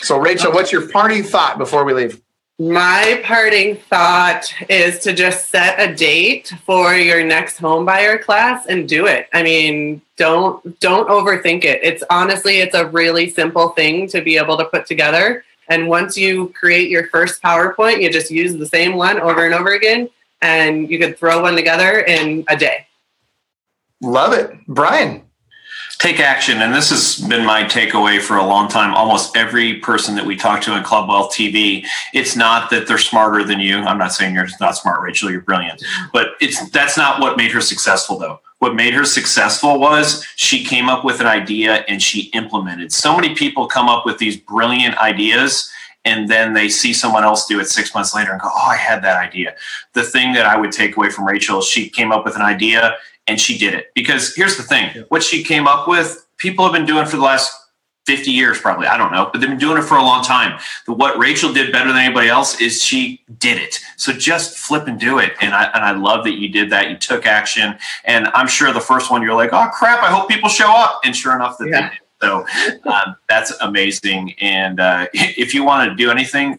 So, 0.02 0.18
Rachel, 0.18 0.52
what's 0.52 0.72
your 0.72 0.88
parting 0.88 1.22
thought 1.22 1.58
before 1.58 1.84
we 1.84 1.94
leave? 1.94 2.20
My 2.58 3.20
parting 3.22 3.76
thought 3.76 4.50
is 4.70 5.00
to 5.00 5.12
just 5.12 5.50
set 5.50 5.78
a 5.78 5.94
date 5.94 6.54
for 6.64 6.94
your 6.94 7.22
next 7.22 7.58
home 7.58 7.84
buyer 7.84 8.16
class 8.16 8.64
and 8.66 8.88
do 8.88 9.06
it. 9.06 9.28
I 9.34 9.42
mean, 9.42 10.00
don't 10.16 10.80
don't 10.80 11.08
overthink 11.08 11.64
it. 11.64 11.80
It's 11.82 12.02
honestly 12.08 12.58
it's 12.58 12.74
a 12.74 12.86
really 12.86 13.28
simple 13.28 13.70
thing 13.70 14.08
to 14.08 14.22
be 14.22 14.38
able 14.38 14.56
to 14.56 14.64
put 14.64 14.86
together. 14.86 15.44
And 15.68 15.88
once 15.88 16.16
you 16.16 16.48
create 16.58 16.88
your 16.88 17.08
first 17.08 17.42
PowerPoint, 17.42 18.00
you 18.00 18.10
just 18.10 18.30
use 18.30 18.56
the 18.56 18.66
same 18.66 18.94
one 18.94 19.20
over 19.20 19.44
and 19.44 19.52
over 19.52 19.74
again 19.74 20.08
and 20.40 20.90
you 20.90 20.98
could 20.98 21.18
throw 21.18 21.42
one 21.42 21.56
together 21.56 22.00
in 22.00 22.44
a 22.48 22.56
day. 22.56 22.86
Love 24.00 24.32
it. 24.32 24.52
Brian 24.66 25.25
take 26.06 26.20
action. 26.20 26.62
And 26.62 26.72
this 26.72 26.90
has 26.90 27.18
been 27.28 27.44
my 27.44 27.64
takeaway 27.64 28.20
for 28.20 28.36
a 28.36 28.46
long 28.46 28.68
time. 28.68 28.94
Almost 28.94 29.36
every 29.36 29.80
person 29.80 30.14
that 30.14 30.24
we 30.24 30.36
talk 30.36 30.60
to 30.62 30.76
in 30.76 30.84
Club 30.84 31.08
Wealth 31.08 31.32
TV, 31.32 31.84
it's 32.14 32.36
not 32.36 32.70
that 32.70 32.86
they're 32.86 32.96
smarter 32.96 33.42
than 33.42 33.58
you. 33.58 33.78
I'm 33.78 33.98
not 33.98 34.12
saying 34.12 34.32
you're 34.32 34.46
not 34.60 34.76
smart, 34.76 35.02
Rachel, 35.02 35.32
you're 35.32 35.40
brilliant. 35.40 35.84
But 36.12 36.28
it's 36.40 36.70
that's 36.70 36.96
not 36.96 37.20
what 37.20 37.36
made 37.36 37.50
her 37.50 37.60
successful 37.60 38.18
though. 38.18 38.40
What 38.60 38.76
made 38.76 38.94
her 38.94 39.04
successful 39.04 39.80
was 39.80 40.24
she 40.36 40.64
came 40.64 40.88
up 40.88 41.04
with 41.04 41.20
an 41.20 41.26
idea 41.26 41.84
and 41.88 42.00
she 42.00 42.30
implemented. 42.34 42.92
So 42.92 43.16
many 43.16 43.34
people 43.34 43.66
come 43.66 43.88
up 43.88 44.06
with 44.06 44.18
these 44.18 44.36
brilliant 44.36 44.96
ideas 44.98 45.68
and 46.04 46.28
then 46.28 46.54
they 46.54 46.68
see 46.68 46.92
someone 46.92 47.24
else 47.24 47.46
do 47.46 47.58
it 47.58 47.66
six 47.66 47.92
months 47.92 48.14
later 48.14 48.30
and 48.30 48.40
go, 48.40 48.48
"Oh, 48.54 48.68
I 48.68 48.76
had 48.76 49.02
that 49.02 49.16
idea." 49.16 49.56
The 49.94 50.04
thing 50.04 50.34
that 50.34 50.46
I 50.46 50.56
would 50.56 50.70
take 50.70 50.96
away 50.96 51.10
from 51.10 51.26
Rachel 51.26 51.62
she 51.62 51.88
came 51.88 52.12
up 52.12 52.24
with 52.24 52.36
an 52.36 52.42
idea 52.42 52.96
and 53.26 53.40
she 53.40 53.58
did 53.58 53.74
it. 53.74 53.92
Because 53.94 54.34
here's 54.34 54.56
the 54.56 54.62
thing: 54.62 54.90
yeah. 54.94 55.02
what 55.08 55.22
she 55.22 55.42
came 55.42 55.66
up 55.66 55.88
with, 55.88 56.26
people 56.38 56.64
have 56.64 56.72
been 56.72 56.86
doing 56.86 57.06
for 57.06 57.16
the 57.16 57.22
last 57.22 57.52
50 58.06 58.30
years 58.30 58.60
probably 58.60 58.86
i 58.86 58.96
don't 58.96 59.10
know 59.10 59.28
but 59.32 59.40
they've 59.40 59.50
been 59.50 59.58
doing 59.58 59.78
it 59.78 59.82
for 59.82 59.96
a 59.96 60.02
long 60.02 60.22
time. 60.22 60.58
What 60.86 61.18
rachel 61.18 61.52
did 61.52 61.72
better 61.72 61.88
than 61.88 61.98
anybody 61.98 62.28
else 62.28 62.60
is 62.60 62.82
she 62.82 63.20
did 63.38 63.58
it. 63.58 63.80
So 63.96 64.12
just 64.12 64.56
flip 64.56 64.86
and 64.86 64.98
do 64.98 65.18
it. 65.18 65.32
And 65.40 65.52
i 65.54 65.64
and 65.64 65.84
i 65.84 65.90
love 65.90 66.24
that 66.24 66.34
you 66.34 66.48
did 66.48 66.70
that 66.70 66.88
you 66.88 66.96
took 66.96 67.26
action. 67.26 67.76
And 68.04 68.28
i'm 68.28 68.46
sure 68.46 68.72
the 68.72 68.80
first 68.80 69.10
one 69.10 69.22
you're 69.22 69.34
like 69.34 69.52
oh 69.52 69.68
crap 69.74 70.02
i 70.02 70.10
hope 70.10 70.28
people 70.28 70.48
show 70.48 70.70
up. 70.70 71.00
And 71.04 71.16
sure 71.16 71.34
enough 71.34 71.58
that 71.58 71.68
yeah. 71.68 71.80
they 71.80 71.88
did. 71.88 71.98
So 72.22 72.46
um, 72.90 73.16
that's 73.28 73.52
amazing. 73.60 74.34
And 74.40 74.80
uh, 74.80 75.08
if 75.12 75.52
you 75.52 75.64
want 75.64 75.90
to 75.90 75.96
do 75.96 76.10
anything 76.10 76.58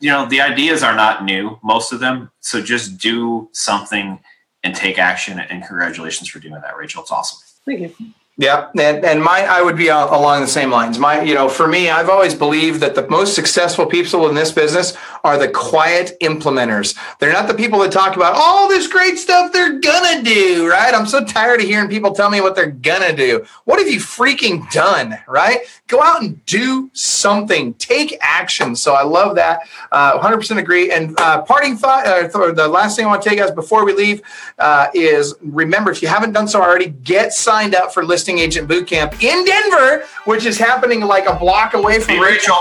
you 0.00 0.10
know 0.10 0.26
the 0.26 0.40
ideas 0.40 0.82
are 0.82 0.94
not 0.94 1.24
new 1.24 1.58
most 1.62 1.92
of 1.92 1.98
them. 1.98 2.30
So 2.40 2.62
just 2.62 2.98
do 2.98 3.48
something 3.52 4.20
and 4.64 4.74
take 4.74 4.98
action 4.98 5.38
and 5.38 5.64
congratulations 5.64 6.28
for 6.28 6.40
doing 6.40 6.54
that 6.54 6.76
rachel. 6.76 7.02
It's 7.02 7.12
awesome. 7.12 7.38
Thank 7.64 7.80
you. 7.80 7.94
Yeah, 8.36 8.70
and, 8.72 9.04
and 9.04 9.22
my 9.22 9.42
I 9.42 9.62
would 9.62 9.76
be 9.76 9.88
along 9.88 10.40
the 10.40 10.48
same 10.48 10.70
lines. 10.70 10.98
My, 10.98 11.22
you 11.22 11.34
know, 11.34 11.48
for 11.48 11.68
me, 11.68 11.88
I've 11.88 12.08
always 12.08 12.34
believed 12.34 12.80
that 12.80 12.96
the 12.96 13.08
most 13.08 13.36
successful 13.36 13.86
people 13.86 14.28
in 14.28 14.34
this 14.34 14.50
business 14.50 14.96
are 15.24 15.38
the 15.38 15.48
quiet 15.48 16.16
implementers. 16.20 16.96
They're 17.18 17.32
not 17.32 17.48
the 17.48 17.54
people 17.54 17.78
that 17.80 17.90
talk 17.90 18.14
about 18.14 18.34
all 18.36 18.68
this 18.68 18.86
great 18.86 19.18
stuff 19.18 19.52
they're 19.52 19.78
gonna 19.78 20.22
do, 20.22 20.68
right? 20.68 20.94
I'm 20.94 21.06
so 21.06 21.24
tired 21.24 21.60
of 21.60 21.66
hearing 21.66 21.88
people 21.88 22.12
tell 22.12 22.28
me 22.28 22.42
what 22.42 22.54
they're 22.54 22.70
gonna 22.70 23.16
do. 23.16 23.44
What 23.64 23.78
have 23.78 23.88
you 23.88 23.98
freaking 23.98 24.70
done, 24.70 25.18
right? 25.26 25.60
Go 25.88 26.02
out 26.02 26.22
and 26.22 26.44
do 26.44 26.90
something. 26.92 27.72
Take 27.74 28.16
action. 28.20 28.76
So 28.76 28.92
I 28.92 29.02
love 29.02 29.36
that. 29.36 29.60
Uh, 29.90 30.20
100% 30.20 30.58
agree. 30.58 30.90
And 30.90 31.18
uh, 31.18 31.42
parting 31.42 31.76
thought, 31.76 32.06
uh, 32.06 32.52
the 32.52 32.68
last 32.68 32.96
thing 32.96 33.06
I 33.06 33.08
want 33.08 33.22
to 33.22 33.28
tell 33.28 33.36
you 33.36 33.42
guys 33.42 33.54
before 33.54 33.84
we 33.86 33.94
leave 33.94 34.20
uh, 34.58 34.88
is 34.94 35.34
remember 35.40 35.90
if 35.90 36.02
you 36.02 36.08
haven't 36.08 36.32
done 36.32 36.46
so 36.46 36.62
already, 36.62 36.88
get 36.88 37.32
signed 37.32 37.74
up 37.74 37.94
for 37.94 38.04
listing 38.04 38.38
agent 38.38 38.68
boot 38.68 38.86
camp 38.86 39.22
in 39.22 39.44
Denver, 39.44 40.04
which 40.26 40.44
is 40.44 40.58
happening 40.58 41.00
like 41.00 41.26
a 41.26 41.34
block 41.34 41.72
away 41.72 41.98
from 42.00 42.20
Rachel. 42.20 42.56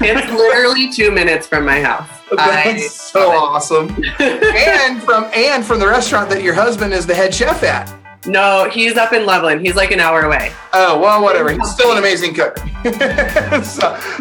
It's 0.00 0.30
literally 0.30 0.92
two 0.92 1.10
minutes 1.10 1.46
from 1.46 1.64
my 1.64 1.80
house. 1.80 1.95
That's 2.30 2.40
I 2.40 2.76
so 2.78 3.30
awesome. 3.30 3.88
and 4.18 5.00
from 5.02 5.30
and 5.34 5.64
from 5.64 5.78
the 5.78 5.86
restaurant 5.86 6.28
that 6.30 6.42
your 6.42 6.54
husband 6.54 6.92
is 6.92 7.06
the 7.06 7.14
head 7.14 7.32
chef 7.34 7.62
at. 7.62 7.94
No, 8.26 8.68
he's 8.68 8.96
up 8.96 9.12
in 9.12 9.24
Loveland. 9.24 9.60
He's 9.60 9.76
like 9.76 9.92
an 9.92 10.00
hour 10.00 10.22
away. 10.22 10.50
Oh, 10.72 10.98
well, 10.98 11.22
whatever. 11.22 11.52
He's 11.52 11.70
still 11.70 11.92
an 11.92 11.98
amazing 11.98 12.34
cook. 12.34 12.58
so, 12.58 12.64